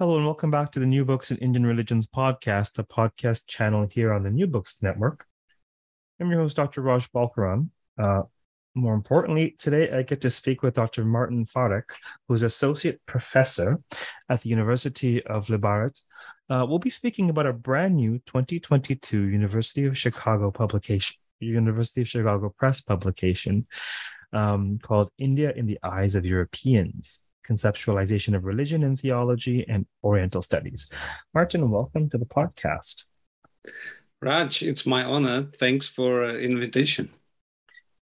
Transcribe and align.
Hello, 0.00 0.16
and 0.16 0.24
welcome 0.24 0.52
back 0.52 0.70
to 0.70 0.78
the 0.78 0.86
New 0.86 1.04
Books 1.04 1.32
in 1.32 1.38
Indian 1.38 1.66
Religions 1.66 2.06
podcast, 2.06 2.78
a 2.78 2.84
podcast 2.84 3.48
channel 3.48 3.88
here 3.90 4.12
on 4.12 4.22
the 4.22 4.30
New 4.30 4.46
Books 4.46 4.78
Network. 4.80 5.26
I'm 6.20 6.30
your 6.30 6.42
host, 6.42 6.54
Dr. 6.54 6.82
Raj 6.82 7.10
Balkaran. 7.10 7.70
Uh, 8.00 8.22
more 8.76 8.94
importantly, 8.94 9.56
today 9.58 9.90
I 9.90 10.02
get 10.02 10.20
to 10.20 10.30
speak 10.30 10.62
with 10.62 10.74
Dr. 10.74 11.04
Martin 11.04 11.46
Farek, 11.46 11.82
who's 12.28 12.44
associate 12.44 13.00
professor 13.06 13.80
at 14.28 14.40
the 14.42 14.50
University 14.50 15.20
of 15.26 15.50
Le 15.50 15.58
Barret. 15.58 15.98
Uh, 16.48 16.64
we'll 16.68 16.78
be 16.78 16.90
speaking 16.90 17.28
about 17.28 17.46
a 17.46 17.52
brand 17.52 17.96
new 17.96 18.20
2022 18.20 19.20
University 19.20 19.84
of 19.84 19.98
Chicago 19.98 20.52
publication, 20.52 21.16
University 21.40 22.02
of 22.02 22.08
Chicago 22.08 22.54
Press 22.56 22.80
publication 22.80 23.66
um, 24.32 24.78
called 24.80 25.10
India 25.18 25.52
in 25.56 25.66
the 25.66 25.80
Eyes 25.82 26.14
of 26.14 26.24
Europeans 26.24 27.24
Conceptualization 27.48 28.34
of 28.36 28.44
Religion 28.44 28.82
and 28.82 28.98
Theology 28.98 29.64
and 29.68 29.86
Oriental 30.04 30.42
Studies. 30.42 30.90
Martin, 31.34 31.70
welcome 31.70 32.10
to 32.10 32.18
the 32.18 32.26
podcast. 32.26 33.04
Raj, 34.20 34.62
it's 34.62 34.84
my 34.84 35.04
honor. 35.04 35.48
Thanks 35.58 35.88
for 35.88 36.24
uh, 36.24 36.34
invitation. 36.34 37.10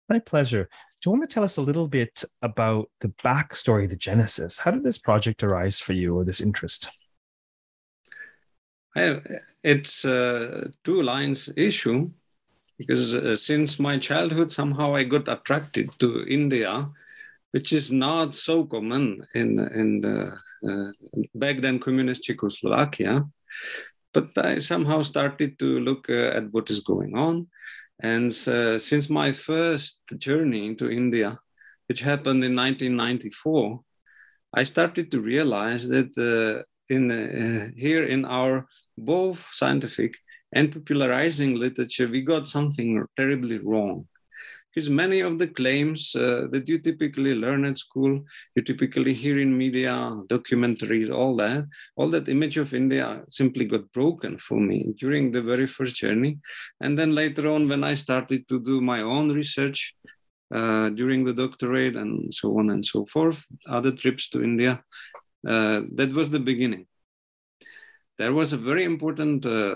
My 0.09 0.19
pleasure. 0.19 0.69
Do 1.01 1.09
you 1.09 1.17
want 1.17 1.29
to 1.29 1.33
tell 1.33 1.43
us 1.43 1.57
a 1.57 1.61
little 1.61 1.87
bit 1.87 2.23
about 2.41 2.89
the 2.99 3.09
backstory, 3.23 3.89
the 3.89 3.95
genesis? 3.95 4.59
How 4.59 4.71
did 4.71 4.83
this 4.83 4.97
project 4.97 5.43
arise 5.43 5.79
for 5.79 5.93
you 5.93 6.15
or 6.17 6.23
this 6.23 6.41
interest? 6.41 6.91
Have, 8.95 9.25
it's 9.63 10.05
a 10.05 10.69
two 10.83 11.01
lines 11.01 11.49
issue 11.57 12.11
because 12.77 13.15
uh, 13.15 13.35
since 13.35 13.79
my 13.79 13.97
childhood, 13.97 14.51
somehow 14.51 14.95
I 14.95 15.03
got 15.03 15.27
attracted 15.27 15.97
to 15.99 16.25
India, 16.27 16.89
which 17.53 17.71
is 17.71 17.91
not 17.91 18.35
so 18.35 18.65
common 18.65 19.25
in, 19.35 19.59
in 19.59 20.01
the 20.01 20.33
uh, 20.67 20.91
back 21.35 21.61
then 21.61 21.79
communist 21.79 22.23
Czechoslovakia. 22.23 23.23
But 24.13 24.37
I 24.37 24.59
somehow 24.59 25.01
started 25.01 25.57
to 25.59 25.79
look 25.79 26.09
uh, 26.09 26.37
at 26.37 26.51
what 26.51 26.69
is 26.69 26.81
going 26.81 27.17
on 27.17 27.47
and 27.99 28.31
uh, 28.47 28.79
since 28.79 29.09
my 29.09 29.31
first 29.31 29.99
journey 30.17 30.67
into 30.67 30.89
India, 30.89 31.39
which 31.87 32.01
happened 32.01 32.43
in 32.43 32.55
1994, 32.55 33.79
I 34.53 34.63
started 34.65 35.09
to 35.11 35.21
realize 35.21 35.87
that 35.87 36.11
uh, 36.17 36.63
in 36.89 37.11
uh, 37.11 37.69
here 37.75 38.03
in 38.03 38.25
our 38.25 38.67
both 38.97 39.47
scientific 39.51 40.15
and 40.51 40.71
popularizing 40.71 41.55
literature, 41.55 42.07
we 42.07 42.21
got 42.21 42.47
something 42.47 43.05
terribly 43.15 43.57
wrong 43.57 44.07
because 44.73 44.89
many 44.89 45.19
of 45.19 45.37
the 45.37 45.47
claims 45.47 46.15
uh, 46.15 46.47
that 46.51 46.67
you 46.67 46.79
typically 46.79 47.35
learn 47.35 47.63
at 47.65 47.77
school, 47.77 48.19
you 48.55 48.61
typically 48.63 49.13
hear 49.13 49.39
in 49.39 49.55
media, 49.55 49.91
documentaries, 50.29 51.13
all 51.13 51.35
that, 51.35 51.65
all 51.95 52.09
that 52.09 52.27
image 52.27 52.57
of 52.57 52.73
India 52.73 53.21
simply 53.29 53.65
got 53.65 53.91
broken 53.91 54.37
for 54.39 54.59
me 54.59 54.93
during 54.99 55.31
the 55.31 55.41
very 55.41 55.67
first 55.67 55.95
journey. 55.95 56.39
And 56.81 56.97
then 56.97 57.13
later 57.13 57.49
on, 57.49 57.69
when 57.69 57.83
I 57.83 57.93
started 57.93 58.47
to 58.47 58.59
do 58.59 58.81
my 58.81 59.01
own 59.01 59.31
research 59.31 59.93
uh, 60.53 60.89
during 60.89 61.23
the 61.23 61.33
doctorate 61.33 61.95
and 61.95 62.33
so 62.33 62.57
on 62.57 62.71
and 62.71 62.83
so 62.83 63.05
forth, 63.05 63.43
other 63.69 63.91
trips 63.91 64.29
to 64.29 64.43
India, 64.43 64.83
uh, 65.47 65.81
that 65.93 66.13
was 66.13 66.31
the 66.31 66.39
beginning. 66.39 66.87
There 68.17 68.33
was 68.33 68.53
a 68.53 68.57
very 68.57 68.85
important 68.85 69.45
uh, 69.45 69.75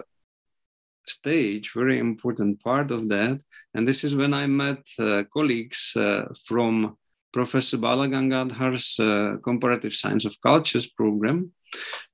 stage, 1.10 1.72
very 1.74 2.00
important 2.00 2.62
part 2.64 2.92
of 2.92 3.10
that. 3.10 3.42
And 3.74 3.88
this 3.88 4.04
is 4.04 4.16
when 4.16 4.34
I 4.34 4.48
met 4.48 4.84
uh, 5.00 5.24
colleagues 5.34 5.94
uh, 5.96 6.26
from 6.46 6.98
Professor 7.34 7.78
Balagangadhar's 7.78 9.00
uh, 9.00 9.38
Comparative 9.44 9.94
Science 9.94 10.26
of 10.26 10.36
Cultures 10.42 10.88
program, 10.88 11.52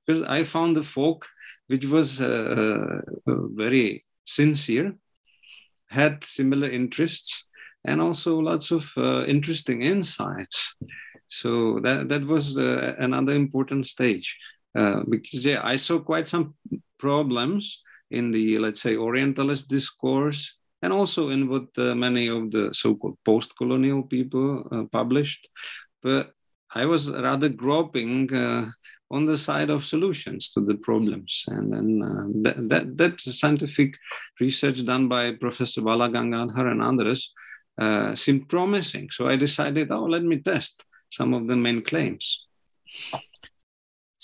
because 0.06 0.22
I 0.22 0.44
found 0.44 0.76
the 0.76 0.82
folk 0.82 1.26
which 1.66 1.86
was 1.86 2.20
uh, 2.20 3.00
uh, 3.26 3.46
very 3.54 4.04
sincere, 4.26 4.94
had 5.88 6.22
similar 6.24 6.68
interests, 6.68 7.46
and 7.84 8.00
also 8.00 8.38
lots 8.38 8.70
of 8.70 8.84
uh, 8.96 9.24
interesting 9.24 9.82
insights. 9.82 10.74
So 11.28 11.80
that, 11.82 12.08
that 12.08 12.26
was 12.26 12.56
another 12.56 13.32
important 13.32 13.86
stage. 13.86 14.36
because 14.74 15.44
yeah, 15.44 15.60
I 15.64 15.76
saw 15.76 15.98
quite 16.00 16.28
some 16.28 16.54
problems 16.98 17.82
in 18.14 18.30
the, 18.30 18.58
let's 18.58 18.82
say, 18.82 18.96
Orientalist 18.96 19.68
discourse, 19.68 20.56
and 20.82 20.92
also 20.92 21.30
in 21.30 21.48
what 21.48 21.68
uh, 21.78 21.94
many 21.94 22.28
of 22.28 22.50
the 22.50 22.72
so 22.72 22.94
called 22.94 23.18
post 23.24 23.56
colonial 23.56 24.02
people 24.02 24.66
uh, 24.70 24.84
published. 24.92 25.48
But 26.02 26.32
I 26.74 26.84
was 26.86 27.08
rather 27.08 27.48
groping 27.48 28.34
uh, 28.34 28.66
on 29.10 29.26
the 29.26 29.38
side 29.38 29.70
of 29.70 29.86
solutions 29.86 30.50
to 30.52 30.60
the 30.60 30.74
problems. 30.74 31.44
And 31.46 31.72
then 31.72 31.88
uh, 32.02 32.26
that, 32.42 32.68
that, 32.68 32.96
that, 32.98 33.20
scientific 33.20 33.94
research 34.40 34.84
done 34.84 35.08
by 35.08 35.32
Professor 35.32 35.82
Balagangadhar 35.82 36.66
and 36.70 36.82
others 36.82 37.32
uh, 37.80 38.16
seemed 38.16 38.48
promising. 38.48 39.08
So 39.10 39.28
I 39.28 39.36
decided, 39.36 39.92
oh, 39.92 40.04
let 40.04 40.24
me 40.24 40.38
test 40.38 40.84
some 41.12 41.32
of 41.32 41.46
the 41.46 41.56
main 41.56 41.82
claims. 41.82 42.44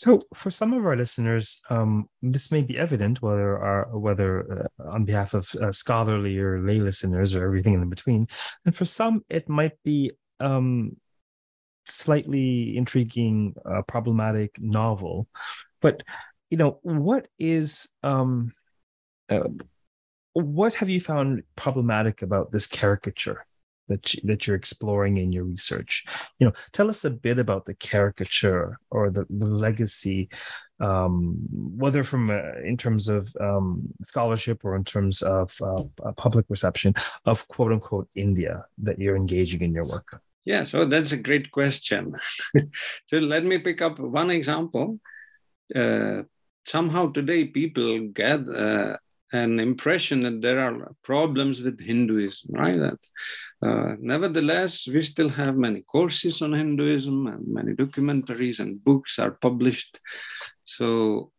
So, 0.00 0.18
for 0.32 0.50
some 0.50 0.72
of 0.72 0.86
our 0.86 0.96
listeners, 0.96 1.60
um, 1.68 2.08
this 2.22 2.50
may 2.50 2.62
be 2.62 2.78
evident, 2.78 3.20
whether 3.20 3.58
our, 3.58 3.98
whether 3.98 4.70
uh, 4.80 4.88
on 4.88 5.04
behalf 5.04 5.34
of 5.34 5.54
uh, 5.60 5.72
scholarly 5.72 6.38
or 6.38 6.58
lay 6.58 6.80
listeners 6.80 7.34
or 7.34 7.44
everything 7.44 7.74
in 7.74 7.86
between, 7.90 8.26
and 8.64 8.74
for 8.74 8.86
some, 8.86 9.22
it 9.28 9.46
might 9.50 9.74
be 9.84 10.10
um, 10.40 10.96
slightly 11.86 12.78
intriguing, 12.78 13.52
uh, 13.66 13.82
problematic, 13.82 14.56
novel. 14.58 15.28
But 15.82 16.02
you 16.48 16.56
know, 16.56 16.78
what 16.80 17.28
is 17.38 17.86
um, 18.02 18.52
uh, 19.28 19.50
what 20.32 20.76
have 20.76 20.88
you 20.88 21.02
found 21.02 21.42
problematic 21.56 22.22
about 22.22 22.52
this 22.52 22.66
caricature? 22.66 23.44
That 23.90 24.14
you, 24.14 24.20
that 24.24 24.46
you're 24.46 24.56
exploring 24.56 25.18
in 25.18 25.32
your 25.32 25.44
research. 25.44 26.06
You 26.38 26.46
know, 26.46 26.52
tell 26.72 26.88
us 26.88 27.04
a 27.04 27.10
bit 27.10 27.38
about 27.38 27.66
the 27.66 27.74
caricature 27.74 28.78
or 28.90 29.10
the, 29.10 29.26
the 29.28 29.46
legacy, 29.46 30.30
um, 30.80 31.36
whether 31.52 32.02
from 32.04 32.30
uh, 32.30 32.60
in 32.64 32.76
terms 32.78 33.08
of 33.08 33.28
um, 33.40 33.82
scholarship 34.02 34.64
or 34.64 34.76
in 34.76 34.84
terms 34.84 35.20
of 35.20 35.54
uh, 35.60 36.12
public 36.16 36.46
reception 36.48 36.94
of 37.26 37.46
quote 37.48 37.72
unquote 37.72 38.08
India 38.14 38.64
that 38.78 38.98
you're 38.98 39.16
engaging 39.16 39.60
in 39.60 39.74
your 39.74 39.84
work. 39.84 40.22
Yeah, 40.44 40.64
so 40.64 40.86
that's 40.86 41.12
a 41.12 41.18
great 41.18 41.50
question. 41.50 42.14
so 43.06 43.18
let 43.18 43.44
me 43.44 43.58
pick 43.58 43.82
up 43.82 43.98
one 43.98 44.30
example. 44.30 44.98
Uh, 45.74 46.22
somehow 46.64 47.12
today 47.12 47.44
people 47.44 48.08
get 48.08 48.40
an 49.32 49.60
impression 49.60 50.22
that 50.22 50.40
there 50.42 50.60
are 50.60 50.92
problems 51.02 51.60
with 51.60 51.80
Hinduism, 51.80 52.50
right? 52.50 52.78
That, 52.78 52.98
uh, 53.62 53.96
nevertheless, 54.00 54.86
we 54.86 55.02
still 55.02 55.28
have 55.28 55.56
many 55.56 55.82
courses 55.82 56.42
on 56.42 56.52
Hinduism 56.52 57.26
and 57.26 57.46
many 57.46 57.72
documentaries 57.72 58.58
and 58.58 58.82
books 58.82 59.18
are 59.18 59.32
published. 59.32 60.00
So, 60.64 61.32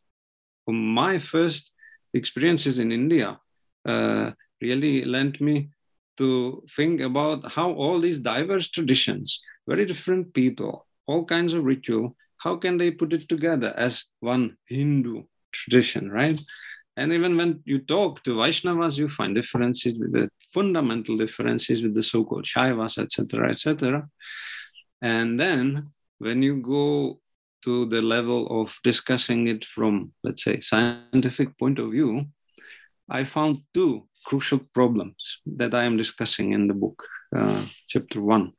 my 0.67 1.19
first 1.19 1.71
experiences 2.13 2.79
in 2.79 2.91
India 2.91 3.39
uh, 3.85 4.31
really 4.61 5.03
lent 5.03 5.41
me 5.41 5.69
to 6.17 6.63
think 6.75 7.01
about 7.01 7.51
how 7.51 7.71
all 7.71 7.99
these 7.99 8.19
diverse 8.19 8.69
traditions, 8.69 9.41
very 9.67 9.85
different 9.85 10.33
people, 10.33 10.87
all 11.07 11.25
kinds 11.25 11.53
of 11.53 11.63
ritual, 11.63 12.15
how 12.37 12.55
can 12.55 12.77
they 12.77 12.91
put 12.91 13.13
it 13.13 13.27
together 13.27 13.73
as 13.77 14.05
one 14.19 14.57
Hindu 14.67 15.23
tradition, 15.51 16.11
right? 16.11 16.39
And 16.97 17.13
even 17.13 17.37
when 17.37 17.61
you 17.65 17.79
talk 17.79 18.23
to 18.23 18.35
Vaishnavas, 18.35 18.97
you 18.97 19.07
find 19.07 19.33
differences 19.33 19.97
with 19.99 20.11
the 20.11 20.29
fundamental 20.53 21.17
differences 21.17 21.81
with 21.81 21.95
the 21.95 22.03
so-called 22.03 22.45
Shaivas, 22.45 22.97
etc., 22.97 23.51
etc. 23.51 24.09
And 25.01 25.39
then 25.39 25.91
when 26.19 26.41
you 26.41 26.61
go 26.61 27.19
to 27.63 27.85
the 27.85 28.01
level 28.01 28.61
of 28.61 28.77
discussing 28.83 29.47
it 29.47 29.63
from, 29.63 30.11
let's 30.23 30.43
say, 30.43 30.59
scientific 30.61 31.57
point 31.57 31.79
of 31.79 31.91
view, 31.91 32.25
I 33.09 33.23
found 33.23 33.61
two 33.73 34.07
crucial 34.25 34.59
problems 34.73 35.39
that 35.45 35.73
I 35.73 35.83
am 35.83 35.97
discussing 35.97 36.53
in 36.53 36.67
the 36.67 36.73
book, 36.73 37.07
uh, 37.35 37.65
chapter 37.87 38.21
one. 38.21 38.53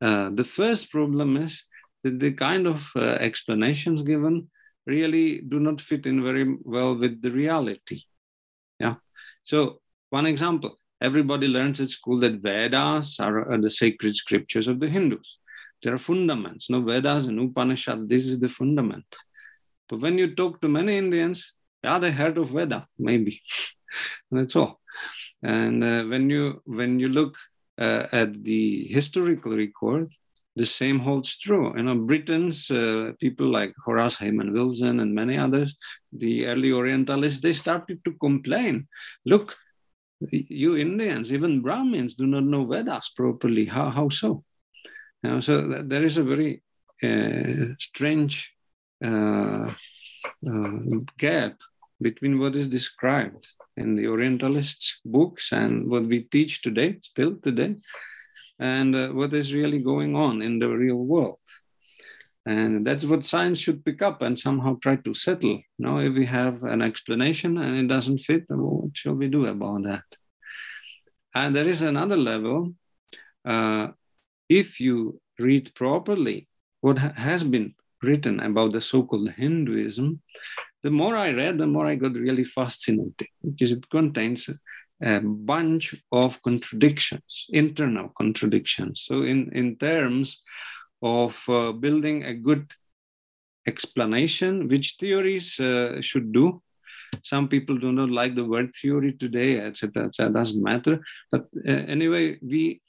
Uh, 0.00 0.30
the 0.32 0.44
first 0.44 0.90
problem 0.90 1.36
is 1.36 1.62
that 2.04 2.20
the 2.20 2.32
kind 2.32 2.66
of 2.66 2.82
uh, 2.94 3.00
explanations 3.00 4.02
given 4.02 4.48
really 4.88 5.42
do 5.42 5.60
not 5.60 5.80
fit 5.80 6.06
in 6.06 6.22
very 6.22 6.56
well 6.64 6.96
with 6.96 7.20
the 7.22 7.30
reality. 7.30 8.02
Yeah. 8.80 8.96
So 9.44 9.80
one 10.10 10.26
example, 10.26 10.78
everybody 11.00 11.46
learns 11.46 11.80
at 11.80 11.90
school 11.90 12.18
that 12.20 12.40
Vedas 12.40 13.20
are, 13.20 13.52
are 13.52 13.60
the 13.60 13.70
sacred 13.70 14.16
scriptures 14.16 14.66
of 14.66 14.80
the 14.80 14.88
Hindus. 14.88 15.38
There 15.82 15.94
are 15.94 15.98
fundaments. 15.98 16.70
No 16.70 16.80
Vedas 16.80 17.26
and 17.26 17.38
Upanishads, 17.38 18.08
this 18.08 18.26
is 18.26 18.40
the 18.40 18.48
fundament. 18.48 19.06
But 19.88 20.00
when 20.00 20.18
you 20.18 20.34
talk 20.34 20.60
to 20.60 20.68
many 20.68 20.98
Indians, 20.98 21.54
yeah, 21.84 21.98
they 21.98 22.10
heard 22.10 22.38
of 22.38 22.50
Veda, 22.50 22.86
maybe. 22.98 23.42
That's 24.30 24.56
all. 24.56 24.80
And 25.42 25.84
uh, 25.84 26.02
when 26.04 26.28
you 26.28 26.60
when 26.64 26.98
you 26.98 27.08
look 27.08 27.36
uh, 27.80 28.06
at 28.10 28.42
the 28.42 28.88
historical 28.88 29.56
record, 29.56 30.10
the 30.58 30.66
same 30.66 30.98
holds 30.98 31.36
true. 31.38 31.72
You 31.76 31.84
know, 31.84 31.94
Britons, 31.94 32.70
uh, 32.70 33.12
people 33.20 33.46
like 33.46 33.72
Horace 33.84 34.16
Hayman 34.16 34.52
Wilson 34.52 35.00
and 35.00 35.14
many 35.14 35.36
others, 35.38 35.76
the 36.12 36.46
early 36.46 36.72
Orientalists, 36.72 37.40
they 37.40 37.52
started 37.52 38.04
to 38.04 38.12
complain. 38.14 38.88
Look, 39.24 39.56
you 40.30 40.76
Indians, 40.76 41.32
even 41.32 41.62
Brahmins, 41.62 42.14
do 42.16 42.26
not 42.26 42.44
know 42.44 42.64
Vedas 42.66 43.10
properly. 43.10 43.66
How, 43.66 43.90
how 43.90 44.08
so? 44.08 44.44
You 45.22 45.30
know, 45.30 45.40
so 45.40 45.82
there 45.84 46.04
is 46.04 46.18
a 46.18 46.24
very 46.24 46.62
uh, 47.02 47.74
strange 47.78 48.50
uh, 49.04 49.70
uh, 50.50 50.78
gap 51.18 51.54
between 52.00 52.38
what 52.38 52.56
is 52.56 52.68
described 52.68 53.46
in 53.76 53.96
the 53.96 54.06
Orientalists' 54.06 55.00
books 55.04 55.52
and 55.52 55.88
what 55.88 56.04
we 56.04 56.22
teach 56.22 56.62
today, 56.62 56.98
still 57.02 57.36
today, 57.42 57.76
and 58.58 58.94
uh, 58.94 59.08
what 59.08 59.32
is 59.34 59.54
really 59.54 59.78
going 59.78 60.16
on 60.16 60.42
in 60.42 60.58
the 60.58 60.68
real 60.68 60.96
world. 60.96 61.38
And 62.46 62.86
that's 62.86 63.04
what 63.04 63.26
science 63.26 63.58
should 63.58 63.84
pick 63.84 64.00
up 64.00 64.22
and 64.22 64.38
somehow 64.38 64.78
try 64.82 64.96
to 64.96 65.14
settle. 65.14 65.60
Now, 65.78 65.98
if 65.98 66.14
we 66.14 66.24
have 66.26 66.62
an 66.62 66.80
explanation 66.80 67.58
and 67.58 67.76
it 67.76 67.88
doesn't 67.88 68.18
fit, 68.18 68.44
well, 68.48 68.82
what 68.82 68.96
shall 68.96 69.14
we 69.14 69.28
do 69.28 69.46
about 69.46 69.82
that? 69.82 70.04
And 71.34 71.54
there 71.54 71.68
is 71.68 71.82
another 71.82 72.16
level. 72.16 72.74
Uh, 73.44 73.88
if 74.48 74.80
you 74.80 75.20
read 75.38 75.74
properly 75.74 76.48
what 76.80 76.98
ha- 76.98 77.12
has 77.16 77.44
been 77.44 77.74
written 78.02 78.40
about 78.40 78.72
the 78.72 78.80
so 78.80 79.02
called 79.02 79.30
Hinduism, 79.30 80.22
the 80.82 80.90
more 80.90 81.16
I 81.16 81.30
read, 81.32 81.58
the 81.58 81.66
more 81.66 81.86
I 81.86 81.96
got 81.96 82.14
really 82.14 82.44
fascinated 82.44 83.26
because 83.44 83.72
it 83.72 83.90
contains 83.90 84.48
a 85.02 85.20
bunch 85.20 85.94
of 86.10 86.42
contradictions, 86.42 87.46
internal 87.50 88.08
contradictions. 88.16 89.04
So, 89.06 89.22
in, 89.22 89.50
in 89.52 89.76
terms 89.76 90.42
of 91.02 91.40
uh, 91.48 91.72
building 91.72 92.24
a 92.24 92.34
good 92.34 92.72
explanation, 93.66 94.68
which 94.68 94.96
theories 94.98 95.60
uh, 95.60 96.00
should 96.00 96.32
do. 96.32 96.62
Some 97.22 97.48
people 97.48 97.76
do 97.78 97.92
not 97.92 98.10
like 98.10 98.34
the 98.34 98.44
word 98.44 98.70
theory 98.80 99.12
today, 99.12 99.60
etc. 99.60 100.06
etc. 100.06 100.32
doesn't 100.32 100.62
matter. 100.62 101.00
But 101.30 101.42
uh, 101.66 101.82
anyway, 101.96 102.38
we 102.42 102.80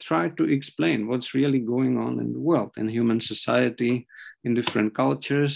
try 0.00 0.28
to 0.38 0.44
explain 0.44 1.08
what's 1.08 1.34
really 1.34 1.60
going 1.74 1.94
on 1.98 2.20
in 2.20 2.32
the 2.32 2.44
world, 2.50 2.72
in 2.76 2.88
human 2.88 3.20
society, 3.20 4.06
in 4.44 4.54
different 4.54 4.94
cultures. 4.94 5.54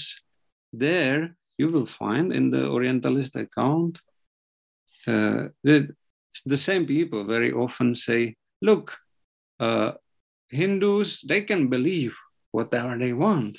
There, 0.72 1.36
you 1.58 1.68
will 1.68 1.86
find 1.86 2.32
in 2.32 2.50
the 2.50 2.64
Orientalist 2.66 3.36
account 3.36 3.98
uh, 5.06 5.48
that 5.64 5.94
the 6.46 6.56
same 6.56 6.86
people 6.86 7.24
very 7.24 7.52
often 7.52 7.94
say, 7.94 8.36
look, 8.62 8.96
uh, 9.58 9.92
Hindus, 10.48 11.20
they 11.26 11.42
can 11.42 11.68
believe 11.68 12.16
whatever 12.50 12.98
they 12.98 13.12
want. 13.12 13.58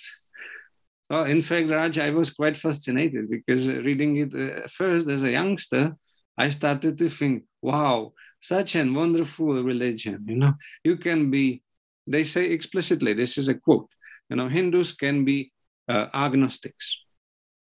Well, 1.10 1.26
in 1.26 1.42
fact, 1.42 1.70
Raj, 1.70 2.00
I 2.00 2.12
was 2.12 2.32
quite 2.32 2.58
fascinated 2.58 3.30
because 3.30 3.68
reading 3.68 4.18
it 4.18 4.34
uh, 4.34 4.68
first 4.68 5.08
as 5.08 5.24
a 5.24 5.32
youngster, 5.32 5.96
I 6.38 6.50
started 6.50 6.98
to 7.00 7.10
think, 7.10 7.44
wow, 7.62 8.14
such 8.42 8.76
a 8.76 8.84
wonderful 8.84 9.64
religion. 9.64 10.26
You 10.28 10.36
know, 10.36 10.54
you 10.84 10.98
can 10.98 11.30
be, 11.30 11.62
they 12.08 12.24
say 12.24 12.46
explicitly, 12.52 13.14
this 13.14 13.38
is 13.38 13.48
a 13.48 13.54
quote, 13.54 13.90
you 14.30 14.36
know, 14.38 14.48
Hindus 14.48 14.94
can 14.94 15.26
be 15.26 15.52
uh, 15.88 16.08
agnostics, 16.14 16.98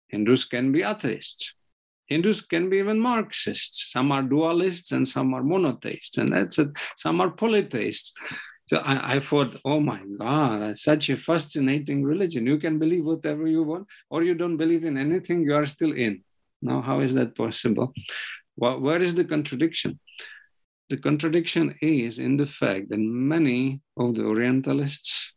Hindus 0.08 0.44
can 0.44 0.72
be 0.72 0.82
atheists, 0.82 1.54
Hindus 2.06 2.40
can 2.40 2.70
be 2.70 2.78
even 2.78 3.00
Marxists. 3.00 3.92
Some 3.92 4.12
are 4.12 4.22
dualists 4.22 4.92
and 4.92 5.06
some 5.06 5.34
are 5.34 5.42
monotheists, 5.42 6.18
and 6.18 6.32
that's 6.32 6.58
it. 6.58 6.68
Some 6.96 7.20
are 7.20 7.30
polytheists. 7.30 8.12
So 8.68 8.78
I, 8.78 9.16
I 9.16 9.20
thought, 9.20 9.60
oh 9.64 9.80
my 9.80 10.02
God, 10.18 10.76
such 10.78 11.08
a 11.10 11.16
fascinating 11.16 12.02
religion. 12.04 12.46
You 12.46 12.58
can 12.58 12.78
believe 12.78 13.06
whatever 13.06 13.46
you 13.46 13.62
want, 13.62 13.86
or 14.10 14.24
you 14.24 14.34
don't 14.34 14.56
believe 14.56 14.84
in 14.84 14.96
anything, 14.98 15.42
you 15.42 15.54
are 15.54 15.66
still 15.66 15.92
in. 15.92 16.22
Now, 16.62 16.80
how 16.80 17.00
is 17.00 17.14
that 17.14 17.36
possible? 17.36 17.92
Well, 18.56 18.80
where 18.80 19.02
is 19.02 19.14
the 19.14 19.24
contradiction? 19.24 20.00
The 20.88 20.96
contradiction 20.96 21.76
is 21.82 22.18
in 22.18 22.36
the 22.36 22.46
fact 22.46 22.90
that 22.90 22.98
many 22.98 23.80
of 23.96 24.14
the 24.14 24.22
Orientalists, 24.22 25.32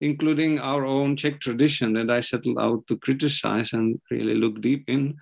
including 0.00 0.58
our 0.58 0.84
own 0.84 1.16
Czech 1.16 1.40
tradition 1.40 1.92
that 1.94 2.10
I 2.10 2.20
settled 2.20 2.58
out 2.58 2.86
to 2.88 2.98
criticize 2.98 3.72
and 3.72 4.00
really 4.10 4.34
look 4.34 4.60
deep 4.60 4.84
in, 4.88 5.16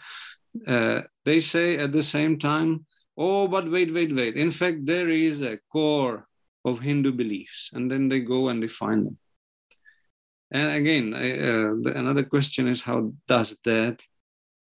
uh, 0.67 1.03
they 1.25 1.41
say 1.41 1.79
at 1.79 1.93
the 1.93 2.03
same 2.03 2.39
time, 2.39 2.87
oh, 3.17 3.49
but 3.49 3.71
wait, 3.71 3.93
wait, 3.93 4.15
wait. 4.15 4.37
In 4.37 4.53
fact, 4.53 4.87
there 4.87 5.09
is 5.09 5.43
a 5.43 5.59
core 5.71 6.27
of 6.65 6.81
Hindu 6.81 7.13
beliefs, 7.13 7.71
and 7.73 7.91
then 7.91 8.09
they 8.09 8.21
go 8.21 8.49
and 8.49 8.61
define 8.61 9.05
them. 9.05 9.19
And 10.51 10.71
again, 10.71 11.15
uh, 11.15 11.75
the, 11.83 11.93
another 11.97 12.25
question 12.25 12.67
is 12.67 12.83
how 12.83 13.13
does 13.29 13.57
that 13.65 14.01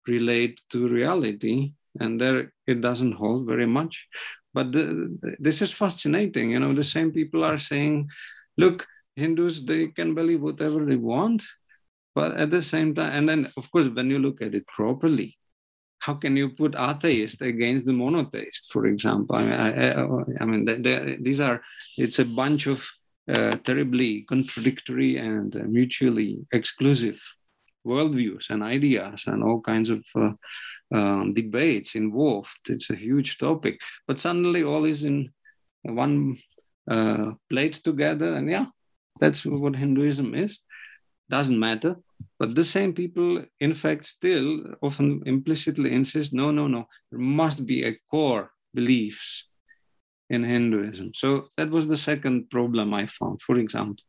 relate 0.06 0.60
to 0.70 0.88
reality? 0.88 1.72
And 1.98 2.20
there 2.20 2.52
it 2.66 2.80
doesn't 2.80 3.12
hold 3.12 3.46
very 3.46 3.66
much. 3.66 4.06
But 4.54 4.72
the, 4.72 5.16
the, 5.20 5.36
this 5.38 5.62
is 5.62 5.72
fascinating. 5.72 6.52
You 6.52 6.60
know, 6.60 6.72
the 6.72 6.84
same 6.84 7.10
people 7.12 7.44
are 7.44 7.58
saying, 7.58 8.08
look, 8.56 8.86
Hindus, 9.16 9.64
they 9.64 9.88
can 9.88 10.14
believe 10.14 10.40
whatever 10.40 10.84
they 10.84 10.96
want. 10.96 11.42
But 12.14 12.36
at 12.36 12.50
the 12.50 12.62
same 12.62 12.94
time, 12.94 13.12
and 13.12 13.28
then, 13.28 13.52
of 13.56 13.70
course, 13.70 13.88
when 13.88 14.10
you 14.10 14.18
look 14.18 14.42
at 14.42 14.54
it 14.54 14.66
properly, 14.66 15.38
how 16.00 16.14
can 16.14 16.36
you 16.36 16.48
put 16.48 16.74
atheist 16.74 17.42
against 17.42 17.84
the 17.84 17.92
monotheist, 17.92 18.72
for 18.72 18.86
example? 18.86 19.36
I 19.36 19.44
mean, 19.44 19.52
I, 19.52 20.42
I 20.42 20.44
mean 20.46 20.64
they, 20.64 20.76
they, 20.76 21.16
these 21.20 21.40
are, 21.40 21.62
it's 21.96 22.18
a 22.18 22.24
bunch 22.24 22.66
of 22.66 22.86
uh, 23.28 23.56
terribly 23.64 24.22
contradictory 24.22 25.18
and 25.18 25.54
uh, 25.54 25.60
mutually 25.66 26.38
exclusive 26.52 27.20
worldviews 27.86 28.50
and 28.50 28.62
ideas 28.62 29.24
and 29.26 29.42
all 29.42 29.60
kinds 29.60 29.90
of 29.90 30.02
uh, 30.16 30.32
um, 30.92 31.34
debates 31.34 31.94
involved. 31.94 32.58
It's 32.66 32.90
a 32.90 32.96
huge 32.96 33.38
topic, 33.38 33.78
but 34.08 34.20
suddenly 34.20 34.62
all 34.62 34.86
is 34.86 35.04
in 35.04 35.30
one 35.82 36.38
uh, 36.90 37.32
plate 37.48 37.80
together, 37.84 38.34
and 38.34 38.48
yeah, 38.48 38.66
that's 39.20 39.44
what 39.44 39.76
Hinduism 39.76 40.34
is. 40.34 40.58
Doesn't 41.28 41.58
matter 41.58 41.96
but 42.38 42.54
the 42.54 42.64
same 42.64 42.92
people, 42.92 43.44
in 43.60 43.74
fact, 43.74 44.04
still 44.04 44.74
often 44.82 45.22
implicitly 45.26 45.92
insist 45.92 46.32
no, 46.32 46.50
no, 46.50 46.66
no, 46.66 46.86
there 47.10 47.20
must 47.20 47.66
be 47.66 47.84
a 47.84 47.96
core 48.10 48.50
beliefs 48.74 49.44
in 50.30 50.44
Hinduism. 50.44 51.12
So 51.14 51.48
that 51.56 51.70
was 51.70 51.88
the 51.88 51.96
second 51.96 52.50
problem 52.50 52.94
I 52.94 53.06
found, 53.06 53.42
for 53.42 53.56
example. 53.58 54.04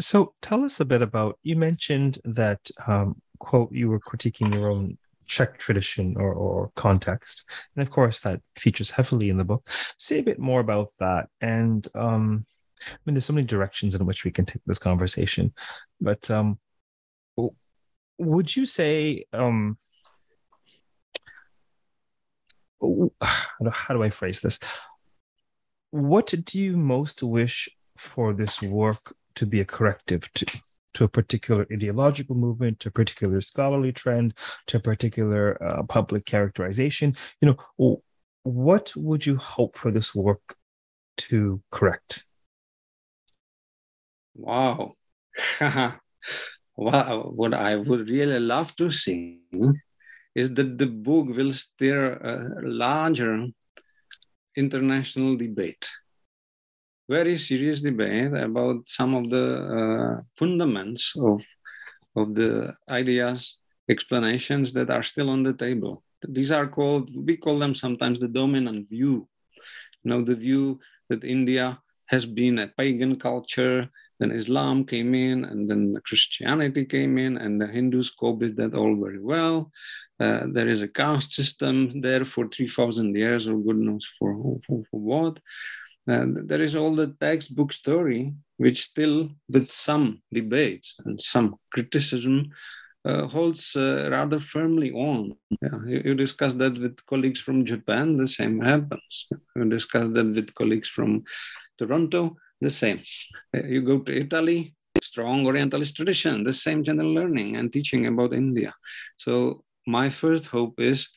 So 0.00 0.34
tell 0.42 0.64
us 0.64 0.80
a 0.80 0.84
bit 0.84 1.02
about, 1.02 1.38
you 1.42 1.56
mentioned 1.56 2.18
that 2.24 2.70
um, 2.86 3.20
quote 3.38 3.72
you 3.72 3.88
were 3.88 4.00
critiquing 4.00 4.52
your 4.52 4.70
own 4.70 4.98
Czech 5.26 5.58
tradition 5.58 6.16
or, 6.16 6.32
or 6.32 6.72
context, 6.74 7.44
and 7.76 7.82
of 7.82 7.90
course 7.90 8.20
that 8.20 8.40
features 8.56 8.90
heavily 8.90 9.28
in 9.28 9.36
the 9.36 9.44
book. 9.44 9.68
Say 9.98 10.20
a 10.20 10.22
bit 10.22 10.38
more 10.38 10.60
about 10.60 10.88
that, 11.00 11.28
and 11.42 11.86
um, 11.94 12.46
I 12.86 12.96
mean, 13.04 13.14
there's 13.14 13.24
so 13.26 13.32
many 13.32 13.46
directions 13.46 13.94
in 13.94 14.06
which 14.06 14.24
we 14.24 14.30
can 14.30 14.44
take 14.44 14.62
this 14.66 14.78
conversation, 14.78 15.52
but 16.00 16.30
um, 16.30 16.58
would 18.18 18.54
you 18.54 18.66
say 18.66 19.24
um, 19.32 19.78
how 22.80 23.94
do 23.94 24.02
I 24.02 24.10
phrase 24.10 24.40
this? 24.40 24.58
What 25.90 26.34
do 26.44 26.58
you 26.58 26.76
most 26.76 27.22
wish 27.22 27.68
for 27.96 28.32
this 28.32 28.62
work 28.62 29.14
to 29.36 29.46
be 29.46 29.60
a 29.60 29.64
corrective 29.64 30.32
to? 30.34 30.46
To 30.94 31.04
a 31.04 31.08
particular 31.08 31.64
ideological 31.72 32.34
movement, 32.34 32.80
to 32.80 32.88
a 32.88 32.90
particular 32.90 33.40
scholarly 33.40 33.92
trend, 33.92 34.34
to 34.66 34.78
a 34.78 34.80
particular 34.80 35.62
uh, 35.62 35.84
public 35.84 36.24
characterization. 36.24 37.14
You 37.40 37.54
know, 37.78 38.02
what 38.42 38.92
would 38.96 39.24
you 39.24 39.36
hope 39.36 39.76
for 39.76 39.92
this 39.92 40.12
work 40.12 40.56
to 41.18 41.62
correct? 41.70 42.24
Wow. 46.78 47.32
What 47.34 47.54
I 47.54 47.74
would 47.74 48.08
really 48.08 48.38
love 48.38 48.74
to 48.76 48.88
see 48.88 49.40
is 50.32 50.54
that 50.54 50.78
the 50.78 50.86
book 50.86 51.26
will 51.26 51.50
stir 51.50 52.12
a 52.12 52.62
larger 52.62 53.48
international 54.56 55.36
debate, 55.36 55.84
very 57.08 57.36
serious 57.36 57.80
debate 57.80 58.32
about 58.32 58.86
some 58.86 59.16
of 59.16 59.28
the 59.28 59.46
uh, 59.78 60.22
fundaments 60.38 61.02
of, 61.18 61.44
of 62.14 62.36
the 62.36 62.74
ideas, 62.88 63.58
explanations 63.90 64.72
that 64.74 64.88
are 64.88 65.02
still 65.02 65.30
on 65.30 65.42
the 65.42 65.54
table. 65.54 66.04
These 66.28 66.52
are 66.52 66.68
called, 66.68 67.10
we 67.26 67.36
call 67.36 67.58
them 67.58 67.74
sometimes 67.74 68.20
the 68.20 68.28
dominant 68.28 68.88
view. 68.88 69.28
You 70.04 70.10
know, 70.10 70.22
the 70.22 70.36
view 70.36 70.78
that 71.08 71.24
India 71.24 71.80
has 72.06 72.24
been 72.24 72.60
a 72.60 72.68
pagan 72.68 73.16
culture, 73.16 73.90
then 74.18 74.32
Islam 74.32 74.84
came 74.84 75.14
in, 75.14 75.44
and 75.44 75.70
then 75.70 75.96
Christianity 76.04 76.84
came 76.84 77.18
in, 77.18 77.36
and 77.36 77.60
the 77.60 77.66
Hindus 77.66 78.10
copied 78.10 78.56
that 78.56 78.74
all 78.74 78.96
very 78.96 79.20
well. 79.20 79.70
Uh, 80.20 80.46
there 80.52 80.66
is 80.66 80.82
a 80.82 80.88
caste 80.88 81.32
system 81.32 82.00
there 82.00 82.24
for 82.24 82.48
3,000 82.48 83.14
years, 83.14 83.46
or 83.46 83.56
good 83.58 83.76
knows 83.76 84.06
for, 84.18 84.58
for, 84.66 84.82
for 84.90 85.00
what. 85.00 85.38
And 86.08 86.48
there 86.48 86.62
is 86.62 86.74
all 86.74 86.94
the 86.94 87.14
textbook 87.20 87.72
story, 87.72 88.34
which 88.56 88.82
still, 88.82 89.30
with 89.48 89.70
some 89.70 90.22
debates 90.32 90.94
and 91.04 91.20
some 91.20 91.56
criticism, 91.70 92.50
uh, 93.04 93.26
holds 93.26 93.76
uh, 93.76 94.08
rather 94.10 94.40
firmly 94.40 94.90
on. 94.90 95.34
Yeah, 95.62 95.78
you, 95.86 96.02
you, 96.06 96.14
discuss 96.14 96.54
that 96.54 96.78
with 96.78 97.04
colleagues 97.06 97.40
from 97.40 97.64
Japan, 97.64 98.16
the 98.16 98.26
same 98.26 98.60
happens. 98.60 99.26
You 99.54 99.64
discuss 99.66 100.08
that 100.10 100.26
with 100.34 100.54
colleagues 100.54 100.88
from 100.88 101.24
Toronto, 101.78 102.36
the 102.60 102.70
same. 102.70 103.02
Uh, 103.56 103.64
you 103.64 103.82
go 103.82 103.98
to 104.00 104.16
Italy, 104.16 104.74
strong 105.02 105.46
Orientalist 105.46 105.96
tradition, 105.96 106.44
the 106.44 106.54
same 106.54 106.82
general 106.82 107.12
learning 107.12 107.56
and 107.56 107.72
teaching 107.72 108.06
about 108.06 108.32
India. 108.32 108.74
So 109.16 109.64
my 109.86 110.10
first 110.10 110.46
hope 110.46 110.80
is 110.80 111.08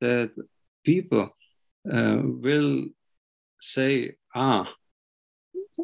that 0.00 0.30
people 0.84 1.30
uh, 1.92 2.20
will 2.22 2.86
say, 3.60 4.16
ah, 4.34 4.72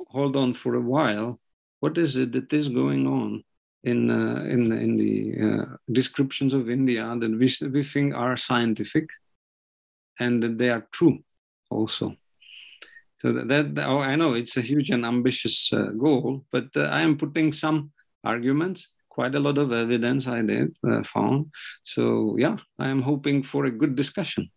hold 0.08 0.37
on 0.37 0.54
for 0.54 0.75
a 0.75 0.80
while. 0.80 1.40
What 1.80 1.99
is 1.99 2.16
it 2.16 2.32
that 2.32 2.52
is 2.52 2.68
going 2.68 3.06
on 3.06 3.44
in 3.85 4.11
uh, 4.11 4.42
in 4.44 4.73
in 4.73 4.96
the 4.96 5.14
uh, 5.46 5.76
descriptions 5.92 6.52
of 6.54 6.68
India 6.68 7.16
that 7.20 7.30
we 7.30 7.68
we 7.70 7.82
think 7.85 8.14
are 8.14 8.37
scientific, 8.37 9.08
and 10.18 10.42
that 10.42 10.58
they 10.58 10.70
are 10.70 10.87
true, 10.92 11.18
also. 11.70 12.16
So 13.20 13.32
that, 13.32 13.75
that 13.75 13.88
oh, 13.88 14.00
I 14.00 14.16
know 14.16 14.35
it's 14.35 14.56
a 14.56 14.61
huge 14.61 14.90
and 14.90 15.04
ambitious 15.04 15.73
uh, 15.73 15.90
goal, 15.99 16.44
but 16.52 16.66
uh, 16.76 16.82
I 16.82 17.00
am 17.00 17.16
putting 17.16 17.52
some 17.52 17.92
arguments 18.25 18.92
quite 19.08 19.35
a 19.35 19.40
lot 19.40 19.56
of 19.56 19.73
evidence 19.73 20.28
I 20.28 20.42
did 20.42 20.76
uh, 20.87 21.02
found. 21.04 21.46
So 21.85 22.37
yeah, 22.38 22.56
I 22.78 22.88
am 22.88 23.00
hoping 23.00 23.42
for 23.42 23.64
a 23.64 23.70
good 23.70 23.96
discussion. 23.96 24.50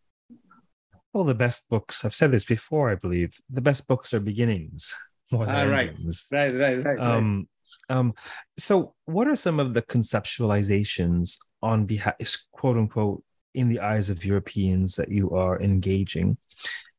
Well, 1.13 1.23
the 1.23 1.35
best 1.35 1.69
books, 1.69 2.03
I've 2.03 2.13
said 2.13 2.31
this 2.31 2.45
before, 2.45 2.91
I 2.91 2.95
believe, 2.95 3.33
the 3.49 3.61
best 3.61 3.87
books 3.87 4.13
are 4.13 4.19
beginnings 4.19 4.93
more 5.31 5.45
than 5.45 5.55
ah, 5.55 5.63
right. 5.63 5.97
right, 6.31 6.53
right, 6.53 6.85
right, 6.85 6.99
um, 6.99 7.47
right. 7.89 7.97
Um, 7.97 8.13
so, 8.57 8.93
what 9.05 9.27
are 9.27 9.35
some 9.35 9.59
of 9.59 9.73
the 9.73 9.81
conceptualizations 9.81 11.37
on 11.63 11.85
behalf, 11.85 12.15
quote 12.51 12.77
unquote, 12.77 13.23
in 13.55 13.69
the 13.69 13.79
eyes 13.79 14.11
of 14.11 14.23
Europeans 14.23 14.95
that 14.97 15.09
you 15.09 15.31
are 15.31 15.59
engaging? 15.59 16.37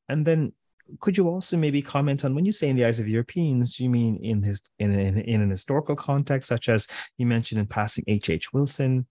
And 0.09 0.27
then 0.27 0.53
could 0.99 1.17
you 1.17 1.29
also 1.29 1.57
maybe 1.57 1.83
comment 1.83 2.25
on 2.25 2.35
when 2.35 2.45
you 2.45 2.53
say 2.53 2.69
in 2.69 2.77
the 2.77 2.85
eyes 2.85 3.01
of 3.01 3.09
Europeans, 3.09 3.77
do 3.77 3.85
you 3.85 3.91
mean 3.91 4.17
in 4.17 4.43
his 4.43 4.63
in, 4.79 4.93
in, 4.93 5.19
in 5.19 5.43
an 5.43 5.51
historical 5.51 5.95
context, 5.95 6.49
such 6.49 6.69
as 6.69 6.89
you 7.19 7.27
mentioned 7.27 7.61
in 7.61 7.67
passing 7.67 8.05
H. 8.07 8.31
H. 8.31 8.53
Wilson? 8.53 9.07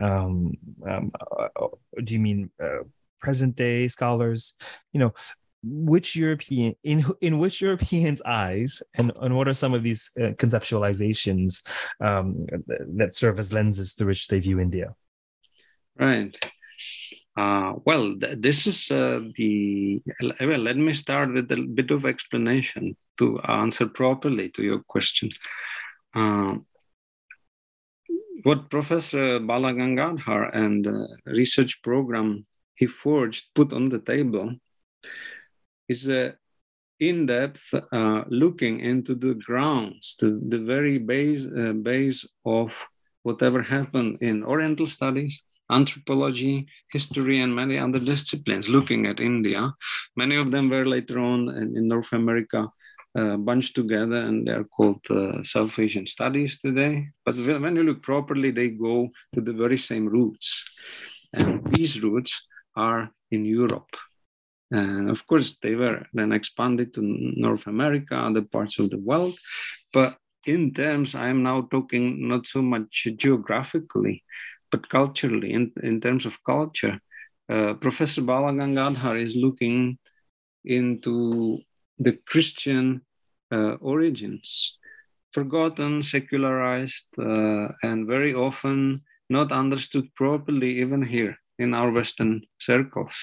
Um, 0.00 0.52
um, 0.88 1.12
uh, 1.38 1.68
do 2.02 2.14
you 2.14 2.20
mean 2.20 2.50
uh, 2.62 2.84
present 3.20 3.56
day 3.56 3.88
scholars? 3.88 4.54
You 4.92 5.00
know, 5.00 5.14
which 5.62 6.16
European 6.16 6.74
in 6.82 7.04
in 7.20 7.38
which 7.38 7.60
Europeans' 7.60 8.22
eyes, 8.22 8.82
and, 8.94 9.12
and 9.20 9.36
what 9.36 9.48
are 9.48 9.54
some 9.54 9.74
of 9.74 9.82
these 9.82 10.10
uh, 10.18 10.30
conceptualizations 10.30 11.66
um, 12.00 12.46
that 12.96 13.14
serve 13.14 13.38
as 13.38 13.52
lenses 13.52 13.92
through 13.92 14.08
which 14.08 14.28
they 14.28 14.40
view 14.40 14.60
India? 14.60 14.94
Right. 15.98 16.36
Uh, 17.36 17.74
well, 17.84 18.16
th- 18.18 18.38
this 18.40 18.66
is 18.66 18.90
uh, 18.90 19.20
the. 19.36 20.02
Well, 20.40 20.60
let 20.60 20.76
me 20.76 20.92
start 20.92 21.32
with 21.32 21.50
a 21.52 21.62
bit 21.62 21.90
of 21.90 22.04
explanation 22.04 22.96
to 23.18 23.40
answer 23.40 23.86
properly 23.86 24.50
to 24.50 24.62
your 24.62 24.80
question. 24.80 25.30
Uh, 26.14 26.56
what 28.42 28.70
Professor 28.70 29.38
Balagangadhar 29.38 30.50
and 30.54 30.84
the 30.84 31.08
research 31.26 31.80
program 31.82 32.46
he 32.74 32.86
forged 32.86 33.46
put 33.54 33.72
on 33.72 33.90
the 33.90 34.00
table 34.00 34.54
is 35.88 36.08
a 36.08 36.34
in-depth 36.98 37.74
uh, 37.92 38.24
looking 38.28 38.80
into 38.80 39.14
the 39.14 39.34
grounds, 39.34 40.16
to 40.16 40.40
the 40.48 40.58
very 40.58 40.98
base 40.98 41.46
uh, 41.46 41.72
base 41.72 42.26
of 42.44 42.74
whatever 43.22 43.62
happened 43.62 44.18
in 44.20 44.44
Oriental 44.44 44.86
studies 44.86 45.42
anthropology, 45.70 46.66
history, 46.92 47.40
and 47.40 47.54
many 47.54 47.78
other 47.78 47.98
disciplines 47.98 48.68
looking 48.68 49.06
at 49.06 49.20
India. 49.20 49.72
Many 50.16 50.36
of 50.36 50.50
them 50.50 50.70
were 50.70 50.86
later 50.86 51.18
on 51.18 51.48
in, 51.48 51.88
North 51.88 52.12
America 52.12 52.68
uh, 53.16 53.36
bunched 53.36 53.74
together 53.74 54.16
and 54.16 54.46
they're 54.46 54.64
called 54.64 55.00
uh, 55.10 55.42
South 55.42 55.78
Asian 55.78 56.06
studies 56.06 56.58
today. 56.58 57.08
But 57.24 57.36
when 57.36 57.76
you 57.76 57.82
look 57.82 58.02
properly, 58.02 58.50
they 58.50 58.68
go 58.68 59.10
to 59.34 59.40
the 59.40 59.52
very 59.52 59.78
same 59.78 60.06
roots. 60.06 60.64
And 61.32 61.64
these 61.72 62.02
roots 62.02 62.46
are 62.76 63.10
in 63.30 63.44
Europe. 63.44 63.90
And 64.70 65.10
of 65.10 65.26
course, 65.26 65.56
they 65.60 65.74
were 65.74 66.06
then 66.12 66.32
expanded 66.32 66.94
to 66.94 67.00
North 67.02 67.66
America, 67.66 68.14
other 68.16 68.42
parts 68.42 68.78
of 68.78 68.90
the 68.90 68.98
world. 68.98 69.36
But 69.92 70.16
in 70.46 70.72
terms, 70.72 71.14
I'm 71.14 71.42
now 71.42 71.62
talking 71.62 72.28
not 72.28 72.46
so 72.46 72.62
much 72.62 73.08
geographically, 73.16 74.24
but 74.70 74.88
culturally, 74.88 75.52
in, 75.52 75.72
in 75.82 76.00
terms 76.00 76.26
of 76.26 76.42
culture, 76.44 77.00
uh, 77.48 77.74
Professor 77.74 78.22
Balagangadhar 78.22 79.20
is 79.22 79.34
looking 79.34 79.98
into 80.64 81.58
the 81.98 82.18
Christian 82.26 83.02
uh, 83.52 83.74
origins, 83.80 84.78
forgotten, 85.32 86.02
secularized, 86.02 87.06
uh, 87.18 87.68
and 87.82 88.06
very 88.06 88.34
often 88.34 89.00
not 89.28 89.52
understood 89.52 90.14
properly, 90.14 90.80
even 90.80 91.02
here 91.02 91.36
in 91.58 91.74
our 91.74 91.90
Western 91.90 92.42
circles. 92.58 93.14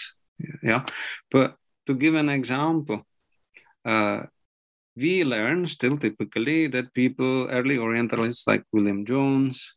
Yeah, 0.62 0.84
but 1.32 1.56
to 1.88 1.96
give 1.96 2.16
an 2.16 2.30
example, 2.30 3.08
uh, 3.86 4.24
we 4.96 5.24
learn 5.24 5.68
still 5.68 5.98
typically 5.98 6.68
that 6.68 6.94
people, 6.94 7.48
early 7.50 7.78
Orientalists 7.78 8.48
like 8.48 8.64
William 8.72 9.06
Jones, 9.06 9.77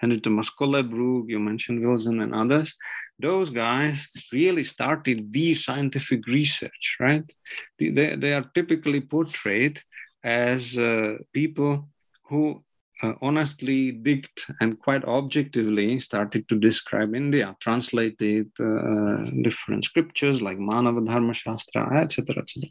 Henry 0.00 0.20
Thomas 0.20 0.50
Colebrooke, 0.50 1.28
you 1.28 1.38
mentioned 1.38 1.84
Wilson 1.86 2.20
and 2.20 2.34
others, 2.34 2.74
those 3.18 3.50
guys 3.50 4.06
really 4.32 4.64
started 4.64 5.32
the 5.32 5.54
scientific 5.54 6.26
research, 6.26 6.96
right? 6.98 7.30
They, 7.78 8.16
they 8.16 8.32
are 8.32 8.50
typically 8.54 9.02
portrayed 9.02 9.80
as 10.24 10.78
uh, 10.78 11.18
people 11.32 11.88
who 12.24 12.64
uh, 13.02 13.14
honestly 13.22 13.92
digged 13.92 14.44
and 14.60 14.78
quite 14.78 15.04
objectively 15.04 16.00
started 16.00 16.48
to 16.48 16.58
describe 16.58 17.14
India, 17.14 17.56
translated 17.60 18.50
uh, 18.60 19.24
different 19.42 19.84
scriptures 19.84 20.42
like 20.42 20.58
Manava 20.58 21.04
Dharma 21.06 21.34
Shastra, 21.34 22.00
etc., 22.02 22.38
etc. 22.38 22.68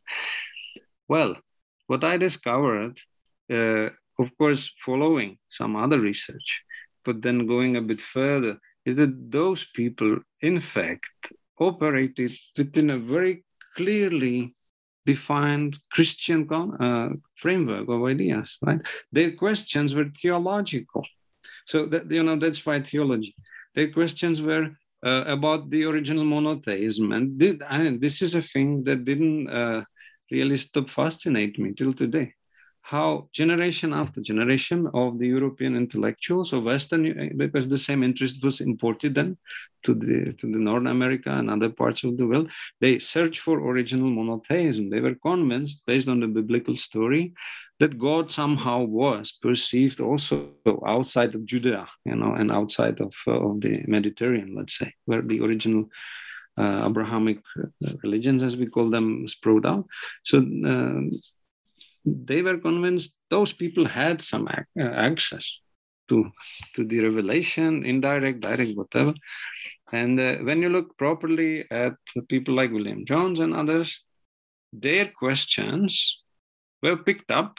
Well, 1.07 1.35
what 1.87 2.03
I 2.03 2.17
discovered, 2.17 2.99
uh, 3.51 3.89
of 4.19 4.37
course, 4.37 4.71
following 4.85 5.37
some 5.49 5.75
other 5.75 5.99
research, 5.99 6.63
but 7.05 7.21
then 7.21 7.47
going 7.47 7.75
a 7.75 7.81
bit 7.81 8.01
further, 8.01 8.57
is 8.85 8.95
that 8.97 9.31
those 9.31 9.65
people, 9.73 10.19
in 10.41 10.59
fact, 10.59 11.33
operated 11.59 12.31
within 12.57 12.89
a 12.91 12.97
very 12.97 13.43
clearly 13.75 14.55
defined 15.05 15.77
Christian 15.91 16.47
uh, 16.51 17.09
framework 17.35 17.87
of 17.89 18.03
ideas, 18.03 18.57
right? 18.61 18.81
Their 19.11 19.31
questions 19.31 19.95
were 19.95 20.09
theological. 20.21 21.05
So 21.65 21.85
that 21.87 22.09
you 22.09 22.23
know 22.23 22.37
that's 22.37 22.65
why 22.65 22.81
theology. 22.81 23.35
Their 23.75 23.91
questions 23.91 24.41
were 24.41 24.65
uh, 25.05 25.23
about 25.27 25.69
the 25.69 25.85
original 25.85 26.25
monotheism, 26.25 27.11
and 27.11 27.39
this, 27.39 27.57
I 27.67 27.77
mean, 27.79 27.99
this 27.99 28.21
is 28.21 28.35
a 28.35 28.41
thing 28.41 28.83
that 28.85 29.05
didn't 29.05 29.49
uh, 29.49 29.83
really 30.31 30.57
stop 30.57 30.89
fascinate 30.89 31.59
me 31.59 31.73
till 31.73 31.93
today 31.93 32.33
how 32.89 33.29
generation 33.41 33.93
after 34.01 34.19
generation 34.31 34.79
of 34.93 35.19
the 35.19 35.27
European 35.27 35.75
intellectuals 35.75 36.53
of 36.53 36.63
Western, 36.63 37.03
because 37.37 37.67
the 37.67 37.83
same 37.87 38.01
interest 38.09 38.43
was 38.43 38.61
imported 38.61 39.13
then 39.13 39.37
to 39.85 39.93
the 39.93 40.33
to 40.39 40.45
the 40.53 40.61
North 40.69 40.87
America 40.87 41.29
and 41.39 41.49
other 41.49 41.71
parts 41.81 42.03
of 42.03 42.17
the 42.17 42.27
world, 42.31 42.47
they 42.81 42.93
searched 42.99 43.41
for 43.45 43.55
original 43.71 44.09
monotheism. 44.19 44.89
They 44.89 45.01
were 45.07 45.17
convinced, 45.29 45.77
based 45.85 46.09
on 46.13 46.19
the 46.19 46.31
biblical 46.39 46.75
story, 46.75 47.33
that 47.79 47.99
God 48.07 48.31
somehow 48.31 48.79
was 49.03 49.25
perceived 49.47 49.99
also 50.01 50.35
outside 50.95 51.35
of 51.35 51.45
Judea, 51.45 51.85
you 52.09 52.15
know, 52.15 52.33
and 52.39 52.51
outside 52.51 52.97
of, 53.07 53.13
uh, 53.27 53.39
of 53.49 53.61
the 53.61 53.83
Mediterranean, 53.87 54.55
let's 54.59 54.77
say, 54.79 54.89
where 55.05 55.21
the 55.21 55.39
original 55.45 55.89
uh, 56.57 56.87
Abrahamic 56.89 57.39
uh, 57.57 57.93
religions, 58.03 58.41
as 58.43 58.55
we 58.57 58.65
call 58.65 58.89
them, 58.89 59.27
sprouted 59.27 59.67
out. 59.73 59.85
So 60.29 60.39
uh, 60.71 61.01
they 62.05 62.41
were 62.41 62.57
convinced 62.57 63.15
those 63.29 63.53
people 63.53 63.85
had 63.85 64.21
some 64.21 64.47
uh, 64.47 64.81
access 64.81 65.59
to, 66.09 66.31
to 66.75 66.83
the 66.85 66.99
revelation, 66.99 67.85
indirect, 67.85 68.41
direct, 68.41 68.75
whatever. 68.75 69.13
And 69.91 70.19
uh, 70.19 70.37
when 70.37 70.61
you 70.61 70.69
look 70.69 70.97
properly 70.97 71.65
at 71.71 71.93
people 72.27 72.55
like 72.55 72.71
William 72.71 73.05
Jones 73.05 73.39
and 73.39 73.55
others, 73.55 74.03
their 74.73 75.05
questions 75.05 76.21
were 76.81 76.97
picked 76.97 77.31
up 77.31 77.57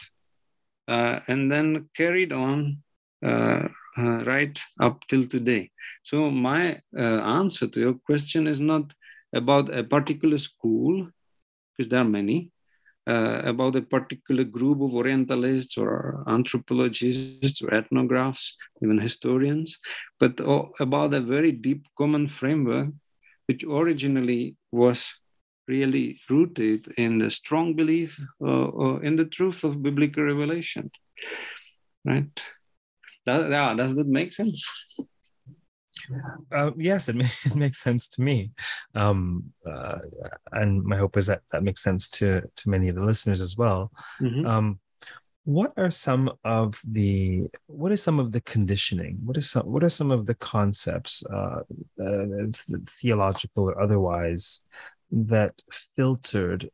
uh, 0.89 1.21
and 1.29 1.51
then 1.51 1.89
carried 1.95 2.33
on 2.33 2.79
uh, 3.25 3.69
uh, 3.99 4.25
right 4.25 4.59
up 4.81 5.07
till 5.09 5.27
today. 5.27 5.71
So, 6.03 6.31
my 6.31 6.81
uh, 6.97 7.21
answer 7.39 7.67
to 7.67 7.81
your 7.81 7.95
question 7.95 8.47
is 8.47 8.61
not 8.61 8.93
about 9.35 9.75
a 9.77 9.85
particular 9.85 10.39
school, 10.39 11.09
because 11.77 11.91
there 11.91 12.01
are 12.01 12.05
many, 12.05 12.51
uh, 13.11 13.43
about 13.45 13.75
a 13.77 13.83
particular 13.83 14.45
group 14.45 14.81
of 14.81 14.95
Orientalists 14.95 15.77
or 15.77 16.23
anthropologists 16.29 17.61
or 17.63 17.69
ethnographs, 17.71 18.45
even 18.83 18.99
historians, 18.99 19.79
but 20.21 20.35
about 20.79 21.15
a 21.15 21.21
very 21.21 21.53
deep 21.53 21.83
common 21.99 22.29
framework, 22.29 22.91
which 23.47 23.65
originally 23.65 24.57
was 24.71 25.13
really 25.67 26.21
rooted 26.29 26.93
in 26.97 27.19
the 27.19 27.31
strong 27.31 27.75
belief 27.81 28.11
uh, 28.43 28.69
uh 28.85 28.99
in 29.09 29.17
the 29.17 29.29
truth 29.37 29.65
of 29.65 29.83
biblical 29.83 30.23
revelation. 30.23 30.91
Right? 32.05 32.31
That, 33.27 33.51
yeah, 33.51 33.75
does 33.75 33.95
that 33.97 34.07
make 34.07 34.33
sense? 34.33 34.59
Uh, 36.53 36.71
yes, 36.77 37.09
it, 37.09 37.17
may, 37.17 37.25
it, 37.45 37.55
makes 37.55 37.79
sense 37.79 38.09
to 38.09 38.23
me, 38.23 38.51
um, 38.95 39.45
uh, 39.67 39.99
and 40.53 40.83
my 40.85 40.97
hope 40.97 41.17
is 41.17 41.27
that 41.27 41.43
that 41.53 41.63
makes 41.63 41.83
sense 41.83 42.09
to 42.09 42.43
to 42.57 42.69
many 42.69 42.89
of 42.89 42.97
the 42.97 43.05
listeners 43.05 43.41
as 43.41 43.57
well. 43.57 43.91
Mm-hmm. 44.21 44.47
Um, 44.47 44.81
what 45.45 45.73
are 45.77 45.91
some 45.91 46.31
of 46.45 46.81
the 46.87 47.47
what 47.67 47.93
is 47.93 48.03
some 48.03 48.21
of 48.21 48.33
the 48.33 48.41
conditioning? 48.43 49.19
What 49.25 49.37
is 49.37 49.51
some 49.51 49.67
what 49.67 49.83
are 49.83 49.91
some 49.91 50.11
of 50.11 50.27
the 50.27 50.35
concepts, 50.35 51.25
uh, 51.27 51.63
uh 52.03 52.47
theological 52.87 53.65
or 53.65 53.81
otherwise, 53.81 54.65
that 55.11 55.61
filtered 55.97 56.69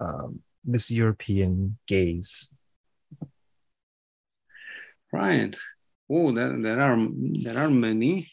um, 0.00 0.40
this 0.64 0.90
European 0.90 1.78
gaze? 1.86 2.52
Right. 5.12 5.54
Oh, 6.10 6.32
there, 6.32 6.60
there 6.60 6.80
are 6.80 6.98
there 7.42 7.58
are 7.58 7.70
many. 7.70 8.30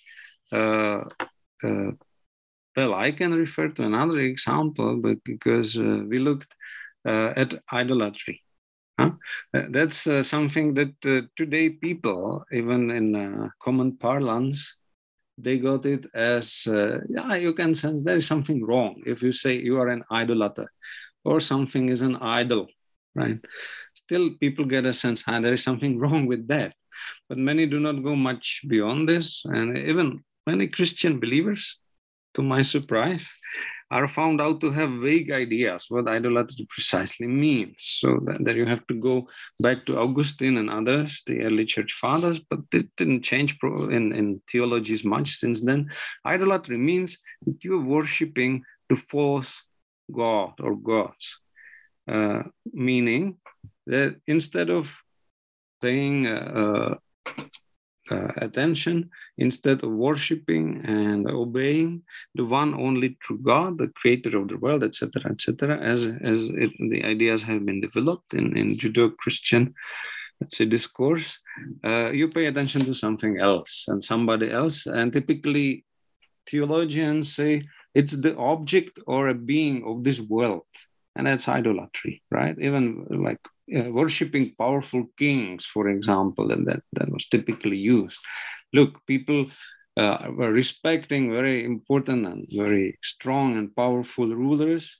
Uh, 0.52 1.04
uh, 1.64 1.92
well, 2.76 2.94
I 2.94 3.12
can 3.12 3.34
refer 3.34 3.70
to 3.70 3.84
another 3.84 4.20
example, 4.20 5.02
because 5.24 5.78
uh, 5.78 6.04
we 6.08 6.20
looked 6.20 6.54
at 7.06 7.54
idolatry. 7.72 8.42
Huh? 9.00 9.12
that's 9.52 10.08
something 10.26 10.74
that 10.74 11.30
today 11.36 11.70
people, 11.70 12.46
even 12.52 12.90
in 12.92 13.50
common 13.60 13.98
parlance, 13.98 14.76
they 15.38 15.58
got 15.58 15.86
it 15.86 16.06
as 16.14 16.66
uh, 16.68 17.00
yeah 17.10 17.36
you 17.36 17.54
can 17.54 17.74
sense 17.76 18.04
there 18.04 18.18
is 18.18 18.28
something 18.28 18.66
wrong 18.66 19.02
if 19.06 19.22
you 19.22 19.34
say 19.34 19.54
you 19.54 19.78
are 19.78 19.90
an 19.90 20.04
idolater 20.12 20.72
or 21.26 21.40
something 21.40 21.90
is 21.90 22.02
an 22.02 22.16
idol 22.18 22.68
right 23.16 23.40
still 23.94 24.30
people 24.40 24.66
get 24.66 24.86
a 24.86 24.94
sense 24.94 25.24
ah, 25.28 25.40
there 25.40 25.54
is 25.54 25.64
something 25.64 26.00
wrong 26.02 26.26
with 26.26 26.48
that 26.48 26.74
but 27.28 27.38
many 27.38 27.66
do 27.66 27.80
not 27.80 28.04
go 28.04 28.16
much 28.16 28.62
beyond 28.68 29.10
this 29.10 29.44
and 29.46 29.78
even 29.78 30.24
many 30.48 30.68
Christian 30.68 31.20
believers, 31.20 31.80
to 32.34 32.42
my 32.42 32.62
surprise, 32.62 33.28
are 33.92 34.08
found 34.08 34.42
out 34.42 34.60
to 34.62 34.72
have 34.72 34.90
vague 34.92 35.32
ideas 35.32 35.86
what 35.90 36.08
idolatry 36.08 36.66
precisely 36.70 37.28
means. 37.28 37.76
So 37.78 38.20
that, 38.26 38.44
that, 38.44 38.56
you 38.56 38.66
have 38.66 38.86
to 38.88 38.96
go 38.96 39.28
back 39.60 39.86
to 39.86 40.00
Augustine 40.00 40.58
and 40.58 40.70
others, 40.70 41.22
the 41.28 41.42
early 41.42 41.66
church 41.66 41.94
fathers, 41.94 42.40
but 42.50 42.60
it 42.74 42.88
didn't 42.98 43.22
change 43.22 43.58
in, 43.64 44.14
in 44.14 44.42
theologies 44.52 45.04
much 45.06 45.36
since 45.36 45.62
then. 45.62 45.92
Idolatry 46.26 46.78
means 46.78 47.18
that 47.46 47.64
you're 47.64 47.82
worshiping 47.82 48.64
the 48.90 48.96
false 48.96 49.62
god 50.12 50.54
or 50.60 50.76
gods, 50.76 51.40
uh, 52.12 52.44
meaning 52.74 53.38
that 53.86 54.16
instead 54.28 54.70
of 54.70 54.92
paying 55.82 56.26
uh, 56.28 56.96
uh, 58.12 58.28
attention 58.38 59.10
instead 59.38 59.84
of 59.84 59.91
worshiping 59.91 60.82
and 60.86 61.30
obeying 61.30 62.04
the 62.36 62.46
one 62.46 62.74
only 62.74 63.18
true 63.22 63.39
God, 63.39 63.78
the 63.78 63.88
creator 63.89 64.38
of 64.38 64.48
the 64.48 64.58
world, 64.58 64.84
etc., 64.84 65.10
etc., 65.32 65.80
as, 65.80 66.06
as 66.06 66.46
it, 66.46 66.72
the 66.91 67.04
ideas 67.04 67.44
have 67.44 67.65
been 67.65 67.82
developed 67.82 68.34
in, 68.34 68.58
in 68.58 68.78
Judeo 68.78 69.15
Christian, 69.18 69.74
let's 70.39 70.58
say, 70.58 70.65
discourse, 70.65 71.39
uh, 71.84 72.12
you 72.12 72.28
pay 72.28 72.46
attention 72.46 72.86
to 72.86 72.94
something 72.94 73.39
else 73.39 73.86
and 73.88 74.04
somebody 74.04 74.52
else. 74.52 74.86
And 74.86 75.12
typically, 75.12 75.86
theologians 76.48 77.36
say 77.36 77.63
it's 77.94 78.13
the 78.13 78.36
object 78.38 79.00
or 79.08 79.30
a 79.30 79.34
being 79.34 79.84
of 79.86 80.04
this 80.04 80.20
world. 80.20 80.68
And 81.15 81.28
that's 81.28 81.48
idolatry, 81.48 82.22
right? 82.30 82.56
Even 82.60 83.08
like 83.10 83.39
uh, 83.73 83.89
worshipping 83.91 84.54
powerful 84.58 85.06
kings, 85.17 85.65
for 85.65 85.89
example, 85.89 86.51
and 86.51 86.67
that, 86.67 86.82
that 86.93 87.10
was 87.12 87.25
typically 87.28 87.78
used. 87.78 88.19
Look, 88.73 89.06
people 89.08 89.47
uh, 89.97 90.28
were 90.30 90.51
respecting 90.51 91.32
very 91.32 91.63
important 91.63 92.28
and 92.28 92.47
very 92.51 92.97
strong 93.01 93.58
and 93.58 93.75
powerful 93.75 94.28
rulers. 94.28 94.99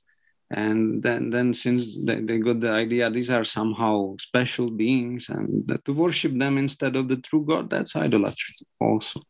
And 0.52 1.02
then, 1.02 1.32
then 1.32 1.54
since 1.54 1.98
they, 2.06 2.22
they 2.22 2.38
got 2.38 2.60
the 2.60 2.70
idea 2.70 3.10
these 3.10 3.32
are 3.32 3.44
somehow 3.44 4.16
special 4.20 4.70
beings, 4.70 5.28
and 5.30 5.80
to 5.86 5.92
worship 5.92 6.38
them 6.38 6.58
instead 6.58 6.96
of 6.96 7.08
the 7.08 7.18
true 7.18 7.44
God, 7.46 7.70
that's 7.70 7.96
idolatry 7.96 8.54
also, 8.80 9.22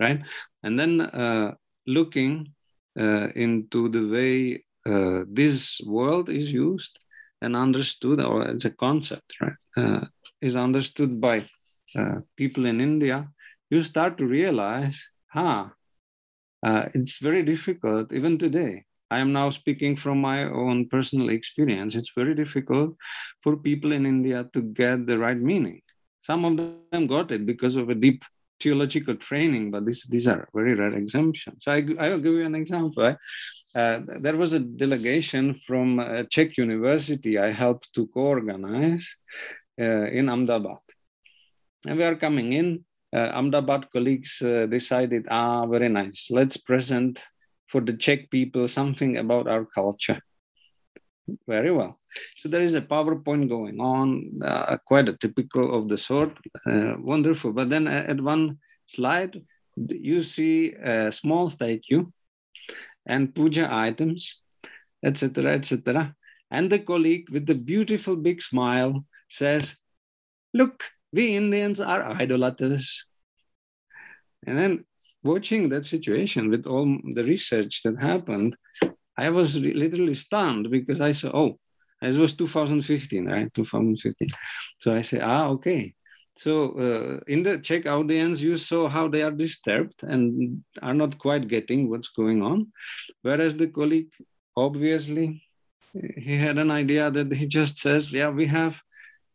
right? 0.00 0.20
And 0.64 0.78
then 0.78 1.00
uh, 1.00 1.54
looking 1.86 2.52
uh, 2.98 3.28
into 3.36 3.88
the 3.88 4.08
way 4.08 4.64
uh, 4.84 5.24
this 5.30 5.80
world 5.86 6.28
is 6.28 6.52
used, 6.52 6.98
and 7.42 7.56
understood, 7.56 8.20
or 8.20 8.42
it's 8.42 8.64
a 8.64 8.70
concept, 8.70 9.34
right, 9.40 9.52
uh, 9.76 10.04
is 10.40 10.56
understood 10.56 11.20
by 11.20 11.44
uh, 11.96 12.20
people 12.36 12.66
in 12.66 12.80
India, 12.80 13.28
you 13.70 13.82
start 13.82 14.18
to 14.18 14.26
realize, 14.26 15.02
huh, 15.28 15.66
uh, 16.64 16.86
it's 16.94 17.18
very 17.18 17.42
difficult 17.42 18.12
even 18.12 18.38
today. 18.38 18.84
I 19.10 19.18
am 19.18 19.32
now 19.32 19.50
speaking 19.50 19.94
from 19.94 20.20
my 20.20 20.44
own 20.44 20.88
personal 20.88 21.28
experience. 21.28 21.94
It's 21.94 22.12
very 22.16 22.34
difficult 22.34 22.96
for 23.42 23.56
people 23.56 23.92
in 23.92 24.04
India 24.04 24.48
to 24.52 24.62
get 24.62 25.06
the 25.06 25.18
right 25.18 25.38
meaning. 25.38 25.80
Some 26.20 26.44
of 26.44 26.56
them 26.56 27.06
got 27.06 27.30
it 27.30 27.46
because 27.46 27.76
of 27.76 27.88
a 27.88 27.94
deep 27.94 28.24
theological 28.60 29.14
training, 29.14 29.70
but 29.70 29.84
this, 29.86 30.06
these 30.08 30.26
are 30.26 30.48
very 30.54 30.74
rare 30.74 30.94
exemptions. 30.94 31.62
So 31.62 31.72
I, 31.72 31.86
I'll 32.00 32.18
give 32.18 32.32
you 32.32 32.44
an 32.44 32.56
example. 32.56 33.02
Right? 33.02 33.16
Uh, 33.76 34.00
there 34.20 34.36
was 34.36 34.54
a 34.54 34.60
delegation 34.60 35.54
from 35.54 35.98
a 35.98 36.24
Czech 36.24 36.56
university 36.56 37.38
I 37.38 37.50
helped 37.50 37.92
to 37.94 38.06
co-organize 38.06 39.06
uh, 39.78 40.06
in 40.18 40.30
Ahmedabad. 40.30 40.78
And 41.86 41.98
we 41.98 42.04
are 42.04 42.16
coming 42.16 42.54
in. 42.54 42.86
Uh, 43.14 43.30
Ahmedabad 43.34 43.90
colleagues 43.92 44.40
uh, 44.40 44.64
decided, 44.66 45.26
ah, 45.30 45.66
very 45.66 45.90
nice. 45.90 46.28
Let's 46.30 46.56
present 46.56 47.22
for 47.66 47.82
the 47.82 47.92
Czech 47.92 48.30
people 48.30 48.66
something 48.66 49.18
about 49.18 49.46
our 49.46 49.66
culture. 49.66 50.20
very 51.46 51.72
well. 51.72 51.98
So 52.36 52.48
there 52.48 52.62
is 52.62 52.74
a 52.74 52.80
PowerPoint 52.80 53.48
going 53.48 53.80
on, 53.80 54.40
uh, 54.42 54.76
quite 54.86 55.08
a 55.08 55.16
typical 55.16 55.76
of 55.76 55.88
the 55.88 55.98
sort, 55.98 56.32
uh, 56.64 56.94
wonderful. 56.98 57.52
But 57.52 57.68
then 57.68 57.86
at 57.88 58.20
one 58.20 58.58
slide, 58.86 59.42
you 59.76 60.22
see 60.22 60.72
a 60.72 61.12
small 61.12 61.50
statue 61.50 62.06
and 63.06 63.34
puja 63.34 63.68
items, 63.70 64.40
etc., 65.04 65.54
etc. 65.54 66.14
And 66.50 66.70
the 66.70 66.78
colleague 66.78 67.30
with 67.30 67.46
the 67.46 67.54
beautiful 67.54 68.16
big 68.16 68.42
smile 68.42 69.04
says, 69.28 69.76
Look, 70.54 70.84
we 71.12 71.36
Indians 71.36 71.80
are 71.80 72.02
idolaters. 72.04 73.04
And 74.46 74.56
then 74.56 74.84
watching 75.22 75.68
that 75.70 75.84
situation 75.84 76.50
with 76.50 76.66
all 76.66 76.98
the 77.14 77.24
research 77.24 77.82
that 77.82 77.98
happened, 78.00 78.56
I 79.18 79.30
was 79.30 79.56
literally 79.56 80.14
stunned 80.14 80.70
because 80.70 81.00
I 81.00 81.12
saw, 81.12 81.30
oh, 81.34 81.58
it 82.02 82.14
was 82.14 82.34
2015, 82.34 83.26
right? 83.26 83.52
2015. 83.54 84.28
So 84.78 84.94
I 84.94 85.02
say, 85.02 85.20
ah, 85.20 85.48
okay. 85.48 85.94
So 86.36 86.72
uh, 86.78 87.20
in 87.26 87.42
the 87.42 87.58
Czech 87.58 87.86
audience, 87.86 88.40
you 88.40 88.56
saw 88.56 88.88
how 88.88 89.08
they 89.08 89.22
are 89.22 89.30
disturbed 89.30 90.02
and 90.02 90.62
are 90.82 90.94
not 90.94 91.18
quite 91.18 91.48
getting 91.48 91.88
what's 91.88 92.08
going 92.08 92.42
on. 92.42 92.72
Whereas 93.22 93.56
the 93.56 93.68
colleague, 93.68 94.12
obviously, 94.54 95.42
he 96.16 96.36
had 96.36 96.58
an 96.58 96.70
idea 96.70 97.10
that 97.10 97.32
he 97.32 97.46
just 97.46 97.78
says, 97.78 98.12
yeah, 98.12 98.28
we 98.28 98.46
have 98.46 98.80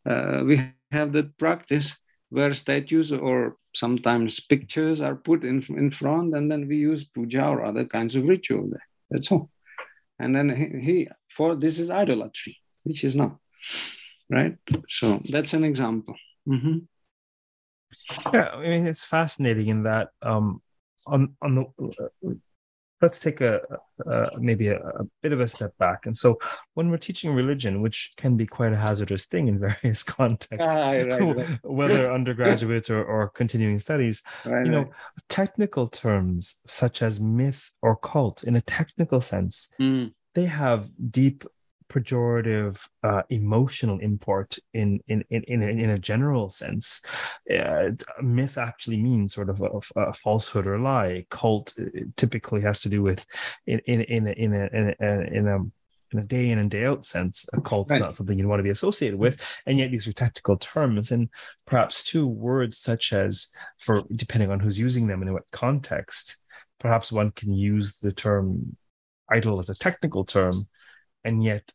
uh, 0.06 0.42
we 0.46 0.62
have 0.92 1.14
that 1.14 1.38
practice 1.38 1.96
where 2.30 2.54
statues 2.54 3.12
or 3.12 3.58
sometimes 3.74 4.40
pictures 4.40 5.02
are 5.02 5.16
put 5.16 5.44
in, 5.44 5.64
in 5.70 5.92
front 5.92 6.36
and 6.36 6.52
then 6.52 6.68
we 6.68 6.78
use 6.78 7.04
puja 7.06 7.46
or 7.46 7.64
other 7.64 7.86
kinds 7.86 8.16
of 8.16 8.28
ritual 8.28 8.70
there. 8.70 8.88
That's 9.10 9.32
all. 9.32 9.50
And 10.20 10.36
then 10.36 10.50
he, 10.50 10.80
he 10.86 11.08
for 11.30 11.56
this 11.56 11.80
is 11.80 11.90
idolatry, 11.90 12.58
which 12.84 13.04
is 13.04 13.16
not. 13.16 13.38
Right? 14.30 14.58
So 14.88 15.22
that's 15.30 15.54
an 15.54 15.64
example. 15.64 16.16
Mm-hmm. 16.48 16.80
Yeah, 18.34 18.50
I 18.50 18.62
mean 18.62 18.88
it's 18.88 19.06
fascinating 19.06 19.68
in 19.68 19.84
that 19.84 20.10
um 20.22 20.62
on 21.08 21.36
on 21.42 21.56
the 21.56 21.64
uh, 22.26 22.34
let's 23.02 23.20
take 23.20 23.42
a, 23.42 23.60
a 24.06 24.30
maybe 24.38 24.68
a, 24.68 24.78
a, 24.78 25.04
bit 25.24 25.34
of 25.34 25.40
a 25.40 25.48
step 25.48 25.76
back. 25.78 26.06
And 26.06 26.18
so, 26.18 26.38
when 26.76 26.90
we're 26.90 26.98
teaching 26.98 27.34
religion, 27.34 27.82
which 27.82 28.12
can 28.16 28.38
be 28.38 28.46
quite 28.46 28.74
a 28.74 28.78
hazardous 28.78 29.26
thing 29.26 29.48
in 29.48 29.60
various 29.82 30.04
contexts, 30.04 30.70
ah, 30.70 30.90
right, 30.90 31.36
right. 31.36 31.60
whether 31.64 32.12
undergraduate 32.12 32.90
or, 32.90 33.04
or 33.04 33.30
continuing 33.30 33.80
studies, 33.80 34.24
right, 34.46 34.66
you 34.66 34.72
know, 34.72 34.90
technical 35.30 35.88
terms 35.88 36.62
such 36.66 37.02
as 37.02 37.20
myth 37.20 37.72
or 37.82 37.96
cult, 37.98 38.44
in 38.44 38.56
a 38.56 38.62
technical 38.62 39.20
sense, 39.20 39.70
mm. 39.80 40.12
they 40.36 40.46
have 40.46 40.88
deep 41.12 41.44
pejorative 41.92 42.88
uh, 43.04 43.24
emotional 43.30 44.00
import 44.00 44.58
in 44.74 45.00
in 45.08 45.24
in 45.30 45.44
in 45.44 45.62
a, 45.62 45.68
in 45.68 45.90
a 45.90 46.00
general 46.00 46.50
sense. 46.50 47.02
Uh, 47.54 47.92
myth 48.22 48.58
actually 48.58 49.02
means 49.02 49.34
sort 49.34 49.50
of 49.50 49.62
a, 49.62 50.00
a, 50.00 50.14
falsehood 50.14 50.68
or 50.68 50.80
lie. 50.80 51.26
Cult 51.30 51.74
uh, 51.80 51.86
typically 52.16 52.62
has 52.62 52.80
to 52.82 52.90
do 52.90 53.02
with 53.02 53.26
in 53.68 53.80
in 53.80 54.02
in 54.02 54.28
a, 54.28 54.32
in 54.32 54.54
a, 54.54 54.70
in 54.72 54.96
a, 55.00 55.22
in 55.38 55.48
a 55.48 55.60
in 56.14 56.20
a 56.20 56.24
day 56.24 56.50
in 56.50 56.60
and 56.60 56.70
day 56.70 56.86
out 56.86 57.06
sense, 57.06 57.48
a 57.54 57.62
cult 57.62 57.90
right. 57.90 57.96
is 57.96 58.02
not 58.02 58.16
something 58.16 58.38
you'd 58.38 58.48
want 58.48 58.60
to 58.60 58.64
be 58.64 58.70
associated 58.70 59.18
with. 59.18 59.42
And 59.66 59.78
yet 59.78 59.92
these 59.92 60.08
are 60.08 60.14
technical 60.14 60.58
terms. 60.58 61.12
And 61.12 61.30
perhaps 61.66 62.04
two 62.04 62.28
words 62.28 62.78
such 62.78 63.14
as 63.14 63.48
for 63.78 64.04
depending 64.14 64.52
on 64.52 64.60
who's 64.60 64.78
using 64.78 65.08
them 65.08 65.22
and 65.22 65.30
in 65.30 65.34
what 65.34 65.50
context, 65.52 66.38
perhaps 66.80 67.12
one 67.14 67.32
can 67.32 67.54
use 67.54 68.00
the 68.00 68.12
term 68.12 68.76
idol 69.30 69.60
as 69.60 69.70
a 69.70 69.78
technical 69.78 70.26
term, 70.26 70.52
and 71.24 71.44
yet 71.44 71.72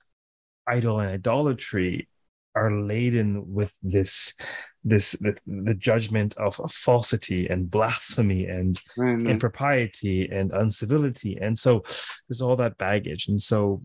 idol 0.66 1.00
and 1.00 1.10
idolatry 1.10 2.08
are 2.54 2.72
laden 2.72 3.52
with 3.52 3.78
this 3.82 4.34
this 4.82 5.12
the, 5.12 5.36
the 5.46 5.74
judgment 5.74 6.36
of 6.38 6.54
falsity 6.70 7.48
and 7.48 7.70
blasphemy 7.70 8.46
and 8.46 8.80
mm-hmm. 8.98 9.26
impropriety 9.26 10.28
and 10.32 10.52
uncivility 10.52 11.36
and 11.36 11.58
so 11.58 11.82
there's 12.28 12.40
all 12.40 12.56
that 12.56 12.78
baggage 12.78 13.28
and 13.28 13.40
so 13.40 13.82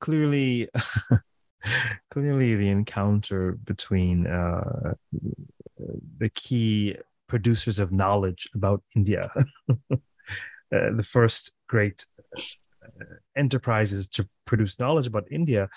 clearly 0.00 0.68
clearly 2.10 2.56
the 2.56 2.68
encounter 2.68 3.52
between 3.64 4.26
uh, 4.26 4.94
the 6.18 6.30
key 6.30 6.96
producers 7.28 7.78
of 7.78 7.92
knowledge 7.92 8.48
about 8.54 8.82
india 8.96 9.30
uh, 9.92 9.96
the 10.70 11.06
first 11.06 11.52
great 11.68 12.06
enterprises 13.36 14.08
to 14.08 14.28
produce 14.44 14.78
knowledge 14.78 15.06
about 15.06 15.24
India, 15.30 15.68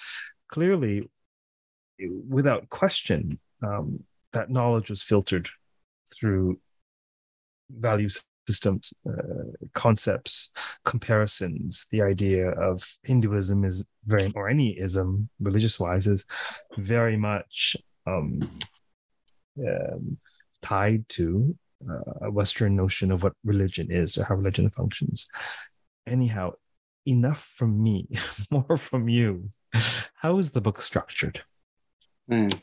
clearly, 0.47 1.09
without 2.27 2.69
question, 2.69 3.39
um, 3.61 4.03
that 4.31 4.49
knowledge 4.49 4.89
was 4.89 5.01
filtered 5.01 5.47
through 6.13 6.59
value 7.69 8.09
systems, 8.47 8.93
uh, 9.07 9.67
concepts, 9.73 10.53
comparisons. 10.85 11.87
The 11.91 12.01
idea 12.01 12.49
of 12.49 12.85
Hinduism 13.03 13.63
is 13.63 13.83
very, 14.05 14.31
or 14.35 14.49
any 14.49 14.77
ism, 14.77 15.29
religious 15.39 15.79
wise, 15.79 16.07
is 16.07 16.25
very 16.77 17.15
much 17.15 17.77
um, 18.05 18.59
um, 19.59 20.17
tied 20.61 21.07
to 21.09 21.55
uh, 21.89 22.25
a 22.27 22.31
Western 22.31 22.75
notion 22.75 23.11
of 23.11 23.23
what 23.23 23.33
religion 23.43 23.91
is 23.91 24.17
or 24.17 24.23
how 24.25 24.35
religion 24.35 24.69
functions. 24.69 25.27
Anyhow, 26.05 26.53
enough 27.05 27.43
from 27.43 27.81
me, 27.81 28.07
more 28.51 28.77
from 28.77 29.09
you. 29.09 29.49
How 30.15 30.37
is 30.37 30.51
the 30.51 30.61
book 30.61 30.81
structured? 30.81 31.41
Mm. 32.29 32.53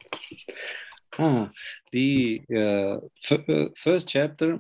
Ah, 1.19 1.51
the 1.93 2.41
uh, 2.55 2.97
f- 3.25 3.49
uh, 3.49 3.69
first 3.77 4.09
chapter 4.09 4.59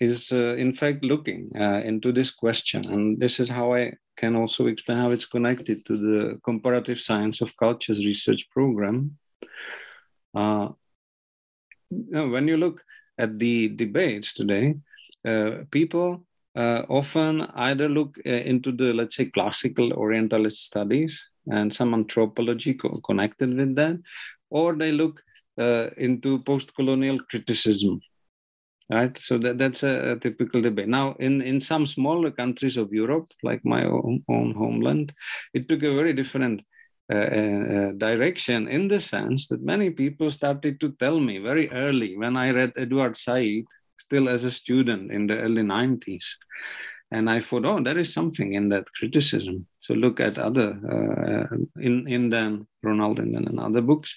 is, 0.00 0.32
uh, 0.32 0.54
in 0.56 0.72
fact, 0.72 1.04
looking 1.04 1.50
uh, 1.58 1.80
into 1.84 2.12
this 2.12 2.30
question. 2.30 2.90
And 2.90 3.18
this 3.20 3.40
is 3.40 3.48
how 3.48 3.74
I 3.74 3.92
can 4.16 4.36
also 4.36 4.66
explain 4.66 4.98
how 4.98 5.10
it's 5.10 5.26
connected 5.26 5.84
to 5.86 5.96
the 5.96 6.40
comparative 6.44 7.00
science 7.00 7.40
of 7.40 7.56
cultures 7.56 8.04
research 8.04 8.48
program. 8.50 9.18
Uh, 10.34 10.68
when 11.90 12.48
you 12.48 12.56
look 12.56 12.82
at 13.18 13.38
the 13.38 13.68
debates 13.68 14.32
today, 14.32 14.74
uh, 15.24 15.64
people 15.70 16.26
often 16.56 17.42
either 17.54 17.88
look 17.88 18.16
uh, 18.26 18.30
into 18.30 18.72
the, 18.72 18.92
let's 18.92 19.16
say, 19.16 19.26
classical 19.26 19.92
Orientalist 19.92 20.64
studies 20.64 21.20
and 21.46 21.72
some 21.72 21.94
anthropology 21.94 22.74
co- 22.74 23.00
connected 23.04 23.56
with 23.56 23.74
that, 23.76 23.98
or 24.50 24.74
they 24.74 24.92
look 24.92 25.20
uh, 25.58 25.88
into 25.96 26.42
post-colonial 26.42 27.18
criticism. 27.30 28.00
Right, 28.90 29.16
so 29.16 29.38
that, 29.38 29.56
that's 29.56 29.82
a, 29.82 30.12
a, 30.12 30.16
typical 30.18 30.60
debate. 30.60 30.88
Now, 30.88 31.16
in, 31.18 31.40
in 31.40 31.58
some 31.58 31.86
smaller 31.86 32.30
countries 32.30 32.76
of 32.76 32.92
Europe, 32.92 33.28
like 33.42 33.64
my 33.64 33.86
own, 33.86 34.22
own 34.28 34.52
homeland, 34.52 35.14
it 35.54 35.70
took 35.70 35.82
a 35.82 35.94
very 35.94 36.12
different 36.12 36.62
uh, 37.10 37.16
uh, 37.16 37.92
direction 37.92 38.68
in 38.68 38.88
the 38.88 39.00
sense 39.00 39.48
that 39.48 39.62
many 39.62 39.88
people 39.88 40.30
started 40.30 40.80
to 40.80 40.92
tell 40.92 41.18
me 41.18 41.38
very 41.38 41.70
early 41.70 42.14
when 42.16 42.36
I 42.36 42.50
read 42.50 42.72
Edward 42.76 43.16
Said, 43.16 43.64
still 43.98 44.28
as 44.28 44.44
a 44.44 44.50
student 44.50 45.10
in 45.10 45.26
the 45.26 45.38
early 45.38 45.62
90s. 45.62 46.24
And 47.10 47.30
I 47.30 47.40
thought, 47.40 47.64
oh, 47.64 47.82
there 47.82 47.98
is 47.98 48.12
something 48.12 48.54
in 48.54 48.68
that 48.70 48.90
criticism. 48.92 49.66
So 49.80 49.94
look 49.94 50.20
at 50.20 50.38
other, 50.38 50.68
uh, 50.94 51.56
in, 51.80 52.08
in 52.08 52.30
then 52.30 52.66
Ronald 52.82 53.18
and 53.18 53.34
then 53.34 53.58
other 53.58 53.82
books. 53.82 54.14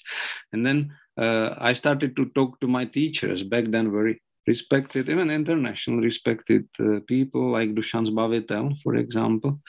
And 0.52 0.66
then 0.66 0.94
uh, 1.18 1.56
I 1.58 1.74
started 1.74 2.16
to 2.16 2.26
talk 2.34 2.60
to 2.62 2.68
my 2.68 2.86
teachers 2.86 3.44
back 3.44 3.66
then, 3.70 3.92
very 3.92 4.22
respected, 4.48 5.10
even 5.10 5.30
international 5.30 6.00
respected 6.00 6.68
uh, 6.80 7.00
people 7.08 7.50
like 7.50 7.76
Dusan 7.76 8.08
Zbavitel, 8.08 8.82
for 8.82 8.96
example. 8.96 9.60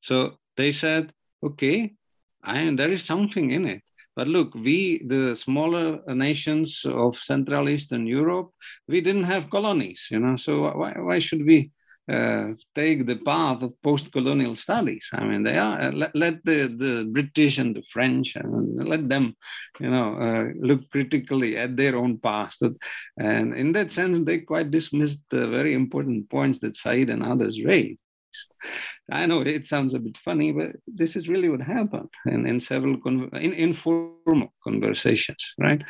So 0.00 0.38
they 0.56 0.72
said, 0.72 1.12
okay, 1.42 1.94
I, 2.42 2.74
there 2.74 2.90
is 2.90 3.04
something 3.04 3.50
in 3.50 3.66
it. 3.66 3.82
But 4.16 4.28
look, 4.28 4.54
we, 4.54 5.02
the 5.04 5.34
smaller 5.34 6.00
nations 6.06 6.84
of 6.84 7.16
Central 7.16 7.68
Eastern 7.68 8.06
Europe, 8.06 8.50
we 8.86 9.00
didn't 9.00 9.24
have 9.24 9.50
colonies, 9.50 10.06
you 10.10 10.20
know, 10.20 10.36
so 10.36 10.72
why, 10.76 10.92
why 10.92 11.18
should 11.18 11.44
we 11.46 11.70
uh, 12.06 12.48
take 12.74 13.06
the 13.06 13.16
path 13.16 13.62
of 13.62 13.80
post-colonial 13.82 14.54
studies. 14.54 15.08
I 15.14 15.24
mean, 15.24 15.42
they 15.42 15.56
are 15.56 15.80
uh, 15.80 15.92
let, 15.92 16.14
let, 16.14 16.44
the, 16.44 16.66
the 16.66 17.08
British 17.10 17.56
and 17.56 17.74
the 17.74 17.82
French 17.82 18.36
and 18.36 18.86
let 18.86 19.08
them, 19.08 19.34
you 19.80 19.90
know, 19.90 20.14
uh, 20.14 20.52
look 20.60 20.90
critically 20.90 21.56
at 21.56 21.78
their 21.78 21.96
own 21.96 22.18
past. 22.18 22.62
And 23.16 23.54
in 23.54 23.72
that 23.72 23.90
sense, 23.90 24.20
they 24.20 24.40
quite 24.40 24.70
dismissed 24.70 25.20
the 25.30 25.48
very 25.48 25.72
important 25.72 26.28
points 26.28 26.58
that 26.58 26.76
Said 26.76 27.08
and 27.08 27.22
others 27.22 27.64
raised. 27.64 28.03
I 29.10 29.26
know 29.26 29.40
it 29.42 29.66
sounds 29.66 29.94
a 29.94 29.98
bit 29.98 30.16
funny, 30.16 30.52
but 30.52 30.76
this 30.86 31.16
is 31.16 31.28
really 31.28 31.48
what 31.48 31.60
happened 31.60 32.08
in, 32.26 32.46
in 32.46 32.60
several 32.60 32.98
con- 32.98 33.30
in, 33.34 33.52
informal 33.52 34.54
conversations, 34.62 35.54
right? 35.58 35.82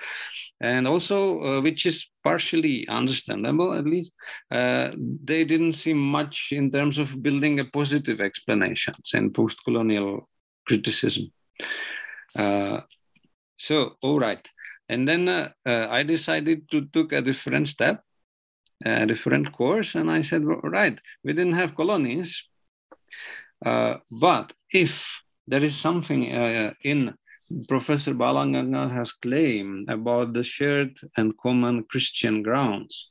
And 0.60 0.86
also, 0.86 1.40
uh, 1.40 1.60
which 1.60 1.86
is 1.86 2.06
partially 2.22 2.88
understandable, 2.88 3.72
at 3.72 3.84
least, 3.84 4.14
uh, 4.50 4.90
they 5.24 5.44
didn't 5.44 5.74
see 5.74 5.94
much 5.94 6.48
in 6.52 6.70
terms 6.70 6.98
of 6.98 7.22
building 7.22 7.60
a 7.60 7.64
positive 7.64 8.20
explanations 8.20 9.12
in 9.14 9.30
post-colonial 9.30 10.28
criticism. 10.66 11.32
Uh, 12.36 12.80
so, 13.56 13.96
all 14.02 14.18
right. 14.18 14.46
And 14.88 15.08
then 15.08 15.28
uh, 15.28 15.50
uh, 15.66 15.86
I 15.88 16.02
decided 16.02 16.70
to 16.70 16.86
take 16.86 17.12
a 17.12 17.22
different 17.22 17.68
step, 17.68 18.02
a 18.84 19.06
different 19.06 19.52
course. 19.52 19.94
And 19.94 20.10
I 20.10 20.22
said, 20.22 20.42
right, 20.44 20.98
we 21.22 21.32
didn't 21.32 21.54
have 21.54 21.74
colonies. 21.74 22.42
Uh, 23.64 23.96
but 24.10 24.52
if 24.70 25.22
there 25.46 25.64
is 25.64 25.76
something 25.76 26.34
uh, 26.34 26.72
in 26.82 27.14
Professor 27.68 28.14
Balagangadhar 28.14 28.90
has 28.90 29.12
claimed 29.12 29.88
about 29.90 30.32
the 30.32 30.44
shared 30.44 30.98
and 31.16 31.36
common 31.38 31.84
Christian 31.84 32.42
grounds, 32.42 33.10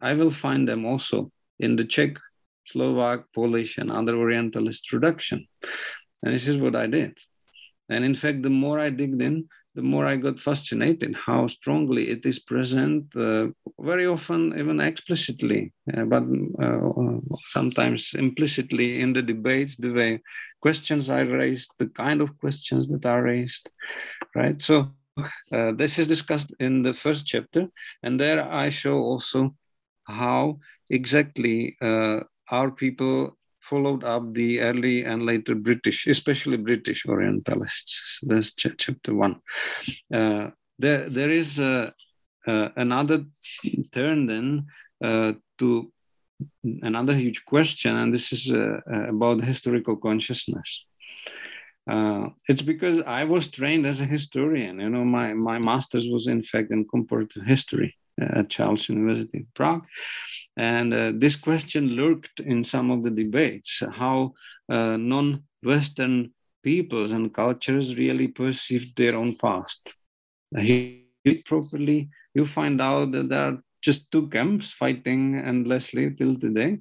I 0.00 0.14
will 0.14 0.30
find 0.30 0.68
them 0.68 0.84
also 0.84 1.30
in 1.58 1.76
the 1.76 1.84
Czech, 1.84 2.18
Slovak, 2.66 3.32
Polish, 3.32 3.78
and 3.78 3.90
other 3.90 4.16
Orientalist 4.16 4.88
production. 4.88 5.46
And 6.22 6.34
this 6.34 6.48
is 6.48 6.56
what 6.56 6.74
I 6.74 6.86
did. 6.86 7.18
And 7.88 8.04
in 8.04 8.14
fact, 8.14 8.42
the 8.42 8.50
more 8.50 8.78
I 8.78 8.90
digged 8.90 9.22
in, 9.22 9.48
the 9.74 9.82
more 9.82 10.06
I 10.06 10.16
got 10.16 10.38
fascinated 10.38 11.16
how 11.16 11.48
strongly 11.48 12.08
it 12.08 12.24
is 12.24 12.38
present, 12.38 13.14
uh, 13.16 13.48
very 13.80 14.06
often 14.06 14.56
even 14.58 14.80
explicitly, 14.80 15.72
uh, 15.92 16.04
but 16.04 16.22
uh, 16.62 17.18
sometimes 17.46 18.14
implicitly 18.14 19.00
in 19.00 19.12
the 19.12 19.22
debates, 19.22 19.76
the 19.76 19.92
way 19.92 20.20
questions 20.60 21.10
are 21.10 21.24
raised, 21.24 21.72
the 21.78 21.88
kind 21.88 22.20
of 22.20 22.38
questions 22.38 22.86
that 22.88 23.04
are 23.04 23.22
raised, 23.22 23.68
right? 24.34 24.60
So 24.60 24.92
uh, 25.52 25.72
this 25.72 25.98
is 25.98 26.06
discussed 26.06 26.52
in 26.60 26.82
the 26.82 26.94
first 26.94 27.26
chapter, 27.26 27.68
and 28.02 28.20
there 28.20 28.48
I 28.48 28.68
show 28.68 28.98
also 28.98 29.56
how 30.04 30.60
exactly 30.88 31.76
uh, 31.80 32.20
our 32.50 32.70
people 32.70 33.36
followed 33.68 34.04
up 34.04 34.34
the 34.34 34.60
early 34.60 35.04
and 35.04 35.22
later 35.22 35.54
British, 35.54 36.06
especially 36.06 36.56
British 36.56 37.06
Orientalists. 37.06 38.00
That's 38.22 38.54
ch- 38.54 38.76
chapter 38.78 39.14
one. 39.14 39.36
Uh, 40.12 40.50
there, 40.78 41.08
there 41.08 41.30
is 41.30 41.58
uh, 41.58 41.90
uh, 42.46 42.68
another 42.76 43.24
turn 43.92 44.26
then 44.26 44.66
uh, 45.02 45.32
to 45.58 45.92
another 46.82 47.14
huge 47.14 47.44
question, 47.44 47.96
and 47.96 48.12
this 48.12 48.32
is 48.32 48.50
uh, 48.50 48.80
uh, 48.92 49.08
about 49.08 49.44
historical 49.44 49.96
consciousness. 49.96 50.84
It's 51.86 52.62
because 52.62 53.00
I 53.00 53.24
was 53.24 53.48
trained 53.48 53.86
as 53.86 54.00
a 54.00 54.06
historian. 54.06 54.80
You 54.80 54.88
know, 54.88 55.04
my, 55.04 55.34
my 55.34 55.58
master's 55.58 56.08
was 56.08 56.26
in 56.26 56.42
fact 56.42 56.70
in 56.70 56.86
comparative 56.88 57.44
history 57.44 57.96
at 58.20 58.48
Charles 58.48 58.88
University 58.88 59.38
in 59.38 59.46
Prague. 59.54 59.84
And 60.56 60.94
uh, 60.94 61.12
this 61.14 61.36
question 61.36 61.88
lurked 61.88 62.40
in 62.40 62.62
some 62.62 62.90
of 62.90 63.02
the 63.02 63.10
debates 63.10 63.82
how 63.92 64.34
uh, 64.68 64.96
non 64.96 65.44
Western 65.62 66.32
peoples 66.62 67.12
and 67.12 67.34
cultures 67.34 67.96
really 67.96 68.28
perceived 68.28 68.96
their 68.96 69.16
own 69.16 69.36
past. 69.36 69.94
Properly, 71.46 72.10
you 72.34 72.44
find 72.44 72.80
out 72.80 73.12
that 73.12 73.28
there 73.28 73.52
are 73.52 73.58
just 73.82 74.10
two 74.10 74.28
camps 74.28 74.72
fighting 74.72 75.38
endlessly 75.38 76.14
till 76.14 76.34
today. 76.36 76.78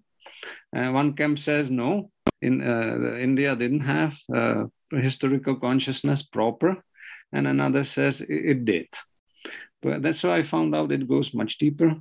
Uh, 0.75 0.89
one 0.91 1.13
camp 1.13 1.39
says 1.39 1.71
no, 1.71 2.11
in 2.41 2.61
uh, 2.61 3.15
India 3.19 3.55
didn't 3.55 3.81
have 3.81 4.15
uh, 4.33 4.65
historical 5.01 5.55
consciousness 5.55 6.23
proper, 6.23 6.83
and 7.31 7.47
another 7.47 7.83
says 7.83 8.21
it, 8.21 8.65
did. 8.65 8.87
But 9.81 10.01
that's 10.01 10.23
why 10.23 10.37
I 10.37 10.43
found 10.43 10.75
out 10.75 10.91
it 10.91 11.07
goes 11.07 11.33
much 11.33 11.57
deeper. 11.57 11.95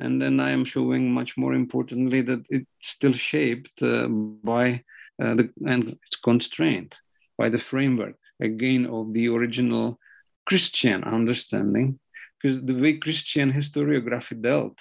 And 0.00 0.20
then 0.20 0.40
I 0.40 0.50
am 0.50 0.64
showing 0.64 1.12
much 1.12 1.36
more 1.36 1.54
importantly 1.54 2.20
that 2.22 2.44
it's 2.50 2.66
still 2.80 3.12
shaped 3.12 3.80
uh, 3.80 4.08
by 4.08 4.82
uh, 5.22 5.34
the, 5.34 5.50
and 5.64 5.96
it's 6.04 6.16
constrained 6.16 6.96
by 7.38 7.48
the 7.48 7.58
framework 7.58 8.16
again 8.40 8.86
of 8.86 9.12
the 9.12 9.28
original 9.28 10.00
Christian 10.46 11.04
understanding, 11.04 12.00
because 12.36 12.64
the 12.64 12.74
way 12.74 12.94
Christian 12.94 13.52
historiography 13.52 14.42
dealt, 14.42 14.78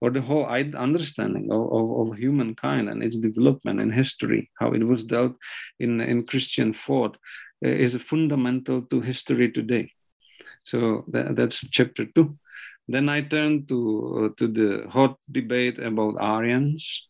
or 0.00 0.10
the 0.10 0.20
whole 0.20 0.44
understanding 0.44 1.50
of, 1.50 1.72
of, 1.72 2.10
of, 2.10 2.18
humankind 2.18 2.88
and 2.88 3.02
its 3.02 3.18
development 3.18 3.80
in 3.80 3.90
history, 3.90 4.50
how 4.58 4.72
it 4.72 4.84
was 4.84 5.04
dealt 5.04 5.36
in, 5.78 6.00
in 6.00 6.26
Christian 6.26 6.72
thought, 6.72 7.16
uh, 7.64 7.68
is 7.68 7.94
fundamental 7.96 8.82
to 8.82 9.00
history 9.00 9.50
today. 9.50 9.90
So 10.64 11.04
that, 11.08 11.36
that's 11.36 11.66
chapter 11.70 12.04
two. 12.14 12.38
Then 12.88 13.08
I 13.08 13.22
turned 13.22 13.68
to 13.68 13.78
uh, 14.26 14.28
to 14.38 14.46
the 14.46 14.88
hot 14.88 15.18
debate 15.30 15.78
about 15.78 16.20
Aryans, 16.20 17.08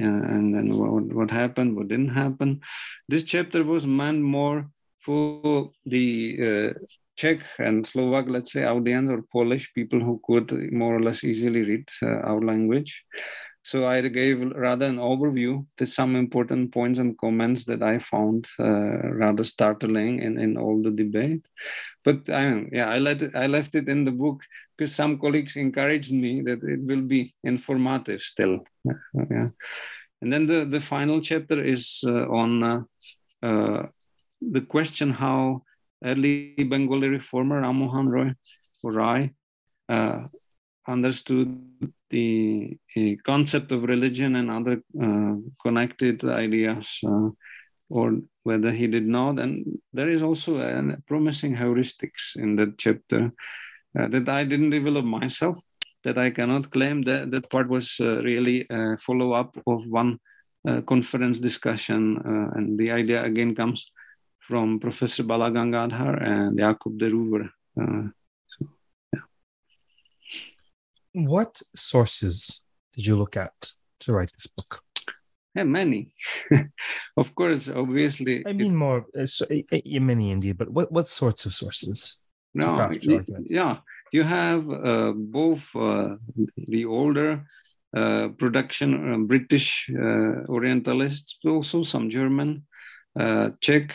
uh, 0.00 0.04
and 0.04 0.54
then 0.54 0.76
what, 0.76 1.04
what 1.04 1.30
happened, 1.30 1.76
what 1.76 1.88
didn't 1.88 2.14
happen. 2.14 2.60
This 3.08 3.22
chapter 3.22 3.62
was 3.62 3.86
meant 3.86 4.20
more 4.22 4.68
for 4.98 5.70
the 5.84 6.38
uh, 6.40 6.72
Czech 7.16 7.40
and 7.58 7.86
Slovak, 7.86 8.28
let's 8.28 8.52
say, 8.52 8.64
audience 8.64 9.10
or 9.10 9.22
Polish 9.32 9.72
people 9.74 10.00
who 10.00 10.20
could 10.24 10.52
more 10.72 10.96
or 10.96 11.02
less 11.02 11.24
easily 11.24 11.62
read 11.62 11.88
uh, 12.02 12.06
our 12.24 12.40
language. 12.40 13.04
So 13.64 13.86
I 13.86 14.00
gave 14.08 14.42
rather 14.56 14.86
an 14.86 14.96
overview 14.96 15.64
to 15.76 15.86
some 15.86 16.16
important 16.16 16.72
points 16.72 16.98
and 16.98 17.16
comments 17.16 17.64
that 17.66 17.82
I 17.82 18.00
found 18.00 18.46
uh, 18.58 19.12
rather 19.14 19.44
startling 19.44 20.18
in, 20.18 20.38
in 20.38 20.56
all 20.56 20.82
the 20.82 20.90
debate. 20.90 21.46
But 22.04 22.28
I, 22.28 22.66
yeah, 22.72 22.88
I 22.88 22.98
let 22.98 23.22
I 23.36 23.46
left 23.46 23.76
it 23.76 23.88
in 23.88 24.04
the 24.04 24.10
book 24.10 24.42
because 24.76 24.94
some 24.94 25.18
colleagues 25.18 25.54
encouraged 25.54 26.12
me 26.12 26.42
that 26.42 26.64
it 26.64 26.80
will 26.82 27.02
be 27.02 27.34
informative 27.44 28.20
still. 28.20 28.64
Yeah. 28.84 29.50
And 30.22 30.32
then 30.32 30.46
the, 30.46 30.64
the 30.64 30.80
final 30.80 31.20
chapter 31.20 31.62
is 31.62 32.00
uh, 32.04 32.26
on 32.28 32.62
uh, 32.62 32.80
uh, 33.42 33.86
the 34.40 34.60
question 34.60 35.10
how 35.10 35.62
early 36.04 36.54
Bengali 36.58 37.08
reformer 37.08 37.62
Rammohan 37.62 38.08
Roy 38.08 38.32
or 38.82 38.92
Rai 38.92 39.30
uh, 39.88 40.22
understood 40.86 41.92
the 42.10 42.78
concept 43.24 43.72
of 43.72 43.84
religion 43.84 44.36
and 44.36 44.50
other 44.50 44.82
uh, 45.00 45.34
connected 45.62 46.24
ideas, 46.24 46.98
uh, 47.06 47.30
or 47.88 48.18
whether 48.42 48.70
he 48.70 48.86
did 48.86 49.06
not. 49.06 49.38
And 49.38 49.78
there 49.92 50.08
is 50.08 50.22
also 50.22 50.58
a 50.58 50.96
promising 51.06 51.56
heuristics 51.56 52.36
in 52.36 52.56
that 52.56 52.78
chapter 52.78 53.32
uh, 53.98 54.08
that 54.08 54.28
I 54.28 54.44
didn't 54.44 54.70
develop 54.70 55.04
myself. 55.04 55.56
That 56.04 56.18
I 56.18 56.30
cannot 56.30 56.72
claim 56.72 57.02
that 57.02 57.30
that 57.30 57.48
part 57.48 57.68
was 57.68 57.96
uh, 58.00 58.22
really 58.22 58.66
a 58.70 58.96
follow 58.98 59.34
up 59.34 59.56
of 59.68 59.86
one 59.86 60.18
uh, 60.68 60.80
conference 60.80 61.38
discussion, 61.38 62.18
uh, 62.18 62.58
and 62.58 62.76
the 62.76 62.90
idea 62.90 63.22
again 63.22 63.54
comes 63.54 63.90
from 64.52 64.78
Professor 64.78 65.24
Balagangadhar 65.24 66.22
and 66.22 66.58
Jakob 66.58 66.98
de 66.98 67.08
Roover. 67.08 67.50
What 71.14 71.62
sources 71.74 72.62
did 72.94 73.06
you 73.06 73.16
look 73.16 73.34
at 73.38 73.72
to 74.00 74.12
write 74.12 74.30
this 74.32 74.46
book? 74.46 74.82
Yeah, 75.54 75.64
many. 75.64 76.12
of 77.16 77.34
course, 77.34 77.70
obviously. 77.70 78.46
I 78.46 78.52
mean, 78.52 78.76
more 78.76 79.06
uh, 79.18 79.24
so, 79.24 79.46
uh, 79.50 80.00
many 80.00 80.30
indeed, 80.30 80.58
but 80.58 80.68
what, 80.68 80.92
what 80.92 81.06
sorts 81.06 81.46
of 81.46 81.54
sources? 81.54 82.18
No, 82.52 82.90
yeah, 83.46 83.76
you 84.12 84.22
have 84.22 84.68
uh, 84.68 85.12
both 85.16 85.64
uh, 85.74 86.16
the 86.56 86.84
older 86.84 87.46
uh, 87.96 88.28
production 88.36 89.14
uh, 89.14 89.16
British 89.16 89.88
Orientalists, 90.48 91.38
but 91.42 91.52
also 91.52 91.82
some 91.82 92.10
German, 92.10 92.66
Czech, 93.60 93.94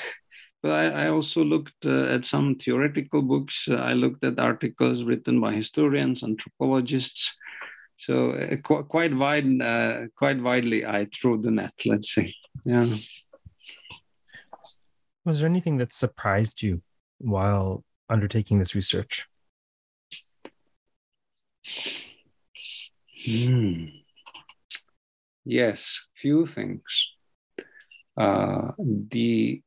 but 0.62 0.72
I, 0.72 1.06
I 1.06 1.10
also 1.10 1.43
looked 1.43 1.86
uh, 1.86 2.06
at 2.06 2.26
some 2.26 2.56
theoretical 2.56 3.22
books. 3.22 3.67
Uh, 3.70 3.76
I 3.76 3.93
looked 3.93 4.24
at 4.24 4.39
articles 4.39 5.04
written 5.04 5.39
by 5.39 5.54
historians, 5.54 6.24
anthropologists. 6.24 7.36
So 7.98 8.32
uh, 8.32 8.58
qu- 8.58 8.84
quite 8.84 9.13
wide, 9.13 9.62
uh, 9.62 10.08
quite 10.15 10.41
widely, 10.41 10.86
I 10.86 11.08
threw 11.13 11.41
the 11.41 11.52
net. 11.52 11.74
Let's 11.86 12.13
say, 12.13 12.34
yeah. 12.65 12.88
Was 15.26 15.39
there 15.39 15.50
anything 15.50 15.78
that 15.78 15.93
surprised 15.93 16.62
you 16.62 16.82
while 17.17 17.84
undertaking 18.10 18.60
this 18.60 18.76
research? 18.76 19.28
Hmm. 23.26 23.86
Yes, 25.43 26.06
few 26.15 26.46
things. 26.46 27.12
Uh, 28.15 28.72
the 28.80 29.62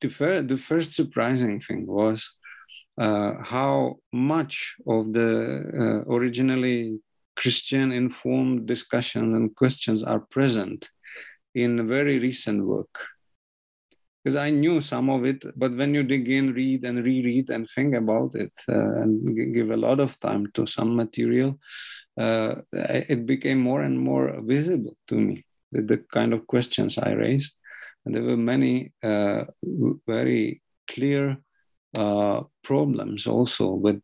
the, 0.00 0.08
fir- 0.08 0.42
the 0.42 0.56
first 0.56 0.92
surprising 0.92 1.60
thing 1.60 1.86
was 1.86 2.28
uh, 3.00 3.34
how 3.42 3.96
much 4.12 4.74
of 4.86 5.12
the 5.12 6.04
uh, 6.08 6.12
originally 6.12 7.00
Christian 7.36 7.92
informed 7.92 8.66
discussions 8.66 9.36
and 9.36 9.54
questions 9.56 10.02
are 10.02 10.20
present 10.20 10.88
in 11.54 11.86
very 11.86 12.18
recent 12.18 12.64
work. 12.64 12.94
Because 14.22 14.36
I 14.36 14.50
knew 14.50 14.82
some 14.82 15.08
of 15.08 15.24
it, 15.24 15.42
but 15.56 15.74
when 15.74 15.94
you 15.94 16.02
dig 16.02 16.28
in, 16.28 16.52
read 16.52 16.84
and 16.84 17.02
reread 17.02 17.48
and 17.48 17.66
think 17.74 17.94
about 17.94 18.34
it, 18.34 18.52
uh, 18.68 19.00
and 19.00 19.54
give 19.54 19.70
a 19.70 19.78
lot 19.78 19.98
of 19.98 20.20
time 20.20 20.50
to 20.52 20.66
some 20.66 20.94
material, 20.94 21.58
uh, 22.20 22.56
it 22.72 23.24
became 23.24 23.58
more 23.58 23.80
and 23.80 23.98
more 23.98 24.40
visible 24.42 24.94
to 25.08 25.14
me 25.14 25.44
the, 25.72 25.80
the 25.80 26.04
kind 26.12 26.34
of 26.34 26.46
questions 26.46 26.98
I 26.98 27.12
raised 27.12 27.54
And 28.04 28.14
there 28.14 28.22
were 28.22 28.36
many 28.36 28.92
uh, 29.02 29.44
very 30.06 30.62
clear 30.88 31.38
uh, 31.96 32.42
problems 32.62 33.26
also 33.26 33.70
with 33.72 34.02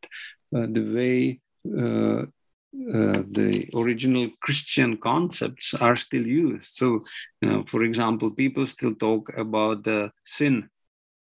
uh, 0.55 0.67
the 0.71 0.93
way 0.95 1.41
uh, 1.67 2.23
uh, 2.23 3.23
the 3.31 3.69
original 3.75 4.29
Christian 4.41 4.97
concepts 4.99 5.73
are 5.75 5.97
still 5.97 6.27
used. 6.27 6.67
So, 6.73 7.01
you 7.41 7.49
know, 7.49 7.65
for 7.67 7.85
example, 7.85 8.31
people 8.33 8.67
still 8.67 8.95
talk 8.95 9.33
about 9.37 9.87
sin, 10.25 10.69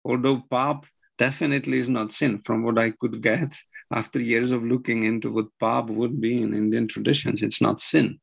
although 0.04 0.44
pap 0.50 0.86
definitely 1.18 1.78
is 1.78 1.88
not 1.88 2.12
sin, 2.12 2.42
from 2.42 2.64
what 2.64 2.78
I 2.78 2.92
could 2.92 3.22
get 3.32 3.56
after 3.94 4.20
years 4.20 4.52
of 4.52 4.64
looking 4.64 5.06
into 5.06 5.32
what 5.32 5.46
pap 5.60 5.90
would 5.90 6.20
be 6.20 6.42
in 6.42 6.54
Indian 6.54 6.88
traditions. 6.88 7.42
It's 7.42 7.62
not 7.62 7.80
sin 7.80 8.20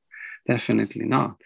definitely 0.46 1.04
not. 1.04 1.36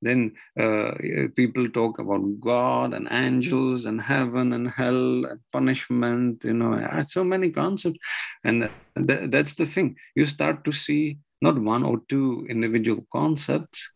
Then 0.00 0.32
uh, 0.58 0.92
people 1.36 1.68
talk 1.70 1.98
about 1.98 2.40
god 2.40 2.92
and 2.94 3.08
angels 3.10 3.84
and 3.84 4.00
heaven 4.00 4.52
and 4.52 4.68
hell 4.68 5.24
and 5.24 5.40
punishment 5.52 6.44
you 6.44 6.54
know 6.54 7.02
so 7.02 7.24
many 7.24 7.50
concepts. 7.50 7.98
And 8.44 8.68
th- 9.08 9.30
that's 9.30 9.54
the 9.54 9.66
thing. 9.66 9.96
You 10.14 10.26
start 10.26 10.64
to 10.64 10.72
see 10.72 11.18
not 11.40 11.58
one 11.58 11.82
or 11.82 12.00
two 12.08 12.46
individual 12.48 13.06
concepts 13.12 13.90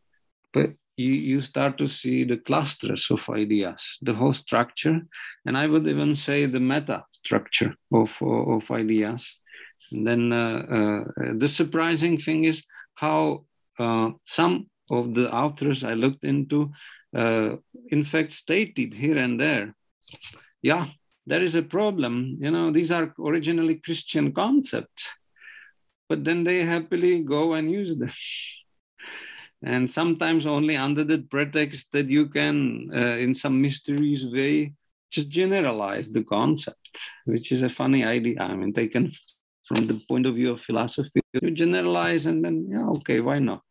but 0.53 0.71
you, 0.97 1.12
you 1.12 1.40
start 1.40 1.77
to 1.79 1.87
see 1.87 2.25
the 2.25 2.38
clusters 2.38 3.09
of 3.11 3.29
ideas, 3.29 3.99
the 4.01 4.14
whole 4.14 4.33
structure, 4.33 5.01
and 5.45 5.57
I 5.57 5.66
would 5.66 5.87
even 5.87 6.14
say 6.14 6.47
the 6.47 6.61
meta 6.61 7.05
structure 7.12 7.75
of, 7.92 8.16
of 8.23 8.71
ideas. 8.71 9.37
And 9.92 10.07
then 10.07 10.33
uh, 10.33 10.62
uh, 10.77 11.33
the 11.37 11.49
surprising 11.49 12.19
thing 12.19 12.45
is 12.45 12.62
how 12.95 13.45
uh, 13.79 14.11
some 14.25 14.67
of 14.91 15.15
the 15.15 15.33
authors 15.33 15.85
I 15.85 15.95
looked 15.95 16.25
into, 16.25 16.73
uh, 17.15 17.57
in 17.89 18.05
fact, 18.05 18.33
stated 18.33 18.95
here 18.95 19.19
and 19.19 19.41
there, 19.41 19.75
yeah, 20.62 20.87
there 21.27 21.43
is 21.43 21.55
a 21.55 21.62
problem. 21.62 22.37
You 22.39 22.51
know, 22.51 22.71
these 22.71 22.91
are 22.91 23.15
originally 23.19 23.77
Christian 23.77 24.33
concepts, 24.33 25.09
but 26.09 26.25
then 26.25 26.45
they 26.45 26.61
happily 26.65 27.23
go 27.23 27.55
and 27.55 27.71
use 27.71 27.97
them. 27.97 28.12
and 29.62 29.91
sometimes 29.91 30.47
only 30.47 30.77
under 30.77 31.05
the 31.05 31.19
pretext 31.19 31.93
that 31.93 32.09
you 32.09 32.29
can, 32.29 32.91
uh, 32.95 33.17
in 33.17 33.35
some 33.35 33.61
mysterious 33.61 34.25
way, 34.25 34.73
just 35.11 35.29
generalize 35.29 36.11
the 36.11 36.23
concept, 36.25 36.91
which 37.25 37.53
is 37.53 37.62
a 37.62 37.69
funny 37.69 38.05
idea. 38.05 38.41
I 38.41 38.55
mean, 38.55 38.73
taken 38.73 39.12
from 39.65 39.87
the 39.87 40.01
point 40.09 40.27
of 40.27 40.35
view 40.35 40.53
of 40.53 40.61
philosophy, 40.61 41.21
you 41.33 41.51
generalize 41.51 42.27
and 42.27 42.45
then, 42.45 42.69
yeah, 42.71 42.87
okay, 42.99 43.21
why 43.21 43.39
not? 43.39 43.62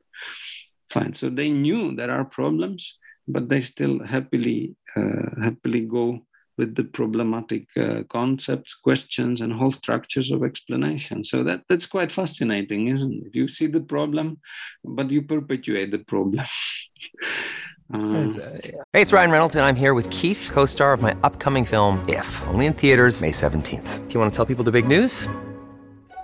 Fine. 0.91 1.13
So 1.13 1.30
they 1.30 1.49
knew 1.49 1.95
there 1.95 2.12
are 2.12 2.25
problems, 2.25 2.97
but 3.28 3.49
they 3.49 3.62
still 3.62 4.04
happily 4.06 4.75
uh, 4.95 5.41
happily 5.43 5.82
go 5.82 6.21
with 6.58 6.75
the 6.75 6.84
problematic 6.86 7.67
uh, 7.78 8.04
concepts, 8.10 8.75
questions, 8.75 9.41
and 9.41 9.51
whole 9.51 9.73
structures 9.73 10.32
of 10.32 10.43
explanation. 10.43 11.23
So 11.23 11.43
that 11.43 11.63
that's 11.67 11.86
quite 11.86 12.12
fascinating, 12.12 12.88
isn't 12.88 13.25
it? 13.25 13.36
You 13.36 13.47
see 13.47 13.67
the 13.67 13.82
problem, 13.82 14.39
but 14.84 15.12
you 15.12 15.21
perpetuate 15.21 15.91
the 15.91 15.99
problem. 15.99 16.45
Uh, 17.93 18.32
hey, 18.93 19.01
it's 19.04 19.13
Ryan 19.13 19.30
Reynolds, 19.30 19.56
and 19.56 19.63
I'm 19.63 19.75
here 19.75 19.93
with 19.93 20.10
Keith, 20.10 20.49
co-star 20.51 20.93
of 20.93 21.04
my 21.04 21.15
upcoming 21.23 21.65
film 21.65 22.04
If, 22.10 22.43
only 22.47 22.65
in 22.65 22.73
theaters 22.73 23.21
May 23.21 23.32
17th. 23.32 24.08
Do 24.08 24.13
you 24.15 24.19
want 24.19 24.34
to 24.34 24.36
tell 24.36 24.43
people 24.47 24.63
the 24.63 24.71
big 24.71 24.88
news? 24.88 25.28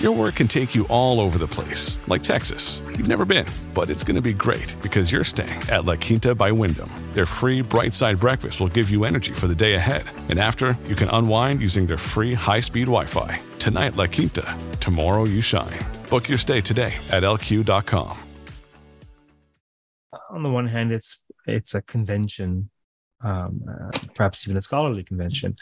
Your 0.00 0.12
work 0.12 0.34
can 0.34 0.46
take 0.46 0.74
you 0.74 0.86
all 0.88 1.20
over 1.20 1.38
the 1.38 1.48
place, 1.48 1.98
like 2.06 2.22
Texas. 2.22 2.82
You've 2.98 3.08
never 3.08 3.24
been, 3.24 3.46
but 3.72 3.88
it's 3.88 4.04
going 4.04 4.16
to 4.16 4.20
be 4.20 4.34
great 4.34 4.76
because 4.82 5.10
you're 5.10 5.24
staying 5.24 5.62
at 5.70 5.86
La 5.86 5.96
Quinta 5.96 6.34
by 6.34 6.52
Wyndham. 6.52 6.90
Their 7.14 7.24
free 7.24 7.62
bright 7.62 7.94
side 7.94 8.20
breakfast 8.20 8.60
will 8.60 8.68
give 8.68 8.90
you 8.90 9.04
energy 9.06 9.32
for 9.32 9.46
the 9.46 9.54
day 9.54 9.74
ahead. 9.74 10.04
And 10.28 10.38
after, 10.38 10.76
you 10.86 10.96
can 10.96 11.08
unwind 11.08 11.62
using 11.62 11.86
their 11.86 11.96
free 11.96 12.34
high 12.34 12.60
speed 12.60 12.88
Wi 12.88 13.06
Fi. 13.06 13.40
Tonight, 13.58 13.96
La 13.96 14.06
Quinta. 14.06 14.58
Tomorrow, 14.80 15.24
you 15.24 15.40
shine. 15.40 15.80
Book 16.10 16.28
your 16.28 16.38
stay 16.38 16.60
today 16.60 16.92
at 17.10 17.22
lq.com. 17.22 18.18
On 20.30 20.42
the 20.42 20.50
one 20.50 20.66
hand, 20.66 20.92
it's 20.92 21.24
it's 21.46 21.74
a 21.74 21.80
convention, 21.80 22.68
um, 23.22 23.62
uh, 23.66 23.98
perhaps 24.14 24.46
even 24.46 24.58
a 24.58 24.60
scholarly 24.60 25.04
convention. 25.04 25.56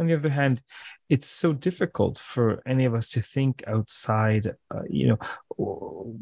On 0.00 0.06
the 0.06 0.14
other 0.14 0.28
hand, 0.28 0.60
it's 1.08 1.28
so 1.28 1.52
difficult 1.52 2.18
for 2.18 2.60
any 2.66 2.84
of 2.84 2.94
us 2.94 3.10
to 3.10 3.20
think 3.20 3.62
outside. 3.66 4.54
Uh, 4.74 4.82
you 4.88 5.08
know, 5.08 5.18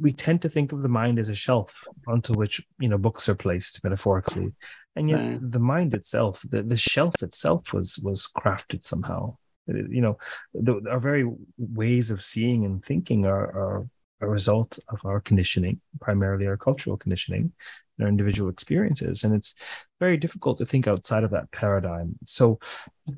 we 0.01 0.13
tend 0.13 0.43
to 0.43 0.49
think 0.49 0.73
of 0.73 0.83
the 0.83 0.89
mind 0.89 1.19
as 1.19 1.29
a 1.29 1.35
shelf 1.35 1.87
onto 2.07 2.35
which 2.35 2.65
you 2.79 2.89
know 2.89 2.99
books 2.99 3.29
are 3.29 3.35
placed 3.35 3.83
metaphorically, 3.83 4.53
and 4.97 5.09
yet 5.09 5.21
right. 5.21 5.39
the 5.43 5.61
mind 5.61 5.95
itself, 5.95 6.45
the, 6.49 6.63
the 6.63 6.77
shelf 6.77 7.15
itself, 7.23 7.73
was 7.73 7.99
was 7.99 8.29
crafted 8.39 8.85
somehow. 8.85 9.37
You 9.67 10.03
know, 10.03 10.19
the, 10.53 10.87
our 10.91 11.01
very 11.01 11.27
ways 11.57 12.11
of 12.11 12.23
seeing 12.23 12.67
and 12.67 12.85
thinking 12.85 13.25
are, 13.25 13.47
are 13.47 13.89
a 14.21 14.29
result 14.29 14.79
of 14.89 15.01
our 15.05 15.21
conditioning, 15.21 15.81
primarily 16.01 16.47
our 16.47 16.59
cultural 16.59 16.99
conditioning, 16.99 17.53
our 18.01 18.09
individual 18.09 18.51
experiences. 18.51 19.25
And 19.25 19.35
it's 19.35 19.55
very 20.01 20.17
difficult 20.17 20.59
to 20.59 20.67
think 20.67 20.87
outside 20.87 21.25
of 21.25 21.31
that 21.31 21.51
paradigm. 21.53 22.17
So 22.25 22.59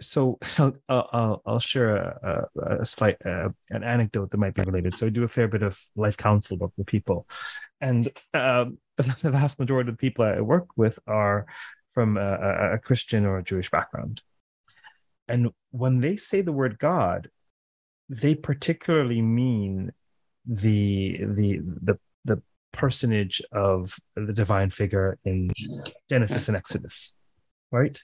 so 0.01 0.39
i'll 0.59 0.77
i'll, 0.89 1.43
I'll 1.47 1.59
share 1.59 1.97
a, 1.97 2.49
a, 2.57 2.77
a 2.81 2.87
slight 2.87 3.17
uh, 3.25 3.51
an 3.71 3.85
anecdote 3.85 4.31
that 4.31 4.39
might 4.39 4.55
be 4.55 4.63
related. 4.63 4.97
So 4.97 5.07
i 5.07 5.11
do 5.11 5.25
a 5.25 5.29
fair 5.29 5.49
bit 5.49 5.63
of 5.63 5.79
life 5.95 6.17
counsel 6.17 6.59
work 6.59 6.73
with 6.77 6.87
people. 6.87 7.27
And 7.81 8.09
um, 8.35 8.79
the 8.97 9.31
vast 9.31 9.59
majority 9.59 9.91
of 9.91 9.97
the 9.97 10.01
people 10.01 10.25
i 10.25 10.41
work 10.41 10.69
with 10.77 10.99
are 11.07 11.47
from 11.93 12.17
a, 12.17 12.75
a 12.75 12.79
christian 12.79 13.25
or 13.25 13.39
a 13.39 13.45
jewish 13.45 13.71
background. 13.71 14.23
And 15.29 15.51
when 15.71 16.01
they 16.01 16.17
say 16.17 16.41
the 16.41 16.53
word 16.53 16.79
god 16.79 17.31
they 18.09 18.35
particularly 18.35 19.21
mean 19.21 19.93
the 20.47 21.19
the 21.19 21.61
the 21.83 21.99
personage 22.77 23.43
of 23.53 23.97
the 24.15 24.33
divine 24.33 24.71
figure 24.71 25.19
in 25.25 25.51
Genesis 26.09 26.49
and 26.49 26.57
Exodus, 26.57 27.17
right? 27.73 27.99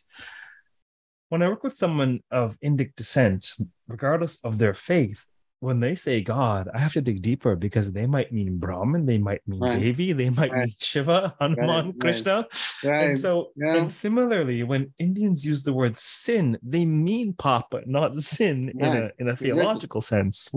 When 1.29 1.43
I 1.43 1.49
work 1.49 1.63
with 1.63 1.75
someone 1.75 2.21
of 2.31 2.59
Indic 2.61 2.95
descent, 2.97 3.53
regardless 3.89 4.45
of 4.45 4.59
their 4.59 4.75
faith, 4.75 5.27
when 5.63 5.79
they 5.79 5.95
say 5.95 6.21
God, 6.21 6.69
I 6.75 6.81
have 6.81 6.93
to 6.95 7.01
dig 7.01 7.23
deeper 7.23 7.55
because 7.55 7.93
they 7.93 8.05
might 8.05 8.33
mean 8.33 8.59
Brahman, 8.59 9.07
they 9.07 9.19
might 9.19 9.47
mean 9.47 9.61
right. 9.61 9.81
Devi, 9.81 10.13
they 10.13 10.29
might 10.29 10.51
right. 10.51 10.67
mean 10.67 10.75
Shiva, 10.79 11.37
Hanuman, 11.41 11.87
right. 11.87 12.01
Krishna. 12.01 12.47
And 12.83 13.17
so, 13.17 13.53
yeah. 13.55 13.77
and 13.77 13.89
similarly, 13.89 14.65
when 14.65 14.93
Indians 14.99 15.47
use 15.47 15.63
the 15.63 15.73
word 15.73 15.97
sin, 15.97 16.59
they 16.65 16.85
mean 16.85 17.33
Papa, 17.35 17.83
not 17.87 18.17
sin 18.17 18.73
in 18.77 18.85
a 18.85 19.11
in 19.21 19.29
a 19.29 19.37
theological 19.37 20.01
sense. 20.01 20.51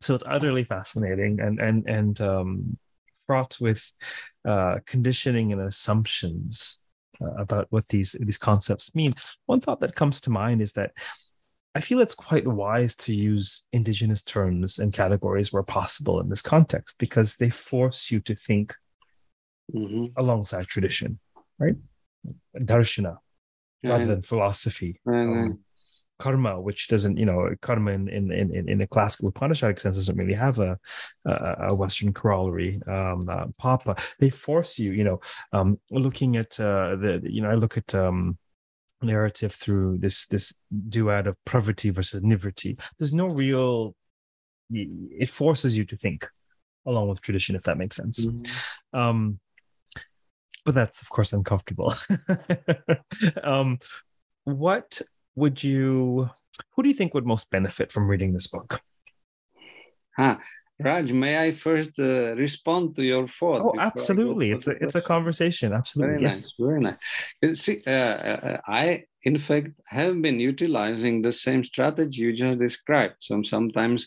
So 0.00 0.16
it's 0.16 0.24
utterly 0.26 0.64
fascinating, 0.64 1.38
and 1.38 1.60
and 1.60 1.88
and 1.88 2.20
um, 2.20 2.76
fraught 3.32 3.56
with 3.60 3.90
uh, 4.44 4.76
conditioning 4.86 5.52
and 5.52 5.62
assumptions 5.62 6.82
uh, 7.22 7.34
about 7.38 7.66
what 7.70 7.88
these 7.88 8.12
these 8.20 8.36
concepts 8.38 8.94
mean. 8.94 9.14
One 9.46 9.60
thought 9.60 9.80
that 9.80 9.94
comes 9.94 10.20
to 10.22 10.30
mind 10.30 10.60
is 10.60 10.72
that 10.72 10.92
I 11.74 11.80
feel 11.80 12.00
it's 12.00 12.14
quite 12.14 12.46
wise 12.46 12.94
to 12.96 13.14
use 13.14 13.66
indigenous 13.72 14.22
terms 14.22 14.78
and 14.78 14.92
categories 14.92 15.50
where 15.50 15.62
possible 15.62 16.20
in 16.20 16.28
this 16.28 16.42
context 16.42 16.96
because 16.98 17.36
they 17.36 17.48
force 17.48 18.10
you 18.10 18.20
to 18.20 18.34
think 18.34 18.74
mm-hmm. 19.74 20.06
alongside 20.16 20.66
tradition, 20.66 21.18
right? 21.58 21.76
Darshana, 22.58 23.16
rather 23.82 24.04
than 24.04 24.20
philosophy. 24.20 25.00
Um, 25.06 25.60
karma, 26.22 26.60
which 26.60 26.86
doesn't, 26.86 27.16
you 27.16 27.26
know, 27.26 27.38
karma 27.60 27.90
in 27.90 28.08
in 28.08 28.30
in, 28.30 28.68
in 28.68 28.80
a 28.80 28.86
classical 28.86 29.32
Upanishadic 29.32 29.78
sense 29.78 29.96
doesn't 29.96 30.16
really 30.16 30.38
have 30.46 30.60
a 30.60 30.78
a, 31.24 31.56
a 31.70 31.74
Western 31.74 32.12
corollary. 32.12 32.80
Um, 32.86 33.28
uh, 33.28 33.46
Papa, 33.58 33.96
they 34.20 34.30
force 34.30 34.78
you, 34.78 34.92
you 34.92 35.04
know, 35.04 35.20
um, 35.52 35.80
looking 35.90 36.36
at 36.36 36.60
uh, 36.60 36.94
the, 37.02 37.20
you 37.24 37.40
know, 37.42 37.50
I 37.50 37.54
look 37.54 37.76
at 37.76 37.92
um, 37.94 38.38
narrative 39.02 39.52
through 39.52 39.98
this 39.98 40.28
this 40.28 40.54
duad 40.88 41.26
of 41.26 41.36
pravritti 41.44 41.90
versus 41.92 42.22
nivritti. 42.22 42.80
There's 42.98 43.12
no 43.12 43.26
real. 43.26 43.96
It 44.70 45.28
forces 45.28 45.76
you 45.76 45.84
to 45.86 45.96
think 45.96 46.28
along 46.86 47.08
with 47.08 47.20
tradition, 47.20 47.56
if 47.56 47.64
that 47.64 47.78
makes 47.78 47.96
sense. 47.96 48.26
Mm-hmm. 48.26 48.98
Um, 48.98 49.40
but 50.64 50.74
that's 50.76 51.02
of 51.02 51.08
course 51.10 51.32
uncomfortable. 51.32 51.92
um, 53.42 53.78
what 54.44 55.02
would 55.34 55.62
you 55.62 56.30
who 56.72 56.82
do 56.82 56.88
you 56.88 56.94
think 56.94 57.14
would 57.14 57.26
most 57.26 57.50
benefit 57.50 57.90
from 57.90 58.08
reading 58.08 58.32
this 58.32 58.46
book? 58.46 58.82
Huh. 60.16 60.36
Raj, 60.80 61.12
may 61.12 61.38
I 61.38 61.52
first 61.52 61.98
uh, 61.98 62.34
respond 62.34 62.96
to 62.96 63.02
your 63.04 63.28
thought? 63.28 63.62
Oh, 63.62 63.78
absolutely. 63.78 64.50
It's 64.50 64.66
a 64.66 64.72
it's 64.82 64.94
a 64.94 65.00
conversation. 65.00 65.72
Absolutely. 65.72 66.14
Very 66.14 66.22
yes. 66.22 66.36
nice. 66.36 66.52
Very 66.58 66.80
nice. 66.80 67.60
See, 67.60 67.82
uh, 67.86 67.90
uh, 67.90 68.60
I 68.66 69.04
in 69.22 69.38
fact 69.38 69.68
have 69.86 70.20
been 70.20 70.40
utilizing 70.40 71.22
the 71.22 71.32
same 71.32 71.62
strategy 71.62 72.22
you 72.22 72.32
just 72.32 72.58
described. 72.58 73.16
So 73.20 73.42
sometimes 73.42 74.06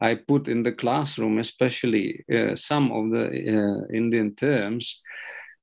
I 0.00 0.16
put 0.16 0.48
in 0.48 0.62
the 0.62 0.72
classroom, 0.72 1.38
especially 1.38 2.24
uh, 2.32 2.56
some 2.56 2.90
of 2.92 3.10
the 3.10 3.26
uh, 3.26 3.94
Indian 3.94 4.34
terms. 4.34 5.00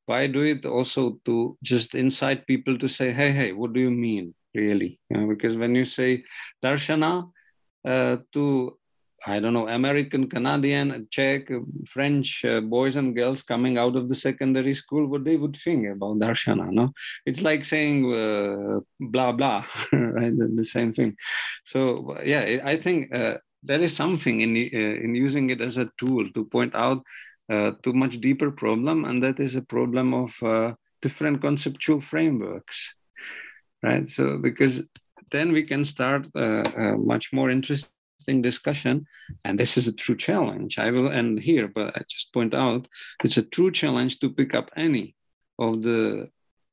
But 0.08 0.14
I 0.14 0.28
do 0.28 0.44
it 0.44 0.66
also 0.66 1.20
to 1.26 1.58
just 1.64 1.96
incite 1.96 2.48
people 2.48 2.78
to 2.78 2.88
say, 2.88 3.12
"Hey, 3.12 3.32
hey, 3.32 3.52
what 3.54 3.74
do 3.74 3.80
you 3.80 3.92
mean, 3.92 4.34
really?" 4.54 5.00
Because 5.10 5.58
when 5.58 5.76
you 5.76 5.86
say 5.86 6.24
darshana 6.64 7.30
to 7.86 8.78
I 9.26 9.40
don't 9.40 9.54
know, 9.54 9.70
American, 9.70 10.30
Canadian, 10.30 11.08
Czech, 11.10 11.50
French 11.88 12.44
uh, 12.44 12.60
boys 12.60 12.98
and 12.98 13.16
girls 13.16 13.42
coming 13.42 13.78
out 13.78 13.96
of 13.96 14.10
the 14.10 14.16
secondary 14.16 14.74
school, 14.74 15.08
what 15.08 15.24
they 15.24 15.38
would 15.38 15.56
think 15.56 15.88
about 15.88 16.20
darshana. 16.20 16.70
No, 16.72 16.92
it's 17.26 17.42
like 17.42 17.64
saying 17.64 18.14
uh, 18.14 18.80
blah 19.00 19.32
blah, 19.32 19.66
right? 19.94 20.38
The, 20.38 20.52
the, 20.54 20.66
same 20.66 20.94
thing. 20.94 21.16
So 21.64 22.18
yeah, 22.24 22.60
I 22.66 22.76
think 22.76 23.16
uh, 23.16 23.38
there 23.62 23.82
is 23.82 23.96
something 23.96 24.42
in 24.42 24.58
uh, 24.58 25.04
in 25.04 25.16
using 25.16 25.50
it 25.52 25.62
as 25.62 25.78
a 25.78 25.90
tool 25.98 26.28
to 26.34 26.46
point 26.46 26.76
out 26.76 27.02
uh, 27.50 27.72
to 27.84 27.94
much 27.94 28.20
deeper 28.20 28.52
problem, 28.52 29.06
and 29.06 29.24
that 29.24 29.40
is 29.40 29.56
a 29.56 29.62
problem 29.62 30.14
of 30.14 30.32
uh, 30.44 30.74
different 31.02 31.40
conceptual 31.40 32.02
frameworks, 32.02 32.94
right? 33.84 34.10
So 34.10 34.38
because 34.38 34.82
then 35.32 35.52
we 35.52 35.64
can 35.64 35.86
start 35.86 36.28
a 36.36 36.96
much 36.98 37.34
more 37.34 37.50
interesting 37.50 37.94
interesting 38.24 38.42
discussion. 38.42 39.06
And 39.46 39.60
this 39.60 39.78
is 39.78 39.88
a 39.88 39.94
true 39.94 40.16
challenge. 40.16 40.80
I 40.80 40.92
will 40.92 41.12
end 41.12 41.40
here, 41.40 41.68
but 41.68 41.96
I 41.96 42.02
just 42.10 42.34
point 42.34 42.54
out 42.54 42.88
it's 43.24 43.38
a 43.38 43.44
true 43.44 43.72
challenge 43.72 44.20
to 44.20 44.30
pick 44.30 44.54
up 44.54 44.72
any 44.76 45.16
of 45.60 45.82
the 45.84 46.30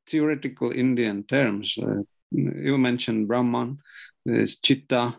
theoretical 0.06 0.70
Indian 0.72 1.24
terms. 1.24 1.76
Uh, 1.78 2.02
you 2.30 2.78
mentioned 2.78 3.28
Brahman, 3.28 3.78
there's 4.24 4.58
Chitta, 4.61 5.16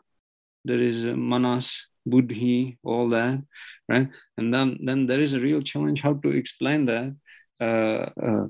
there 0.65 0.81
is 0.81 1.03
uh, 1.03 1.15
Manas, 1.15 1.87
Buddhi, 2.05 2.77
all 2.83 3.09
that, 3.09 3.43
right? 3.89 4.07
And 4.37 4.53
then, 4.53 4.77
then 4.83 5.07
there 5.07 5.21
is 5.21 5.33
a 5.33 5.39
real 5.39 5.61
challenge 5.61 6.01
how 6.01 6.13
to 6.13 6.29
explain 6.29 6.85
that 6.85 7.15
uh, 7.59 8.09
uh, 8.21 8.47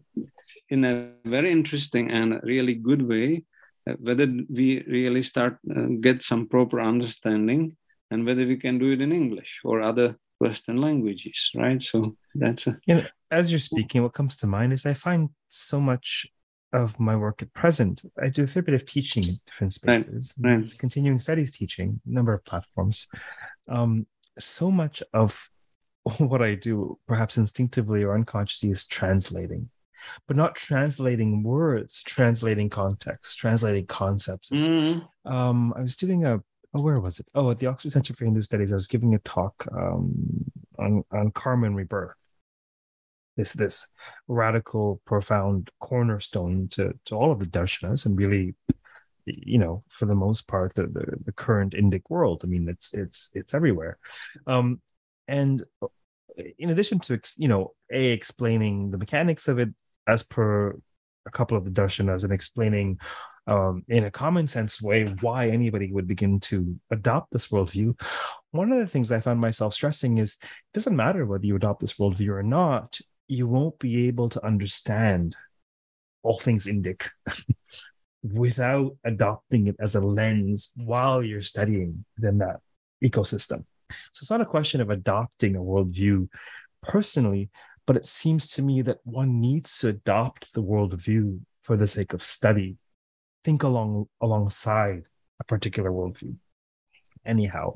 in 0.72 0.86
a 0.86 1.12
very 1.26 1.52
interesting 1.52 2.10
and 2.10 2.40
really 2.44 2.74
good 2.74 3.02
way 3.08 3.44
uh, 3.88 3.94
whether 4.00 4.28
we 4.50 4.84
really 4.88 5.22
start 5.22 5.58
uh, 5.76 5.88
get 6.00 6.24
some 6.24 6.48
proper 6.48 6.80
understanding 6.80 7.76
and 8.10 8.26
whether 8.26 8.46
we 8.46 8.58
can 8.58 8.80
do 8.80 8.92
it 8.92 9.02
in 9.02 9.12
english 9.12 9.62
or 9.64 9.82
other 9.82 10.16
western 10.40 10.78
languages 10.78 11.52
right 11.56 11.84
so 11.84 12.02
that's 12.36 12.68
a 12.68 12.78
you 12.88 12.96
know 12.96 13.06
as 13.30 13.52
you're 13.52 13.60
speaking 13.60 14.02
what 14.02 14.14
comes 14.14 14.38
to 14.38 14.48
mind 14.48 14.74
is 14.74 14.86
i 14.86 14.94
find 14.94 15.30
so 15.48 15.80
much 15.80 16.26
of 16.74 16.98
my 17.00 17.16
work 17.16 17.42
at 17.42 17.54
present 17.54 18.02
i 18.24 18.30
do 18.30 18.44
a 18.44 18.48
fair 18.48 18.64
bit 18.64 18.74
of 18.74 18.86
teaching 18.86 19.24
in 19.24 19.36
different 19.46 19.74
spaces 19.74 20.34
right. 20.40 20.60
Right. 20.60 20.76
continuing 20.80 21.20
studies 21.20 21.52
teaching 21.52 22.00
number 22.06 22.34
of 22.34 22.44
platforms 22.46 23.08
um, 23.68 24.08
so 24.40 24.72
much 24.72 25.04
of 25.14 25.50
what 26.18 26.42
i 26.42 26.56
do 26.56 26.98
perhaps 27.08 27.38
instinctively 27.38 28.04
or 28.04 28.16
unconsciously 28.16 28.70
is 28.70 28.88
translating 28.88 29.70
but 30.28 30.38
not 30.38 30.56
translating 30.56 31.44
words, 31.44 32.04
translating 32.04 32.70
context, 32.70 33.38
translating 33.38 33.86
concepts. 33.86 34.50
Mm-hmm. 34.50 35.32
Um, 35.32 35.74
I 35.76 35.82
was 35.82 35.96
doing 35.96 36.26
a 36.26 36.42
oh, 36.74 36.82
where 36.82 37.00
was 37.00 37.20
it? 37.20 37.28
Oh, 37.36 37.50
at 37.52 37.58
the 37.58 37.68
Oxford 37.68 37.92
Center 37.92 38.14
for 38.14 38.26
Hindu 38.26 38.42
Studies, 38.42 38.72
I 38.72 38.76
was 38.76 38.88
giving 38.88 39.16
a 39.16 39.20
talk 39.20 39.68
um, 39.76 40.46
on 40.80 41.04
on 41.12 41.32
karma 41.32 41.68
and 41.68 41.76
rebirth. 41.76 42.16
This 43.38 43.54
this 43.54 43.88
radical, 44.28 45.02
profound 45.06 45.70
cornerstone 45.80 46.68
to 46.70 46.94
to 47.06 47.16
all 47.16 47.32
of 47.32 47.40
the 47.40 47.46
darshanas, 47.46 48.06
and 48.06 48.18
really, 48.18 48.56
you 49.26 49.58
know, 49.58 49.84
for 49.90 50.06
the 50.06 50.16
most 50.16 50.48
part, 50.48 50.76
the 50.76 50.88
the, 50.88 51.18
the 51.26 51.32
current 51.32 51.74
Indic 51.74 52.04
world. 52.10 52.42
I 52.44 52.48
mean, 52.48 52.68
it's 52.68 52.94
it's 52.94 53.32
it's 53.34 53.54
everywhere, 53.54 53.98
um, 54.48 54.82
and 55.28 55.64
in 56.58 56.70
addition 56.70 57.00
to 57.00 57.20
you 57.38 57.48
know 57.48 57.74
a 57.92 58.12
explaining 58.12 58.92
the 58.92 58.98
mechanics 58.98 59.48
of 59.48 59.60
it 59.60 59.70
as 60.08 60.24
per 60.24 60.78
a 61.26 61.32
couple 61.32 61.58
of 61.58 61.66
the 61.66 61.72
darshanas 61.72 62.24
and 62.24 62.34
explaining 62.34 63.00
um, 63.48 63.84
in 63.88 64.06
a 64.06 64.12
common 64.12 64.48
sense 64.48 64.82
way 64.82 65.06
why 65.22 65.50
anybody 65.50 65.92
would 65.92 66.08
begin 66.08 66.40
to 66.42 66.80
adopt 66.92 67.32
this 67.32 67.48
worldview. 67.48 68.00
One 68.52 68.72
of 68.72 68.80
the 68.80 68.88
things 68.88 69.12
I 69.12 69.20
found 69.20 69.40
myself 69.40 69.74
stressing 69.74 70.18
is 70.18 70.38
it 70.42 70.74
doesn't 70.74 70.96
matter 70.96 71.26
whether 71.26 71.46
you 71.46 71.56
adopt 71.56 71.82
this 71.82 71.94
worldview 71.94 72.30
or 72.30 72.44
not, 72.44 73.00
you 73.28 73.48
won't 73.48 73.80
be 73.80 74.08
able 74.08 74.30
to 74.30 74.46
understand 74.46 75.36
all 76.24 76.40
things 76.40 76.68
Indic 76.68 77.10
without 78.24 78.96
adopting 79.04 79.68
it 79.68 79.76
as 79.80 79.96
a 79.96 80.02
lens 80.02 80.72
while 80.76 81.24
you're 81.24 81.42
studying 81.42 82.06
within 82.18 82.38
that 82.40 82.58
ecosystem. 83.04 83.66
So 84.14 84.22
it's 84.22 84.32
not 84.32 84.42
a 84.42 84.46
question 84.46 84.82
of 84.82 84.90
adopting 84.90 85.56
a 85.56 85.60
worldview 85.60 86.30
personally, 86.82 87.50
but 87.86 87.96
it 87.96 88.06
seems 88.06 88.50
to 88.52 88.62
me 88.62 88.82
that 88.84 89.00
one 89.04 89.40
needs 89.40 89.80
to 89.80 89.90
adopt 89.90 90.54
the 90.54 90.64
worldview 90.64 91.40
for 91.62 91.78
the 91.78 91.88
sake 91.88 92.14
of 92.14 92.24
study, 92.24 92.78
think 93.44 93.64
along 93.64 94.08
alongside 94.22 95.04
a 95.40 95.44
particular 95.44 95.92
worldview. 95.92 96.36
Anyhow, 97.26 97.74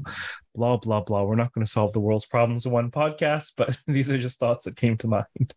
blah 0.54 0.78
blah 0.78 1.02
blah. 1.02 1.24
We're 1.24 1.36
not 1.36 1.54
going 1.54 1.66
to 1.66 1.72
solve 1.72 1.94
the 1.94 2.00
world's 2.00 2.26
problems 2.26 2.66
in 2.66 2.72
one 2.72 2.92
podcast, 2.92 3.54
but 3.58 3.78
these 3.88 4.10
are 4.10 4.18
just 4.18 4.40
thoughts 4.40 4.66
that 4.66 4.76
came 4.76 4.98
to 4.98 5.08
mind. 5.08 5.54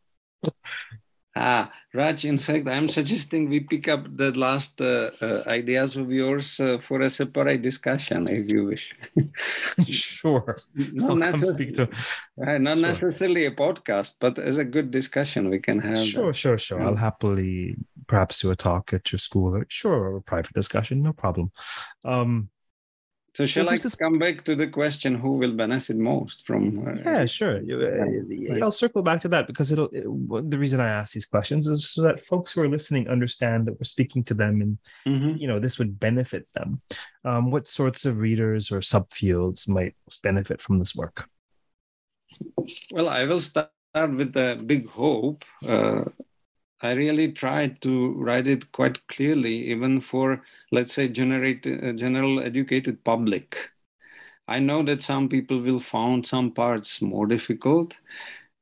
Ah, 1.36 1.70
Raj, 1.94 2.24
in 2.24 2.38
fact, 2.38 2.68
I'm 2.68 2.88
suggesting 2.88 3.48
we 3.48 3.60
pick 3.60 3.86
up 3.86 4.16
the 4.16 4.32
last 4.32 4.80
uh, 4.80 5.10
uh, 5.20 5.44
ideas 5.46 5.96
of 5.96 6.10
yours 6.10 6.58
uh, 6.58 6.78
for 6.78 7.02
a 7.02 7.10
separate 7.10 7.62
discussion, 7.62 8.24
if 8.28 8.52
you 8.52 8.64
wish. 8.66 8.94
sure. 9.86 10.56
Not, 10.74 11.18
necess- 11.18 11.74
to... 11.76 12.58
not 12.58 12.76
sure. 12.76 12.86
necessarily 12.88 13.46
a 13.46 13.52
podcast, 13.52 14.14
but 14.20 14.38
as 14.38 14.58
a 14.58 14.64
good 14.64 14.90
discussion, 14.90 15.48
we 15.48 15.60
can 15.60 15.80
have. 15.80 15.98
Sure, 15.98 16.28
that. 16.28 16.36
sure, 16.36 16.58
sure. 16.58 16.80
I'll 16.80 16.96
happily 16.96 17.76
perhaps 18.06 18.40
do 18.40 18.50
a 18.50 18.56
talk 18.56 18.92
at 18.92 19.12
your 19.12 19.18
school. 19.18 19.54
Or 19.54 19.66
sure, 19.68 20.16
a 20.16 20.22
private 20.22 20.54
discussion, 20.54 21.02
no 21.02 21.12
problem. 21.12 21.52
Um, 22.04 22.48
so 23.38 23.46
shall 23.46 23.64
so 23.66 23.70
I 23.70 23.74
is... 23.74 23.94
come 23.94 24.18
back 24.18 24.44
to 24.46 24.56
the 24.56 24.66
question 24.66 25.14
who 25.14 25.34
will 25.34 25.52
benefit 25.52 25.96
most 25.96 26.44
from? 26.44 26.88
Uh, 26.88 26.92
yeah, 27.04 27.24
sure. 27.24 27.58
Uh, 27.58 28.58
I'll 28.60 28.72
circle 28.72 29.04
back 29.04 29.20
to 29.20 29.28
that 29.28 29.46
because 29.46 29.70
it'll. 29.70 29.90
It, 29.92 30.02
the 30.50 30.58
reason 30.58 30.80
I 30.80 30.88
ask 30.88 31.14
these 31.14 31.24
questions 31.24 31.68
is 31.68 31.88
so 31.88 32.02
that 32.02 32.18
folks 32.18 32.50
who 32.50 32.62
are 32.62 32.68
listening 32.68 33.06
understand 33.06 33.66
that 33.66 33.74
we're 33.74 33.84
speaking 33.84 34.24
to 34.24 34.34
them, 34.34 34.60
and 34.60 34.78
mm-hmm. 35.06 35.36
you 35.36 35.46
know 35.46 35.60
this 35.60 35.78
would 35.78 36.00
benefit 36.00 36.48
them. 36.56 36.80
Um, 37.24 37.52
what 37.52 37.68
sorts 37.68 38.04
of 38.06 38.18
readers 38.18 38.72
or 38.72 38.80
subfields 38.80 39.68
might 39.68 39.94
benefit 40.24 40.60
from 40.60 40.80
this 40.80 40.96
work? 40.96 41.28
Well, 42.90 43.08
I 43.08 43.22
will 43.22 43.40
start 43.40 43.70
with 43.94 44.32
the 44.32 44.60
big 44.66 44.88
hope. 44.88 45.44
Uh, 45.64 46.06
I 46.80 46.92
really 46.92 47.32
tried 47.32 47.80
to 47.82 48.12
write 48.14 48.46
it 48.46 48.70
quite 48.72 49.06
clearly, 49.08 49.70
even 49.70 50.00
for, 50.00 50.44
let's 50.70 50.92
say, 50.92 51.08
generate, 51.08 51.66
uh, 51.66 51.92
general 51.92 52.40
educated 52.40 53.02
public. 53.04 53.56
I 54.46 54.60
know 54.60 54.82
that 54.84 55.02
some 55.02 55.28
people 55.28 55.60
will 55.60 55.80
find 55.80 56.26
some 56.26 56.52
parts 56.52 57.02
more 57.02 57.26
difficult. 57.26 57.96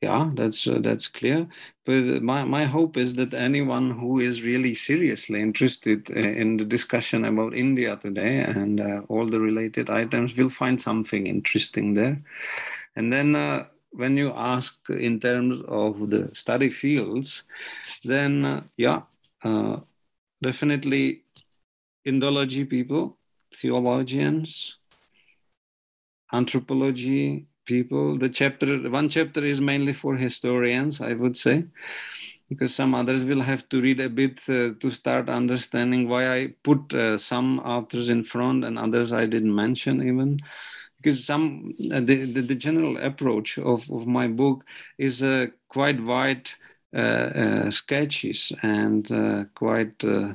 Yeah, 0.03 0.31
that's 0.35 0.67
uh, 0.67 0.79
that's 0.81 1.09
clear. 1.09 1.47
But 1.87 2.23
my, 2.23 2.45
my 2.45 2.65
hope 2.65 2.97
is 2.97 3.15
that 3.15 3.33
anyone 3.33 3.93
who 3.93 4.21
is 4.21 4.43
really 4.43 4.75
seriously 4.75 5.41
interested 5.41 6.11
uh, 6.11 6.29
in 6.29 6.59
the 6.59 6.65
discussion 6.65 7.25
about 7.25 7.55
India 7.55 7.97
today 7.97 8.41
and 8.41 8.81
uh, 8.81 9.03
all 9.09 9.27
the 9.27 9.41
related 9.41 9.89
items 9.89 10.37
will 10.37 10.51
find 10.51 10.81
something 10.81 11.27
interesting 11.27 11.95
there. 11.95 12.21
And 12.97 13.13
then 13.13 13.37
uh, 13.37 13.67
when 13.91 14.17
you 14.17 14.33
ask 14.33 14.75
in 14.91 15.21
terms 15.21 15.63
of 15.69 16.11
the 16.11 16.31
study 16.33 16.71
fields, 16.71 17.45
then 18.05 18.45
uh, 18.45 18.63
yeah, 18.77 19.03
uh, 19.43 19.79
definitely 20.43 21.23
Indology 22.07 22.69
people, 22.69 23.19
theologians, 23.53 24.77
anthropology 26.33 27.47
people. 27.65 28.17
The 28.17 28.29
chapter, 28.29 28.89
one 28.89 29.09
chapter 29.09 29.45
is 29.45 29.61
mainly 29.61 29.93
for 29.93 30.15
historians, 30.15 31.01
I 31.01 31.15
would 31.15 31.37
say, 31.37 31.65
because 32.49 32.75
some 32.77 32.95
others 32.95 33.25
will 33.25 33.41
have 33.41 33.69
to 33.71 33.81
read 33.81 33.99
a 33.99 34.09
bit 34.09 34.39
uh, 34.49 34.75
to 34.79 34.91
start 34.93 35.29
understanding 35.29 36.09
why 36.09 36.33
I 36.33 36.55
put 36.63 36.95
uh, 36.95 37.19
some 37.19 37.59
authors 37.59 38.09
in 38.09 38.23
front 38.23 38.65
and 38.65 38.79
others 38.79 39.13
I 39.13 39.27
didn't 39.27 39.55
mention 39.55 40.07
even 40.07 40.39
because 41.07 41.25
some 41.25 41.73
uh, 41.93 42.01
the, 42.01 42.25
the, 42.33 42.41
the, 42.41 42.55
general 42.57 42.97
approach 42.97 43.59
of, 43.59 43.89
of 43.93 44.09
my 44.09 44.27
book 44.27 44.65
is 44.99 45.23
uh, 45.23 45.47
quite 45.69 46.03
wide 46.03 46.51
uh, 46.97 46.99
uh, 46.99 47.71
sketches 47.71 48.51
and 48.63 49.07
quite 49.55 50.03
uh, 50.05 50.33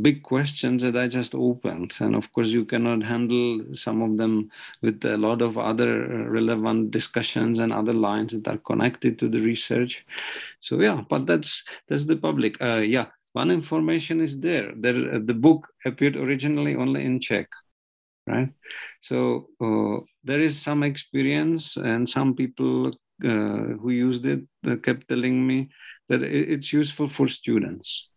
big 0.00 0.22
questions 0.22 0.82
that 0.82 0.96
I 0.96 1.08
just 1.08 1.34
opened. 1.34 1.92
And 1.98 2.16
of 2.16 2.32
course, 2.32 2.48
you 2.48 2.64
cannot 2.64 3.02
handle 3.02 3.60
some 3.74 4.00
of 4.00 4.16
them 4.16 4.50
with 4.80 5.04
a 5.04 5.18
lot 5.18 5.42
of 5.42 5.58
other 5.58 6.24
relevant 6.30 6.90
discussions 6.90 7.58
and 7.58 7.70
other 7.70 7.92
lines 7.92 8.32
that 8.32 8.48
are 8.48 8.58
connected 8.58 9.18
to 9.18 9.28
the 9.28 9.40
research. 9.40 10.06
So 10.60 10.80
yeah, 10.80 11.02
but 11.06 11.26
that's 11.26 11.64
that's 11.86 12.06
the 12.06 12.16
public. 12.16 12.56
Uh, 12.62 12.76
yeah, 12.96 13.08
one 13.34 13.50
information 13.50 14.22
is 14.22 14.40
there. 14.40 14.72
There, 14.74 15.18
the 15.18 15.34
book 15.34 15.68
appeared 15.84 16.16
originally 16.16 16.76
only 16.76 17.04
in 17.04 17.20
Czech, 17.20 17.48
right? 18.30 18.50
So 19.00 19.46
uh, 19.60 20.04
there 20.24 20.40
is 20.40 20.60
some 20.60 20.82
experience, 20.82 21.76
and 21.76 22.08
some 22.08 22.34
people 22.34 22.88
uh, 23.24 23.76
who 23.80 23.90
used 23.90 24.24
it 24.24 24.40
uh, 24.66 24.76
kept 24.76 25.08
telling 25.08 25.46
me 25.46 25.68
that 26.08 26.22
it's 26.22 26.72
useful 26.72 27.08
for 27.08 27.28
students 27.28 28.10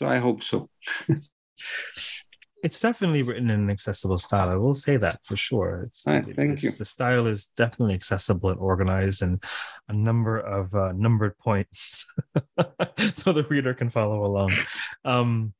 so 0.00 0.06
I 0.06 0.18
hope 0.18 0.42
so. 0.42 0.68
it's 2.62 2.80
definitely 2.80 3.22
written 3.22 3.50
in 3.50 3.60
an 3.60 3.70
accessible 3.70 4.16
style. 4.16 4.48
I 4.48 4.56
will 4.56 4.74
say 4.74 4.96
that 4.96 5.20
for 5.24 5.36
sure. 5.36 5.82
It's, 5.86 6.04
right, 6.06 6.24
thank 6.36 6.62
you. 6.62 6.70
The 6.70 6.84
style 6.84 7.26
is 7.26 7.48
definitely 7.48 7.94
accessible 7.94 8.50
and 8.50 8.58
organized, 8.58 9.22
and 9.22 9.42
a 9.88 9.92
number 9.92 10.38
of 10.38 10.74
uh, 10.74 10.92
numbered 10.92 11.36
points, 11.38 12.06
so 13.12 13.32
the 13.32 13.46
reader 13.50 13.74
can 13.74 13.90
follow 13.90 14.24
along. 14.24 14.52
Um, 15.04 15.52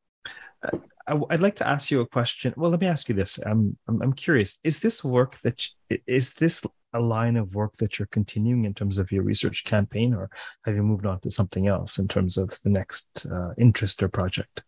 I, 1.10 1.14
would 1.14 1.42
like 1.42 1.56
to 1.56 1.68
ask 1.68 1.90
you 1.90 2.00
a 2.00 2.06
question. 2.06 2.54
Well, 2.56 2.70
let 2.70 2.80
me 2.80 2.86
ask 2.86 3.08
you 3.08 3.14
this. 3.14 3.38
I'm, 3.44 3.76
I'm, 3.88 4.02
I'm 4.02 4.12
curious. 4.12 4.58
Is 4.64 4.80
this 4.80 5.02
work 5.02 5.36
that 5.38 5.66
is 6.06 6.34
this 6.34 6.64
a 6.92 7.00
line 7.00 7.36
of 7.36 7.54
work 7.54 7.72
that 7.74 7.98
you're 7.98 8.06
continuing 8.06 8.64
in 8.64 8.74
terms 8.74 8.98
of 8.98 9.12
your 9.12 9.22
research 9.22 9.64
campaign, 9.64 10.14
or 10.14 10.30
have 10.64 10.74
you 10.74 10.82
moved 10.82 11.06
on 11.06 11.20
to 11.20 11.30
something 11.30 11.68
else 11.68 11.98
in 11.98 12.08
terms 12.08 12.36
of 12.36 12.58
the 12.64 12.70
next 12.70 13.26
uh, 13.26 13.50
interest 13.58 14.02
or 14.02 14.08
project? 14.08 14.62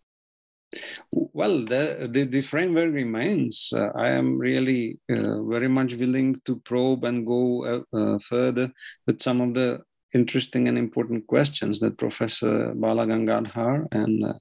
Well, 1.12 1.64
the, 1.64 2.09
the, 2.11 2.24
the 2.24 2.40
framework 2.40 2.95
remains. 2.95 3.70
Uh, 3.74 3.90
I 3.95 4.09
am 4.11 4.38
really 4.38 5.01
uh, 5.11 5.43
very 5.43 5.68
much 5.68 5.95
willing 5.95 6.40
to 6.47 6.57
probe 6.61 7.05
and 7.05 7.26
go 7.26 7.84
uh, 7.93 7.97
uh, 7.97 8.18
further 8.20 8.72
with 9.07 9.20
some 9.20 9.40
of 9.40 9.55
the 9.55 9.80
interesting 10.14 10.68
and 10.68 10.78
important 10.78 11.26
questions 11.26 11.80
that 11.80 11.99
Professor 11.99 12.72
Balagangadhar 12.74 13.86
and 13.93 14.24
uh, 14.24 14.32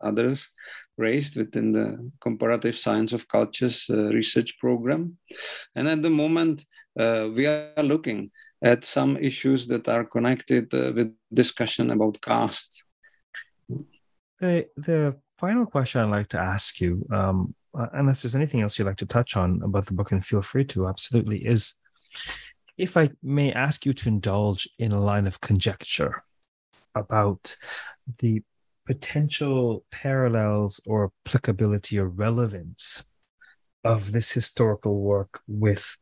others 0.00 0.48
raised 0.96 1.36
within 1.36 1.72
the 1.72 2.10
comparative 2.20 2.76
science 2.76 3.12
of 3.12 3.28
cultures 3.28 3.86
uh, 3.90 3.96
research 4.12 4.58
program. 4.58 5.18
And 5.74 5.88
at 5.88 6.02
the 6.02 6.10
moment, 6.10 6.64
uh, 6.98 7.28
we 7.34 7.46
are 7.46 7.82
looking 7.82 8.30
at 8.62 8.84
some 8.84 9.16
issues 9.16 9.66
that 9.66 9.88
are 9.88 10.04
connected 10.04 10.72
uh, 10.74 10.92
with 10.94 11.14
discussion 11.32 11.90
about 11.90 12.20
caste. 12.20 12.82
The, 14.40 14.66
the 14.76 15.16
final 15.36 15.66
question 15.66 16.00
I'd 16.00 16.10
like 16.10 16.28
to 16.28 16.40
ask 16.40 16.80
you, 16.80 17.06
um, 17.12 17.54
unless 17.74 18.22
there's 18.22 18.34
anything 18.34 18.62
else 18.62 18.78
you'd 18.78 18.86
like 18.86 18.96
to 18.96 19.06
touch 19.06 19.36
on 19.36 19.60
about 19.62 19.86
the 19.86 19.94
book, 19.94 20.12
and 20.12 20.24
feel 20.24 20.42
free 20.42 20.64
to, 20.66 20.88
absolutely, 20.88 21.46
is 21.46 21.74
if 22.78 22.96
I 22.96 23.10
may 23.22 23.52
ask 23.52 23.86
you 23.86 23.92
to 23.94 24.08
indulge 24.08 24.68
in 24.78 24.92
a 24.92 25.00
line 25.00 25.26
of 25.26 25.40
conjecture 25.40 26.22
about 26.94 27.56
the 28.18 28.42
potential 28.86 29.84
parallels 29.90 30.80
or 30.86 31.10
applicability 31.26 31.98
or 31.98 32.08
relevance 32.08 33.06
of 33.84 34.12
this 34.12 34.32
historical 34.32 35.00
work 35.00 35.40
with 35.46 35.96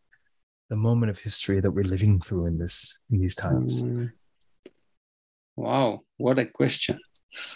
the 0.70 0.76
moment 0.76 1.11
of 1.11 1.18
history 1.18 1.61
that 1.61 1.70
we're 1.70 1.85
living 1.85 2.20
through 2.20 2.47
in 2.47 2.59
this 2.59 2.99
in 3.11 3.20
these 3.20 3.35
times 3.35 3.82
mm. 3.82 4.11
wow 5.57 6.01
what 6.16 6.39
a 6.39 6.47
question 6.47 6.99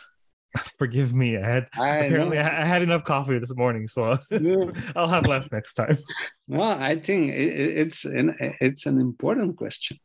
forgive 0.78 1.14
me 1.14 1.36
i 1.36 1.44
had 1.44 1.68
I 1.78 1.96
apparently 1.98 2.36
know. 2.36 2.44
i 2.44 2.64
had 2.64 2.82
enough 2.82 3.04
coffee 3.04 3.38
this 3.38 3.54
morning 3.54 3.86
so 3.88 4.04
I'll, 4.10 4.18
yeah. 4.30 4.70
I'll 4.96 5.08
have 5.08 5.26
less 5.26 5.52
next 5.52 5.74
time 5.74 5.98
well 6.46 6.78
i 6.80 6.96
think 6.96 7.32
it's 7.32 8.04
an 8.04 8.34
it's 8.60 8.86
an 8.86 9.00
important 9.00 9.56
question 9.56 9.98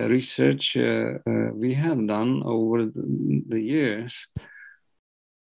research 0.00 0.76
uh, 0.76 1.18
uh, 1.26 1.50
we 1.52 1.74
have 1.74 2.06
done 2.06 2.42
over 2.44 2.86
the, 2.86 3.42
the 3.48 3.60
years 3.60 4.26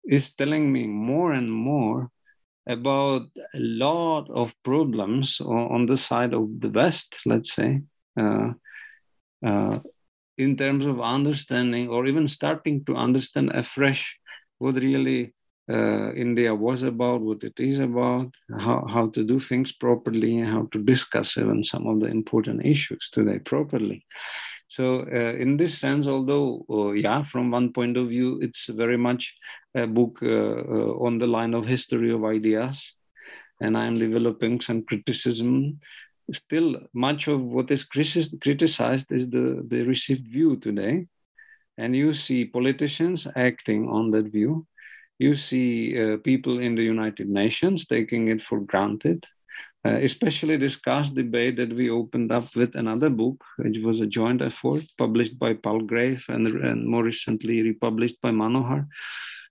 is 0.07 0.33
telling 0.33 0.71
me 0.71 0.87
more 0.87 1.33
and 1.33 1.51
more 1.51 2.09
about 2.67 3.23
a 3.53 3.59
lot 3.59 4.29
of 4.29 4.53
problems 4.63 5.39
on 5.41 5.85
the 5.85 5.97
side 5.97 6.33
of 6.33 6.59
the 6.59 6.69
West, 6.69 7.15
let's 7.25 7.53
say, 7.53 7.81
uh, 8.19 8.51
uh, 9.45 9.79
in 10.37 10.55
terms 10.55 10.85
of 10.85 11.01
understanding 11.01 11.89
or 11.89 12.05
even 12.05 12.27
starting 12.27 12.83
to 12.85 12.95
understand 12.95 13.51
afresh 13.51 14.17
what 14.57 14.75
really 14.75 15.33
uh, 15.69 16.11
India 16.13 16.53
was 16.55 16.83
about, 16.83 17.21
what 17.21 17.43
it 17.43 17.59
is 17.59 17.79
about, 17.79 18.33
how, 18.59 18.85
how 18.89 19.07
to 19.09 19.23
do 19.23 19.39
things 19.39 19.71
properly, 19.71 20.39
and 20.39 20.49
how 20.49 20.67
to 20.71 20.83
discuss 20.83 21.37
even 21.37 21.63
some 21.63 21.85
of 21.87 21.99
the 21.99 22.07
important 22.07 22.65
issues 22.65 23.09
today 23.11 23.39
properly. 23.39 24.05
So, 24.67 25.01
uh, 25.01 25.33
in 25.33 25.57
this 25.57 25.77
sense, 25.77 26.07
although, 26.07 26.65
uh, 26.69 26.91
yeah, 26.91 27.23
from 27.23 27.51
one 27.51 27.71
point 27.73 27.97
of 27.97 28.09
view, 28.09 28.39
it's 28.41 28.67
very 28.67 28.97
much 28.97 29.33
a 29.75 29.85
book 29.87 30.19
uh, 30.21 30.27
uh, 30.27 30.93
on 31.05 31.19
the 31.19 31.27
line 31.27 31.53
of 31.53 31.65
history 31.65 32.11
of 32.11 32.23
ideas, 32.23 32.95
and 33.61 33.77
I'm 33.77 33.97
developing 33.97 34.61
some 34.61 34.83
criticism. 34.83 35.79
Still, 36.31 36.77
much 36.93 37.27
of 37.27 37.41
what 37.41 37.71
is 37.71 37.83
criticized 37.83 39.11
is 39.11 39.29
the, 39.29 39.65
the 39.67 39.81
received 39.81 40.27
view 40.27 40.57
today. 40.57 41.07
And 41.79 41.95
you 41.95 42.13
see 42.13 42.43
politicians 42.43 43.25
acting 43.35 43.87
on 43.87 44.11
that 44.11 44.25
view 44.31 44.67
you 45.19 45.35
see 45.35 45.99
uh, 46.01 46.17
people 46.17 46.59
in 46.59 46.75
the 46.75 46.83
United 46.83 47.29
Nations 47.29 47.85
taking 47.85 48.29
it 48.29 48.41
for 48.41 48.59
granted. 48.59 49.25
Uh, 49.85 49.99
especially 50.03 50.57
this 50.57 50.75
caste 50.75 51.15
debate 51.15 51.55
that 51.55 51.73
we 51.73 51.89
opened 51.89 52.33
up 52.33 52.53
with 52.53 52.75
another 52.75 53.09
book, 53.09 53.41
which 53.57 53.77
was 53.77 54.01
a 54.01 54.05
joint 54.05 54.41
effort 54.41 54.83
published 54.97 55.39
by 55.39 55.53
Palgrave 55.53 56.25
and, 56.27 56.47
and 56.47 56.85
more 56.85 57.05
recently 57.05 57.61
republished 57.61 58.19
by 58.21 58.29
Manohar. 58.29 58.85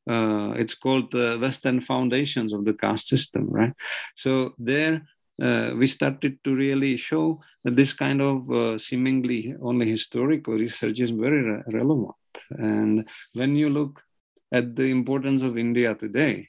Uh, 0.06 0.52
it's 0.58 0.74
called 0.74 1.10
the 1.12 1.38
Western 1.40 1.80
Foundations 1.80 2.52
of 2.52 2.66
the 2.66 2.74
Caste 2.74 3.08
System, 3.08 3.46
right? 3.48 3.72
So 4.16 4.54
there 4.58 5.02
uh, 5.40 5.70
we 5.76 5.86
started 5.86 6.38
to 6.44 6.54
really 6.54 6.96
show 6.96 7.40
that 7.64 7.76
this 7.76 7.92
kind 7.92 8.20
of 8.20 8.50
uh, 8.50 8.76
seemingly 8.76 9.54
only 9.62 9.88
historical 9.88 10.54
research 10.54 11.00
is 11.00 11.10
very 11.10 11.42
re- 11.42 11.62
relevant. 11.68 12.14
And 12.50 13.08
when 13.32 13.56
you 13.56 13.70
look 13.70 14.02
at 14.52 14.76
the 14.76 14.90
importance 14.90 15.42
of 15.42 15.58
India 15.58 15.94
today 15.94 16.48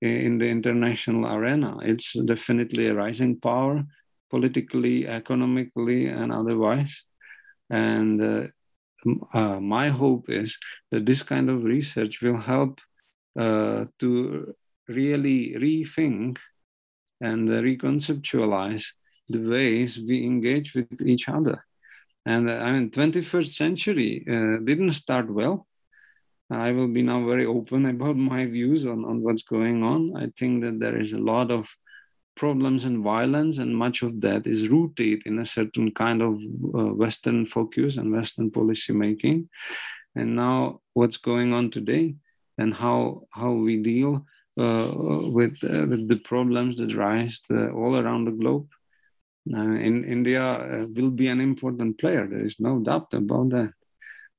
in 0.00 0.38
the 0.38 0.46
international 0.46 1.26
arena. 1.26 1.78
It's 1.82 2.12
definitely 2.12 2.86
a 2.86 2.94
rising 2.94 3.40
power, 3.40 3.84
politically, 4.30 5.08
economically, 5.08 6.06
and 6.06 6.32
otherwise. 6.32 7.02
And 7.70 8.22
uh, 8.22 8.46
uh, 9.32 9.60
my 9.60 9.88
hope 9.88 10.28
is 10.28 10.56
that 10.90 11.06
this 11.06 11.22
kind 11.22 11.50
of 11.50 11.64
research 11.64 12.20
will 12.22 12.38
help 12.38 12.80
uh, 13.38 13.86
to 14.00 14.54
really 14.88 15.54
rethink 15.58 16.38
and 17.20 17.48
reconceptualize 17.48 18.84
the 19.28 19.40
ways 19.40 19.98
we 19.98 20.24
engage 20.24 20.74
with 20.74 21.00
each 21.02 21.28
other. 21.28 21.64
And 22.24 22.48
uh, 22.48 22.54
I 22.54 22.72
mean, 22.72 22.90
21st 22.90 23.52
century 23.52 24.24
uh, 24.28 24.64
didn't 24.64 24.92
start 24.92 25.30
well 25.30 25.67
I 26.50 26.72
will 26.72 26.88
be 26.88 27.02
now 27.02 27.26
very 27.26 27.46
open 27.46 27.86
about 27.86 28.16
my 28.32 28.46
views 28.46 28.86
on, 28.86 29.04
on 29.04 29.22
what's 29.22 29.42
going 29.42 29.82
on. 29.82 30.16
I 30.16 30.30
think 30.38 30.62
that 30.62 30.78
there 30.80 30.98
is 30.98 31.12
a 31.12 31.18
lot 31.18 31.50
of 31.50 31.68
problems 32.36 32.84
and 32.84 33.02
violence, 33.02 33.58
and 33.58 33.76
much 33.76 34.02
of 34.02 34.20
that 34.20 34.46
is 34.46 34.68
rooted 34.68 35.22
in 35.26 35.40
a 35.40 35.46
certain 35.46 35.90
kind 35.90 36.22
of 36.22 36.34
uh, 36.34 36.94
Western 36.94 37.44
focus 37.44 37.96
and 37.96 38.12
Western 38.12 38.50
policy 38.50 38.92
making. 38.92 39.48
And 40.14 40.36
now, 40.36 40.80
what's 40.94 41.16
going 41.16 41.52
on 41.52 41.70
today, 41.70 42.14
and 42.56 42.74
how 42.74 43.22
how 43.30 43.52
we 43.52 43.82
deal 43.82 44.24
uh, 44.58 44.90
with 45.30 45.56
uh, 45.62 45.86
with 45.86 46.08
the 46.08 46.20
problems 46.24 46.76
that 46.76 46.96
rise 46.96 47.40
uh, 47.50 47.68
all 47.70 47.96
around 47.96 48.24
the 48.24 48.32
globe. 48.32 48.68
In 49.46 50.04
India 50.04 50.42
uh, 50.42 50.86
will 50.94 51.10
be 51.10 51.28
an 51.28 51.40
important 51.40 51.98
player. 51.98 52.26
There 52.26 52.44
is 52.44 52.56
no 52.58 52.80
doubt 52.80 53.14
about 53.14 53.50
that. 53.50 53.72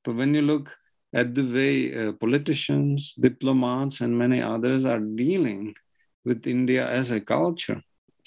But 0.03 0.17
when 0.17 0.35
you 0.35 0.41
look 0.41 0.69
at 1.13 1.33
the 1.33 1.43
way 1.43 2.07
uh, 2.07 2.11
politicians, 2.13 3.13
diplomats, 3.19 4.01
and 4.01 4.17
many 4.17 4.41
others 4.41 4.85
are 4.85 4.99
dealing 4.99 5.73
with 6.25 6.45
India 6.45 6.87
as 6.87 7.11
a 7.11 7.19
culture. 7.19 7.81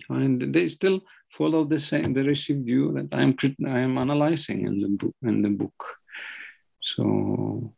And 0.08 0.52
they 0.52 0.68
still 0.68 1.00
follow 1.30 1.64
the 1.64 1.78
same, 1.78 2.12
the 2.12 2.24
received 2.24 2.66
view 2.66 2.92
that 2.92 3.14
I'm, 3.14 3.36
I 3.66 3.80
am 3.80 3.98
analyzing 3.98 4.66
in 4.66 4.80
the 4.80 4.88
book. 4.88 5.14
In 5.22 5.42
the 5.42 5.50
book. 5.50 5.84
So 6.80 7.72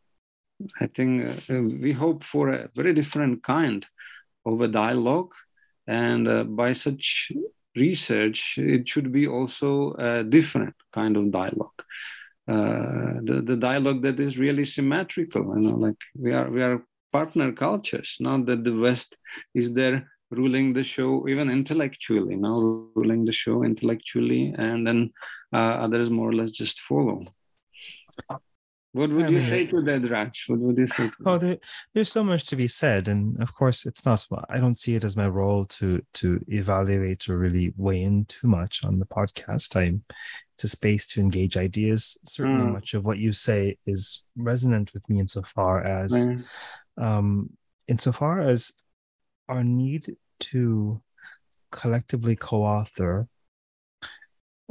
I 0.81 0.87
think 0.87 1.51
uh, 1.51 1.61
we 1.61 1.93
hope 1.93 2.25
for 2.25 2.49
a 2.51 2.69
very 2.75 2.95
different 2.95 3.43
kind 3.43 3.85
of 4.47 4.61
a 4.61 4.69
dialogue. 4.69 5.33
And 5.87 6.27
uh, 6.27 6.45
by 6.45 6.73
such 6.73 7.31
research, 7.77 8.57
it 8.57 8.89
should 8.89 9.13
be 9.13 9.27
also 9.27 9.93
a 9.99 10.25
different 10.25 10.75
kind 10.93 11.19
of 11.19 11.31
dialogue 11.31 11.83
uh, 12.47 13.21
the, 13.23 13.43
the 13.45 13.57
dialogue 13.57 14.03
that 14.03 14.21
is 14.21 14.39
really 14.39 14.65
symmetrical. 14.65 15.43
You 15.57 15.71
know, 15.71 15.77
like 15.77 15.97
we 16.15 16.33
are 16.33 16.51
we 16.51 16.63
are 16.63 16.85
partner 17.13 17.53
cultures. 17.53 18.17
Not 18.21 18.47
that 18.47 18.65
the 18.65 18.77
West 18.77 19.17
is 19.55 19.73
there 19.73 20.11
ruling 20.31 20.73
the 20.73 20.83
show 20.83 21.29
even 21.29 21.51
intellectually, 21.51 22.37
now 22.37 22.89
ruling 22.95 23.25
the 23.25 23.33
show 23.33 23.63
intellectually, 23.63 24.55
and 24.59 24.87
then 24.87 25.13
uh, 25.53 25.75
others 25.85 26.11
more 26.11 26.29
or 26.29 26.33
less 26.33 26.53
just 26.53 26.81
follow. 26.81 27.25
What 28.95 29.11
would 29.11 29.25
I 29.25 29.29
you 29.29 29.39
mean, 29.39 29.49
say 29.49 29.67
to 29.67 29.83
that, 29.83 30.09
Raj? 30.09 30.45
What 30.47 30.61
would 30.61 30.79
you 30.79 30.87
say? 30.87 31.11
oh, 31.27 31.37
there, 31.37 31.57
there's 31.93 32.13
so 32.13 32.23
much 32.23 32.47
to 32.47 32.55
be 32.55 32.69
said, 32.69 33.09
and 33.09 33.43
of 33.43 33.53
course, 33.53 33.87
it's 33.87 34.07
not. 34.07 34.25
I 34.49 34.61
don't 34.61 34.79
see 34.79 34.95
it 34.95 35.03
as 35.03 35.17
my 35.17 35.27
role 35.27 35.65
to 35.65 36.01
to 36.15 36.41
evaluate 36.47 37.29
or 37.29 37.37
really 37.37 37.75
weigh 37.77 38.05
in 38.05 38.25
too 38.27 38.47
much 38.47 38.85
on 38.85 39.01
the 39.01 39.05
podcast. 39.07 39.75
I'm. 39.75 40.05
It's 40.53 40.63
a 40.63 40.69
space 40.69 41.09
to 41.09 41.21
engage 41.21 41.57
ideas. 41.57 42.17
Certainly, 42.29 42.67
mm. 42.67 42.73
much 42.75 42.95
of 42.95 43.05
what 43.05 43.19
you 43.19 43.33
say 43.33 43.77
is 43.85 44.23
resonant 44.37 44.95
with 44.95 45.09
me 45.11 45.19
insofar 45.19 45.83
as, 45.83 46.13
mm. 46.13 46.45
um, 46.97 47.51
insofar 47.89 48.43
as 48.43 48.71
our 49.49 49.65
need 49.65 50.15
to 50.39 51.03
collectively 51.73 52.37
co-author 52.37 53.27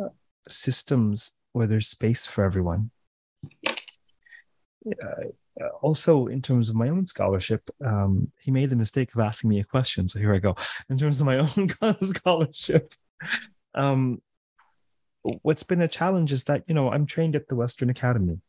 uh, 0.01 0.07
systems 0.47 1.34
where 1.51 1.67
there's 1.67 1.88
space 1.88 2.26
for 2.26 2.45
everyone 2.45 2.89
uh, 4.86 5.67
also 5.81 6.27
in 6.27 6.41
terms 6.41 6.69
of 6.69 6.75
my 6.75 6.89
own 6.89 7.05
scholarship 7.05 7.69
um, 7.86 8.31
he 8.39 8.51
made 8.51 8.69
the 8.69 8.75
mistake 8.75 9.13
of 9.13 9.19
asking 9.19 9.49
me 9.49 9.59
a 9.59 9.63
question 9.63 10.07
so 10.07 10.19
here 10.19 10.34
i 10.34 10.39
go 10.39 10.55
in 10.89 10.97
terms 10.97 11.19
of 11.19 11.25
my 11.25 11.38
own 11.81 11.97
scholarship 12.01 12.93
um, 13.75 14.21
what's 15.41 15.63
been 15.63 15.81
a 15.81 15.88
challenge 15.88 16.31
is 16.31 16.43
that 16.45 16.63
you 16.67 16.73
know 16.73 16.89
i'm 16.91 17.05
trained 17.05 17.36
at 17.36 17.47
the 17.47 17.55
western 17.55 17.89
academy 17.89 18.39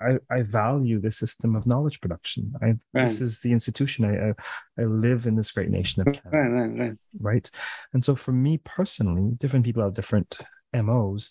I, 0.00 0.18
I 0.30 0.42
value 0.42 1.00
the 1.00 1.10
system 1.10 1.54
of 1.54 1.66
knowledge 1.66 2.00
production. 2.00 2.52
I, 2.62 2.66
right. 2.66 3.02
This 3.02 3.20
is 3.20 3.40
the 3.40 3.52
institution. 3.52 4.04
I, 4.04 4.30
I, 4.30 4.82
I 4.82 4.86
live 4.86 5.26
in 5.26 5.36
this 5.36 5.50
great 5.50 5.70
nation 5.70 6.00
of 6.00 6.06
Canada. 6.06 6.38
Right, 6.38 6.48
right, 6.48 6.78
right. 6.78 6.96
Right. 7.20 7.50
And 7.92 8.02
so 8.02 8.14
for 8.14 8.32
me 8.32 8.58
personally, 8.64 9.36
different 9.38 9.64
people 9.64 9.82
have 9.82 9.94
different 9.94 10.38
MOs 10.72 11.30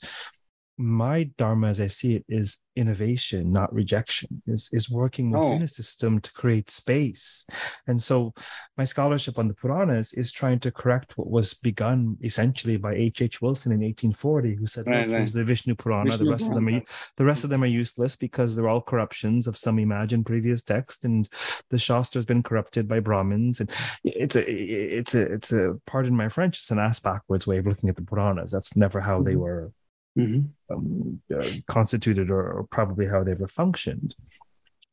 my 0.77 1.23
dharma 1.37 1.67
as 1.67 1.79
i 1.79 1.87
see 1.87 2.15
it 2.15 2.25
is 2.27 2.59
innovation 2.75 3.51
not 3.51 3.71
rejection 3.71 4.41
is, 4.47 4.69
is 4.73 4.89
working 4.89 5.29
within 5.29 5.61
oh. 5.61 5.65
a 5.65 5.67
system 5.67 6.19
to 6.19 6.33
create 6.33 6.69
space 6.69 7.45
and 7.85 8.01
so 8.01 8.33
my 8.75 8.83
scholarship 8.83 9.37
on 9.37 9.47
the 9.47 9.53
puranas 9.53 10.13
is 10.13 10.31
trying 10.31 10.59
to 10.59 10.71
correct 10.71 11.15
what 11.15 11.29
was 11.29 11.53
begun 11.53 12.17
essentially 12.23 12.77
by 12.77 12.95
h 12.95 13.21
h 13.21 13.41
wilson 13.41 13.71
in 13.71 13.81
1840 13.81 14.55
who 14.55 14.65
said 14.65 14.87
right, 14.87 15.11
right. 15.11 15.27
the 15.31 15.43
vishnu 15.43 15.75
purana 15.75 16.11
vishnu 16.11 16.25
the 16.25 16.31
rest 16.31 16.45
purana. 16.45 16.57
of 16.57 16.65
them 16.65 16.75
are 16.75 16.83
the 17.17 17.25
rest 17.25 17.43
of 17.43 17.49
them 17.51 17.63
are 17.63 17.67
useless 17.67 18.15
because 18.15 18.55
they're 18.55 18.69
all 18.69 18.81
corruptions 18.81 19.45
of 19.45 19.57
some 19.57 19.77
imagined 19.77 20.25
previous 20.25 20.63
text 20.63 21.05
and 21.05 21.29
the 21.69 21.77
shastra 21.77 22.17
has 22.17 22.25
been 22.25 22.41
corrupted 22.41 22.87
by 22.87 22.99
brahmins 22.99 23.59
and 23.59 23.69
it's 24.03 24.35
a 24.35 24.51
it's 24.51 25.13
a 25.13 25.21
it's 25.21 25.53
a 25.53 25.75
pardon 25.85 26.15
my 26.15 26.29
french 26.29 26.57
it's 26.57 26.71
an 26.71 26.79
ass 26.79 26.99
backwards 26.99 27.45
way 27.45 27.59
of 27.59 27.67
looking 27.67 27.89
at 27.89 27.95
the 27.95 28.01
puranas 28.01 28.49
that's 28.49 28.75
never 28.75 28.99
how 28.99 29.17
mm-hmm. 29.17 29.25
they 29.25 29.35
were 29.35 29.71
mm-hmm. 30.17 30.73
um, 30.73 31.21
uh, 31.33 31.49
constituted 31.67 32.29
or, 32.29 32.59
or, 32.59 32.63
probably 32.63 33.07
how 33.07 33.23
they 33.23 33.31
ever 33.31 33.47
functioned. 33.47 34.15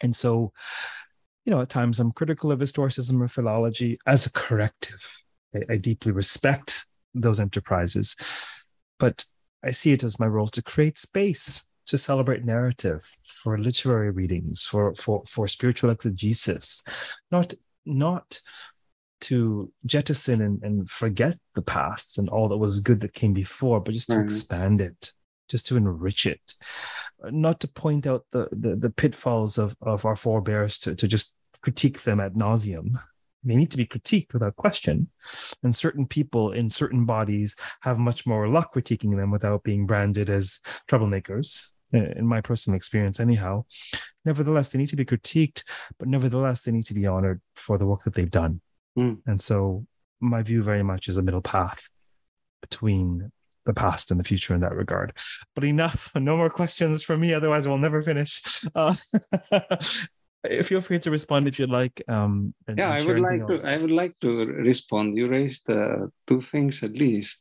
And 0.01 0.15
so, 0.15 0.53
you 1.45 1.51
know, 1.51 1.61
at 1.61 1.69
times 1.69 2.01
I'm 2.01 2.13
critical 2.13 2.53
of 2.53 2.61
historicism 2.61 3.21
or 3.21 3.29
philology 3.29 3.99
as 4.07 4.27
a 4.27 4.33
corrective. 4.33 5.23
I, 5.55 5.75
I 5.75 5.77
deeply 5.77 6.13
respect 6.13 6.87
those 7.15 7.41
enterprises, 7.41 8.17
but 8.99 9.25
I 9.63 9.73
see 9.73 9.93
it 9.93 10.05
as 10.05 10.21
my 10.21 10.27
role 10.27 10.47
to 10.49 10.63
create 10.63 10.99
space 10.99 11.67
to 11.87 11.99
celebrate 11.99 12.45
narrative 12.45 13.05
for 13.25 13.59
literary 13.59 14.11
readings, 14.11 14.65
for 14.65 14.95
for 14.95 15.25
for 15.27 15.49
spiritual 15.49 15.91
exegesis, 15.91 16.85
not 17.33 17.53
not 17.85 18.41
to 19.21 19.73
jettison 19.87 20.41
and, 20.41 20.63
and 20.63 20.91
forget 20.91 21.37
the 21.55 21.63
past 21.63 22.19
and 22.19 22.29
all 22.29 22.49
that 22.49 22.59
was 22.59 22.81
good 22.81 23.01
that 23.01 23.13
came 23.13 23.33
before, 23.33 23.81
but 23.81 23.95
just 23.95 24.09
to 24.09 24.15
mm-hmm. 24.15 24.25
expand 24.25 24.81
it, 24.81 25.13
just 25.49 25.67
to 25.67 25.77
enrich 25.77 26.27
it, 26.27 26.55
not 27.25 27.61
to 27.61 27.69
point 27.69 28.07
out 28.07 28.25
the 28.31 28.49
the, 28.53 28.77
the 28.77 28.91
pitfalls 28.91 29.59
of, 29.59 29.77
of 29.83 30.05
our 30.05 30.17
forebears 30.17 30.79
to, 30.79 30.95
to 30.95 31.07
just 31.07 31.35
critique 31.63 32.03
them 32.03 32.21
ad 32.21 32.35
nauseum. 32.35 32.99
They 33.43 33.57
need 33.57 33.71
to 33.71 33.79
be 33.79 33.87
critiqued 33.87 34.35
without 34.35 34.57
question. 34.57 35.09
And 35.63 35.75
certain 35.75 36.07
people 36.07 36.53
in 36.53 36.69
certain 36.69 37.07
bodies 37.07 37.57
have 37.83 37.99
much 37.99 38.27
more 38.27 38.49
luck 38.49 38.75
critiquing 38.75 39.17
them 39.17 39.31
without 39.31 39.63
being 39.63 39.87
branded 39.87 40.29
as 40.29 40.61
troublemakers 40.89 41.71
in 41.93 42.27
my 42.27 42.41
personal 42.41 42.77
experience 42.77 43.19
anyhow 43.19 43.65
nevertheless 44.25 44.69
they 44.69 44.79
need 44.79 44.89
to 44.89 44.97
be 44.97 45.05
critiqued 45.05 45.65
but 45.99 46.09
nevertheless 46.09 46.63
they 46.63 46.73
need 46.73 46.85
to 46.85 46.95
be 46.95 47.07
honored 47.07 47.41
for 47.55 47.79
the 47.79 47.87
work 47.87 48.05
that 48.05 48.15
they've 48.15 48.31
done 48.31 48.61
Mm. 49.01 49.19
And 49.27 49.41
so 49.41 49.87
my 50.21 50.43
view 50.43 50.63
very 50.63 50.83
much 50.83 51.09
is 51.09 51.19
a 51.19 51.23
middle 51.23 51.41
path 51.41 51.89
between 52.61 53.33
the 53.67 53.75
past 53.75 54.11
and 54.11 54.21
the 54.21 54.25
future 54.25 54.55
in 54.55 54.61
that 54.61 54.75
regard. 54.75 55.17
But 55.55 55.65
enough, 55.65 56.13
no 56.15 56.37
more 56.37 56.51
questions 56.51 57.03
from 57.03 57.21
me, 57.21 57.35
otherwise 57.35 57.67
we'll 57.67 57.79
never 57.79 58.03
finish. 58.03 58.43
Uh, 58.75 58.95
feel 60.63 60.81
free 60.81 60.99
to 61.01 61.11
respond 61.11 61.49
if 61.49 61.59
you'd 61.59 61.71
like. 61.71 62.03
Um, 62.09 62.55
and, 62.67 62.79
yeah, 62.79 62.93
and 62.93 63.03
I 63.03 63.07
would 63.07 63.21
like 63.21 63.41
else. 63.41 63.63
to. 63.63 63.71
I 63.71 63.77
would 63.77 63.91
like 63.91 64.15
to 64.21 64.47
respond. 64.47 65.17
You 65.17 65.29
raised 65.29 65.69
uh, 65.71 66.07
two 66.27 66.41
things 66.41 66.83
at 66.83 66.93
least. 66.93 67.39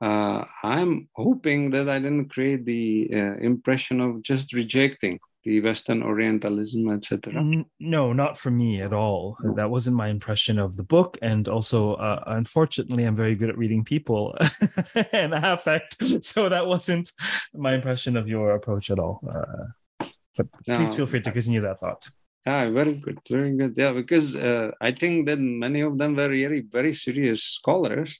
Uh, 0.00 0.44
I'm 0.62 1.08
hoping 1.16 1.70
that 1.70 1.88
I 1.88 1.98
didn't 1.98 2.28
create 2.28 2.64
the 2.64 3.10
uh, 3.12 3.34
impression 3.40 4.00
of 4.00 4.22
just 4.22 4.52
rejecting 4.52 5.18
the 5.48 5.62
Western 5.62 6.02
Orientalism, 6.02 6.90
etc. 6.90 7.42
No, 7.80 8.12
not 8.12 8.36
for 8.36 8.50
me 8.50 8.82
at 8.82 8.92
all. 8.92 9.38
That 9.56 9.70
wasn't 9.70 9.96
my 9.96 10.08
impression 10.08 10.58
of 10.58 10.76
the 10.76 10.82
book, 10.82 11.16
and 11.22 11.48
also, 11.48 11.94
uh, 11.94 12.22
unfortunately, 12.26 13.04
I'm 13.04 13.16
very 13.16 13.34
good 13.34 13.48
at 13.48 13.56
reading 13.56 13.82
people 13.82 14.36
and 15.12 15.32
affect, 15.32 15.96
so 16.22 16.50
that 16.50 16.66
wasn't 16.66 17.10
my 17.54 17.72
impression 17.72 18.18
of 18.18 18.28
your 18.28 18.56
approach 18.56 18.90
at 18.90 18.98
all. 18.98 19.22
Uh, 19.26 20.06
but 20.36 20.48
no, 20.66 20.76
please 20.76 20.94
feel 20.94 21.06
free 21.06 21.22
to 21.22 21.32
continue 21.32 21.62
that 21.62 21.80
thought. 21.80 22.06
Ah, 22.50 22.64
very 22.70 22.94
good, 22.94 23.18
very 23.28 23.54
good. 23.60 23.74
Yeah, 23.76 23.92
because 23.92 24.34
uh, 24.34 24.70
I 24.80 24.90
think 24.92 25.26
that 25.26 25.38
many 25.38 25.80
of 25.82 25.98
them 25.98 26.16
were 26.16 26.30
really 26.30 26.62
very 26.78 26.94
serious 26.94 27.42
scholars, 27.44 28.10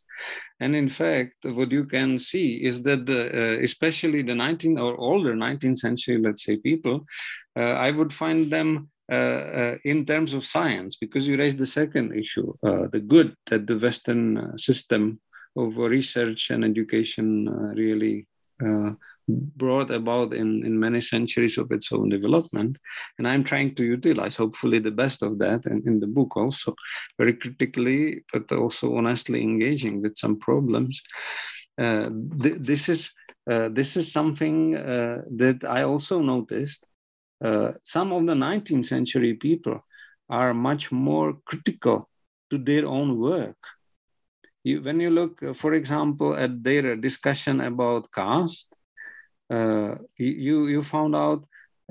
and 0.60 0.76
in 0.76 0.88
fact, 0.90 1.36
what 1.44 1.70
you 1.72 1.84
can 1.86 2.18
see 2.18 2.48
is 2.68 2.82
that 2.82 3.06
the, 3.06 3.20
uh, 3.40 3.56
especially 3.68 4.20
the 4.20 4.34
19th 4.34 4.78
or 4.86 5.00
older 5.00 5.34
19th 5.34 5.78
century, 5.78 6.18
let's 6.18 6.44
say, 6.44 6.56
people, 6.58 7.06
uh, 7.56 7.74
I 7.86 7.90
would 7.90 8.12
find 8.12 8.50
them 8.50 8.90
uh, 9.10 9.14
uh, 9.62 9.74
in 9.84 10.04
terms 10.04 10.34
of 10.34 10.44
science, 10.44 10.96
because 11.00 11.26
you 11.26 11.38
raised 11.38 11.58
the 11.58 11.72
second 11.80 12.14
issue, 12.14 12.52
uh, 12.68 12.84
the 12.92 13.00
good 13.00 13.34
that 13.46 13.66
the 13.66 13.78
Western 13.78 14.58
system 14.58 15.20
of 15.56 15.78
research 15.78 16.50
and 16.50 16.66
education 16.66 17.46
really 17.74 18.26
brought 19.28 19.90
about 19.90 20.32
in, 20.32 20.64
in 20.64 20.78
many 20.78 21.00
centuries 21.00 21.58
of 21.58 21.70
its 21.70 21.92
own 21.92 22.08
development. 22.08 22.78
And 23.18 23.28
I'm 23.28 23.44
trying 23.44 23.74
to 23.76 23.84
utilize, 23.84 24.36
hopefully, 24.36 24.78
the 24.78 24.90
best 24.90 25.22
of 25.22 25.38
that 25.38 25.66
in, 25.66 25.82
in 25.86 26.00
the 26.00 26.06
book 26.06 26.36
also, 26.36 26.74
very 27.18 27.34
critically, 27.34 28.24
but 28.32 28.50
also 28.52 28.96
honestly 28.96 29.42
engaging 29.42 30.02
with 30.02 30.16
some 30.16 30.38
problems. 30.38 31.02
Uh, 31.78 32.10
th- 32.42 32.58
this 32.58 32.88
is 32.88 33.12
uh, 33.50 33.68
this 33.70 33.96
is 33.96 34.12
something 34.12 34.76
uh, 34.76 35.22
that 35.36 35.64
I 35.64 35.82
also 35.84 36.20
noticed. 36.20 36.86
Uh, 37.42 37.72
some 37.82 38.12
of 38.12 38.26
the 38.26 38.34
19th 38.34 38.84
century 38.84 39.34
people 39.34 39.80
are 40.28 40.52
much 40.52 40.92
more 40.92 41.38
critical 41.46 42.10
to 42.50 42.58
their 42.58 42.86
own 42.86 43.18
work. 43.18 43.56
You, 44.64 44.82
when 44.82 45.00
you 45.00 45.08
look, 45.08 45.42
uh, 45.42 45.54
for 45.54 45.72
example, 45.74 46.36
at 46.36 46.62
their 46.62 46.94
discussion 46.96 47.62
about 47.62 48.12
caste, 48.12 48.74
uh, 49.50 49.94
you 50.16 50.66
you 50.66 50.82
found 50.82 51.16
out, 51.16 51.44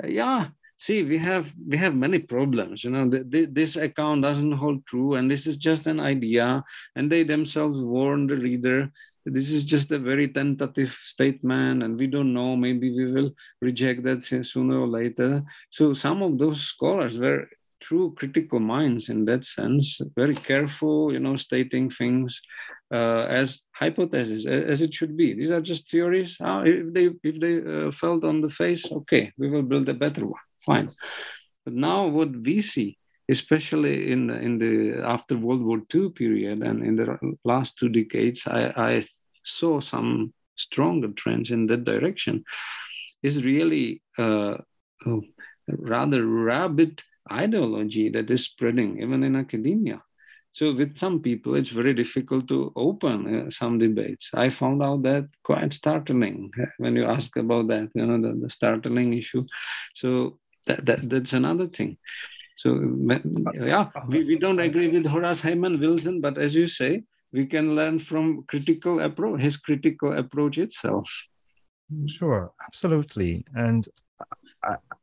uh, 0.04 0.08
yeah, 0.08 0.48
see, 0.78 1.04
we 1.04 1.18
have 1.18 1.54
we 1.68 1.78
have 1.78 1.96
many 1.96 2.20
problems. 2.20 2.84
You 2.84 2.92
know, 2.92 3.10
this 3.10 3.76
account 3.76 4.22
doesn't 4.22 4.54
hold 4.54 4.86
true, 4.86 5.16
and 5.16 5.30
this 5.30 5.48
is 5.48 5.58
just 5.58 5.88
an 5.88 6.00
idea. 6.00 6.64
And 6.96 7.12
they 7.12 7.24
themselves 7.24 7.82
warn 7.82 8.28
the 8.28 8.38
reader 8.38 8.92
this 9.30 9.52
is 9.52 9.66
just 9.66 9.92
a 9.92 10.00
very 10.00 10.28
tentative 10.28 10.98
statement 11.04 11.84
and 11.84 12.00
we 12.00 12.08
don't 12.08 12.34
know 12.34 12.56
maybe 12.56 12.92
we 12.92 13.12
will 13.12 13.32
reject 13.62 14.04
that 14.04 14.24
sooner 14.24 14.80
or 14.80 14.88
later 14.88 15.44
so 15.70 15.94
some 15.94 16.22
of 16.22 16.38
those 16.38 16.62
scholars 16.62 17.20
were 17.20 17.48
true 17.80 18.14
critical 18.18 18.60
minds 18.60 19.10
in 19.10 19.26
that 19.26 19.46
sense 19.46 20.00
very 20.16 20.36
careful 20.36 21.14
you 21.14 21.20
know 21.20 21.36
stating 21.36 21.90
things 21.90 22.42
uh, 22.92 23.26
as 23.30 23.62
hypotheses 23.74 24.46
as 24.46 24.82
it 24.82 24.94
should 24.94 25.18
be. 25.18 25.34
These 25.34 25.52
are 25.52 25.62
just 25.62 25.90
theories. 25.92 26.38
Uh, 26.40 26.64
if 26.66 26.94
they 26.94 27.10
if 27.24 27.40
they 27.40 27.56
uh, 27.60 27.92
felt 27.92 28.24
on 28.24 28.42
the 28.42 28.50
face 28.50 28.90
okay 28.92 29.32
we 29.38 29.50
will 29.50 29.64
build 29.64 29.90
a 29.90 29.94
better 29.94 30.26
one. 30.26 30.42
Fine. 30.66 30.92
But 31.66 31.74
now 31.74 32.08
what 32.08 32.32
we 32.32 32.62
see 32.62 32.98
especially 33.30 34.12
in 34.12 34.30
in 34.30 34.58
the 34.58 35.02
after 35.04 35.38
world 35.38 35.64
war 35.64 35.82
ii 35.94 36.10
period 36.10 36.62
and 36.64 36.82
in 36.82 36.96
the 36.96 37.20
last 37.44 37.78
two 37.78 37.90
decades 37.90 38.48
i, 38.48 38.62
I 38.78 39.06
saw 39.44 39.82
some 39.82 40.34
stronger 40.56 41.10
trends 41.10 41.52
in 41.52 41.68
that 41.68 41.84
direction 41.84 42.46
is 43.22 43.44
really 43.44 44.02
uh, 44.18 44.56
rather 45.68 46.26
rabid 46.26 47.04
ideology 47.32 48.10
that 48.10 48.30
is 48.32 48.46
spreading 48.46 49.02
even 49.02 49.24
in 49.24 49.36
academia. 49.36 50.02
So 50.54 50.74
with 50.74 50.98
some 50.98 51.22
people, 51.22 51.54
it's 51.54 51.70
very 51.70 51.94
difficult 51.94 52.48
to 52.48 52.74
open 52.76 53.48
uh, 53.48 53.50
some 53.52 53.78
debates. 53.78 54.32
I 54.34 54.50
found 54.50 54.82
out 54.82 55.04
that 55.04 55.26
quite 55.44 55.72
startling 55.72 56.52
uh, 56.60 56.66
when 56.80 56.96
you 56.96 57.06
ask 57.06 57.36
about 57.38 57.68
that, 57.68 57.90
you 57.94 58.06
know, 58.06 58.20
the, 58.20 58.40
the 58.40 58.50
startling 58.50 59.14
issue. 59.14 59.46
So 59.94 60.40
that, 60.66 60.84
that, 60.88 61.10
that's 61.10 61.34
another 61.34 61.68
thing. 61.68 61.98
So 62.56 62.70
yeah, 63.54 63.90
we, 64.08 64.24
we 64.24 64.38
don't 64.40 64.60
agree 64.60 64.88
with 64.88 65.06
Horace 65.06 65.42
Hayman 65.42 65.80
Wilson, 65.80 66.22
but 66.22 66.40
as 66.40 66.56
you 66.56 66.66
say, 66.66 67.04
we 67.32 67.46
can 67.46 67.76
learn 67.76 68.00
from 68.00 68.44
critical 68.48 69.02
approach, 69.02 69.42
his 69.42 69.58
critical 69.58 70.18
approach 70.18 70.58
itself. 70.58 71.08
Sure, 72.08 72.52
absolutely. 72.66 73.46
And 73.54 73.88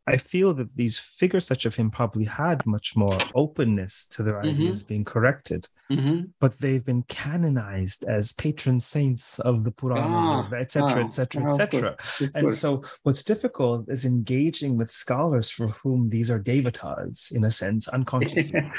I 0.07 0.18
feel 0.18 0.52
that 0.55 0.74
these 0.74 0.98
figures 0.98 1.46
such 1.46 1.64
of 1.64 1.74
him 1.74 1.90
probably 1.90 2.24
had 2.24 2.66
much 2.66 2.94
more 2.94 3.16
openness 3.34 4.07
to 4.09 4.22
their 4.22 4.34
mm-hmm. 4.34 4.50
ideas 4.50 4.82
being 4.82 5.05
corrected, 5.05 5.66
mm-hmm. 5.90 6.26
but 6.40 6.59
they've 6.59 6.84
been 6.84 7.05
canonized 7.05 8.05
as 8.05 8.32
patron 8.32 8.80
saints 8.80 9.38
of 9.38 9.64
the 9.64 9.70
Puranas, 9.70 10.52
etc., 10.52 11.05
etc., 11.05 11.44
etc. 11.46 11.96
And 12.34 12.52
so, 12.52 12.82
what's 13.05 13.24
difficult 13.24 13.88
is 13.88 14.05
engaging 14.05 14.76
with 14.76 14.90
scholars 14.90 15.50
for 15.50 15.68
whom 15.68 16.11
these 16.11 16.30
are 16.30 16.38
devatas, 16.38 17.34
in 17.34 17.44
a 17.44 17.50
sense, 17.50 17.88
unconsciously. 17.88 18.62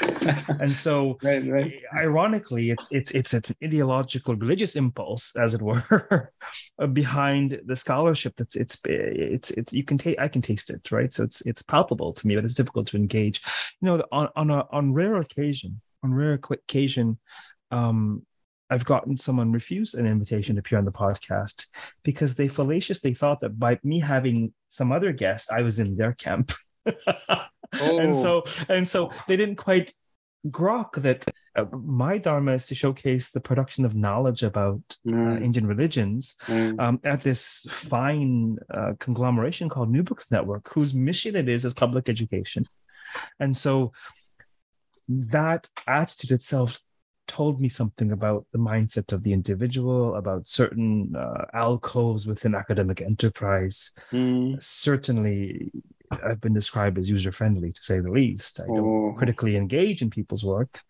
and 0.60 0.76
so, 0.76 1.18
right, 1.24 1.44
right. 1.48 1.72
ironically, 1.92 2.70
it's 2.70 2.92
it's 2.92 3.10
it's 3.10 3.34
it's 3.34 3.50
an 3.50 3.56
ideological 3.64 4.36
religious 4.36 4.76
impulse, 4.76 5.34
as 5.34 5.54
it 5.54 5.62
were, 5.62 6.32
behind 6.92 7.60
the 7.64 7.74
scholarship. 7.74 8.36
That's 8.36 8.54
it's 8.54 8.78
it's 8.84 9.50
it's 9.50 9.72
you 9.72 9.82
can 9.82 9.98
take 9.98 10.20
I 10.20 10.28
can 10.28 10.42
taste 10.42 10.70
it, 10.70 10.92
right? 10.92 11.12
So 11.16 11.24
it's 11.24 11.44
it's 11.46 11.62
palpable 11.62 12.12
to 12.12 12.26
me, 12.26 12.34
but 12.34 12.44
it's 12.44 12.54
difficult 12.54 12.86
to 12.88 12.96
engage. 12.96 13.42
You 13.80 13.86
know, 13.86 14.04
on 14.12 14.28
on 14.36 14.50
a 14.50 14.66
on 14.70 14.92
rare 14.92 15.16
occasion, 15.16 15.80
on 16.02 16.14
rare 16.14 16.34
occasion, 16.34 17.18
um, 17.70 18.24
I've 18.70 18.84
gotten 18.84 19.16
someone 19.16 19.52
refuse 19.52 19.94
an 19.94 20.06
invitation 20.06 20.56
to 20.56 20.60
appear 20.60 20.78
on 20.78 20.84
the 20.84 20.92
podcast 20.92 21.66
because 22.02 22.34
they 22.34 22.48
fallaciously 22.48 23.14
thought 23.14 23.40
that 23.40 23.58
by 23.58 23.78
me 23.82 24.00
having 24.00 24.52
some 24.68 24.92
other 24.92 25.12
guest, 25.12 25.50
I 25.52 25.62
was 25.62 25.78
in 25.78 25.96
their 25.96 26.12
camp. 26.12 26.52
oh. 26.86 27.42
And 27.72 28.14
so 28.14 28.44
and 28.68 28.86
so 28.86 29.10
they 29.26 29.36
didn't 29.36 29.56
quite 29.56 29.92
grok 30.48 30.94
that 31.02 31.24
uh, 31.56 31.64
my 31.72 32.18
dharma 32.18 32.52
is 32.52 32.66
to 32.66 32.74
showcase 32.74 33.30
the 33.30 33.40
production 33.40 33.84
of 33.84 33.94
knowledge 33.94 34.42
about 34.42 34.80
uh, 35.06 35.10
mm. 35.10 35.36
uh, 35.36 35.40
Indian 35.40 35.66
religions 35.66 36.36
mm. 36.46 36.78
um, 36.80 37.00
at 37.04 37.22
this 37.22 37.66
fine 37.68 38.58
uh, 38.70 38.92
conglomeration 38.98 39.68
called 39.68 39.90
New 39.90 40.02
Books 40.02 40.30
Network, 40.30 40.70
whose 40.72 40.94
mission 40.94 41.34
it 41.36 41.48
is 41.48 41.64
is 41.64 41.74
public 41.74 42.08
education. 42.08 42.64
And 43.40 43.56
so 43.56 43.92
that 45.08 45.68
attitude 45.86 46.32
itself 46.32 46.80
told 47.26 47.60
me 47.60 47.68
something 47.68 48.12
about 48.12 48.46
the 48.52 48.58
mindset 48.58 49.12
of 49.12 49.22
the 49.22 49.32
individual, 49.32 50.14
about 50.14 50.46
certain 50.46 51.14
uh, 51.16 51.44
alcoves 51.52 52.26
within 52.26 52.54
academic 52.54 53.00
enterprise. 53.00 53.92
Mm. 54.12 54.62
Certainly, 54.62 55.72
I've 56.10 56.40
been 56.40 56.54
described 56.54 56.98
as 56.98 57.10
user 57.10 57.32
friendly 57.32 57.72
to 57.72 57.82
say 57.82 58.00
the 58.00 58.10
least. 58.10 58.60
I 58.60 58.66
don't 58.66 58.78
oh. 58.78 59.14
critically 59.16 59.56
engage 59.56 60.02
in 60.02 60.10
people's 60.10 60.44
work. 60.44 60.80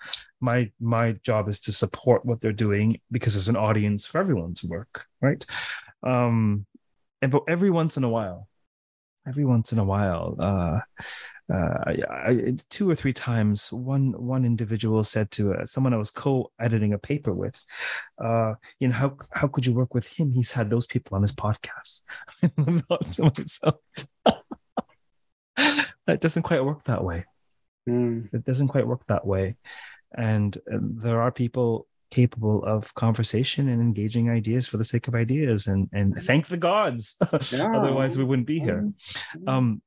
My 0.40 0.70
my 0.80 1.12
job 1.22 1.48
is 1.48 1.60
to 1.62 1.72
support 1.72 2.24
what 2.24 2.40
they're 2.40 2.52
doing 2.52 3.00
because 3.10 3.34
there's 3.34 3.48
an 3.48 3.56
audience 3.56 4.06
for 4.06 4.18
everyone's 4.18 4.62
work, 4.64 5.06
right? 5.20 5.44
Um, 6.02 6.66
and 7.22 7.32
but 7.32 7.44
every 7.48 7.70
once 7.70 7.96
in 7.96 8.04
a 8.04 8.08
while, 8.08 8.48
every 9.26 9.44
once 9.44 9.72
in 9.72 9.78
a 9.78 9.84
while, 9.84 10.36
uh, 10.38 10.80
uh, 11.52 11.94
I, 12.10 12.56
two 12.70 12.90
or 12.90 12.94
three 12.94 13.12
times, 13.12 13.72
one 13.72 14.12
one 14.12 14.44
individual 14.44 15.04
said 15.04 15.30
to 15.32 15.54
uh, 15.54 15.64
someone 15.64 15.94
I 15.94 15.96
was 15.96 16.10
co-editing 16.10 16.92
a 16.92 16.98
paper 16.98 17.32
with, 17.32 17.64
uh, 18.22 18.54
"You 18.80 18.88
know, 18.88 18.94
how 18.94 19.16
how 19.32 19.46
could 19.46 19.64
you 19.64 19.72
work 19.72 19.94
with 19.94 20.06
him? 20.08 20.32
He's 20.32 20.50
had 20.50 20.70
those 20.70 20.86
people 20.86 21.14
on 21.14 21.22
his 21.22 21.32
podcast." 21.32 22.00
to 22.42 23.22
myself, 23.22 23.76
that 25.56 26.20
doesn't 26.20 26.42
quite 26.42 26.64
work 26.64 26.84
that 26.84 27.04
way. 27.04 27.24
Mm. 27.88 28.32
It 28.32 28.44
doesn't 28.44 28.68
quite 28.68 28.86
work 28.86 29.04
that 29.06 29.26
way. 29.26 29.56
And 30.16 30.56
uh, 30.72 30.78
there 30.80 31.20
are 31.20 31.32
people 31.32 31.86
capable 32.10 32.62
of 32.64 32.94
conversation 32.94 33.68
and 33.68 33.80
engaging 33.80 34.30
ideas 34.30 34.66
for 34.66 34.76
the 34.76 34.84
sake 34.84 35.08
of 35.08 35.14
ideas 35.14 35.66
and 35.66 35.88
and 35.92 36.14
thank 36.22 36.46
the 36.46 36.56
gods 36.56 37.16
yeah. 37.52 37.76
otherwise 37.76 38.16
we 38.16 38.22
wouldn't 38.22 38.46
be 38.46 38.60
here 38.60 38.88
um 39.48 39.82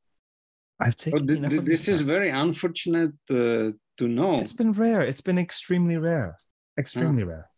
i've 0.81 0.97
taken 0.97 1.45
oh, 1.45 1.49
th- 1.49 1.61
this 1.61 1.87
is 1.87 2.01
very 2.01 2.29
unfortunate 2.29 3.13
uh, 3.29 3.71
to 3.97 4.07
know 4.07 4.39
it's 4.39 4.51
been 4.51 4.73
rare 4.73 5.01
it's 5.01 5.21
been 5.21 5.37
extremely 5.37 5.97
rare 5.97 6.35
extremely 6.77 7.23
yeah. 7.23 7.29
rare 7.29 7.49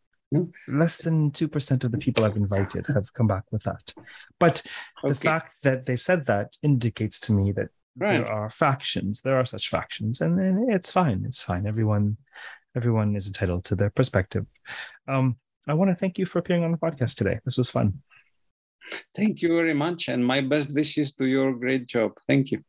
less 0.68 0.97
than 0.97 1.32
2% 1.32 1.84
of 1.84 1.91
the 1.91 1.97
people 1.97 2.24
I've 2.24 2.38
invited 2.38 2.88
have 2.88 3.14
come 3.14 3.28
back 3.28 3.43
with 3.51 3.64
that. 3.64 3.93
But 4.39 4.64
the 5.03 5.16
fact 5.16 5.62
that 5.64 5.86
they've 5.86 5.99
said 5.99 6.26
that 6.28 6.55
indicates 6.64 7.20
to 7.22 7.34
me 7.34 7.51
that 7.53 7.70
right. 7.97 8.11
there 8.11 8.31
are 8.31 8.49
factions 8.49 9.21
there 9.21 9.37
are 9.37 9.45
such 9.45 9.69
factions 9.69 10.21
and, 10.21 10.39
and 10.39 10.71
it's 10.71 10.91
fine 10.91 11.23
it's 11.25 11.43
fine 11.43 11.65
everyone 11.65 12.17
everyone 12.75 13.15
is 13.15 13.27
entitled 13.27 13.63
to 13.63 13.75
their 13.75 13.89
perspective 13.89 14.45
um 15.07 15.35
i 15.67 15.73
want 15.73 15.89
to 15.89 15.95
thank 15.95 16.17
you 16.17 16.25
for 16.25 16.39
appearing 16.39 16.63
on 16.63 16.71
the 16.71 16.77
podcast 16.77 17.15
today 17.15 17.39
this 17.45 17.57
was 17.57 17.69
fun 17.69 18.01
thank 19.15 19.41
you 19.41 19.49
very 19.55 19.73
much 19.73 20.07
and 20.07 20.25
my 20.25 20.41
best 20.41 20.73
wishes 20.73 21.13
to 21.13 21.25
your 21.25 21.53
great 21.53 21.85
job 21.85 22.11
thank 22.27 22.51
you 22.51 22.63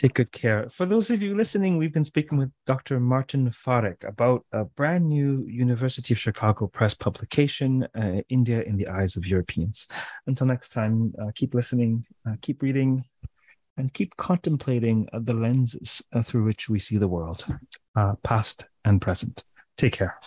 take 0.00 0.14
good 0.14 0.32
care. 0.32 0.66
For 0.70 0.86
those 0.86 1.10
of 1.10 1.20
you 1.20 1.36
listening, 1.36 1.76
we've 1.76 1.92
been 1.92 2.04
speaking 2.04 2.38
with 2.38 2.50
Dr. 2.66 2.98
Martin 3.00 3.48
Farek 3.50 4.08
about 4.08 4.46
a 4.50 4.64
brand 4.64 5.06
new 5.06 5.44
University 5.46 6.14
of 6.14 6.18
Chicago 6.18 6.66
press 6.68 6.94
publication, 6.94 7.86
uh, 7.94 8.22
India 8.30 8.62
in 8.62 8.78
the 8.78 8.88
Eyes 8.88 9.16
of 9.16 9.26
Europeans. 9.26 9.88
Until 10.26 10.46
next 10.46 10.70
time, 10.70 11.12
uh, 11.20 11.30
keep 11.34 11.52
listening, 11.54 12.06
uh, 12.26 12.36
keep 12.40 12.62
reading, 12.62 13.04
and 13.80 13.92
keep 13.92 14.16
contemplating 14.16 15.08
the 15.12 15.34
lenses 15.34 16.02
uh, 16.12 16.22
through 16.22 16.44
which 16.44 16.68
we 16.68 16.78
see 16.78 16.98
the 16.98 17.08
world, 17.08 17.44
uh, 17.96 18.14
past 18.22 18.68
and 18.84 19.00
present. 19.00 19.42
Take 19.76 19.94
care. 19.94 20.18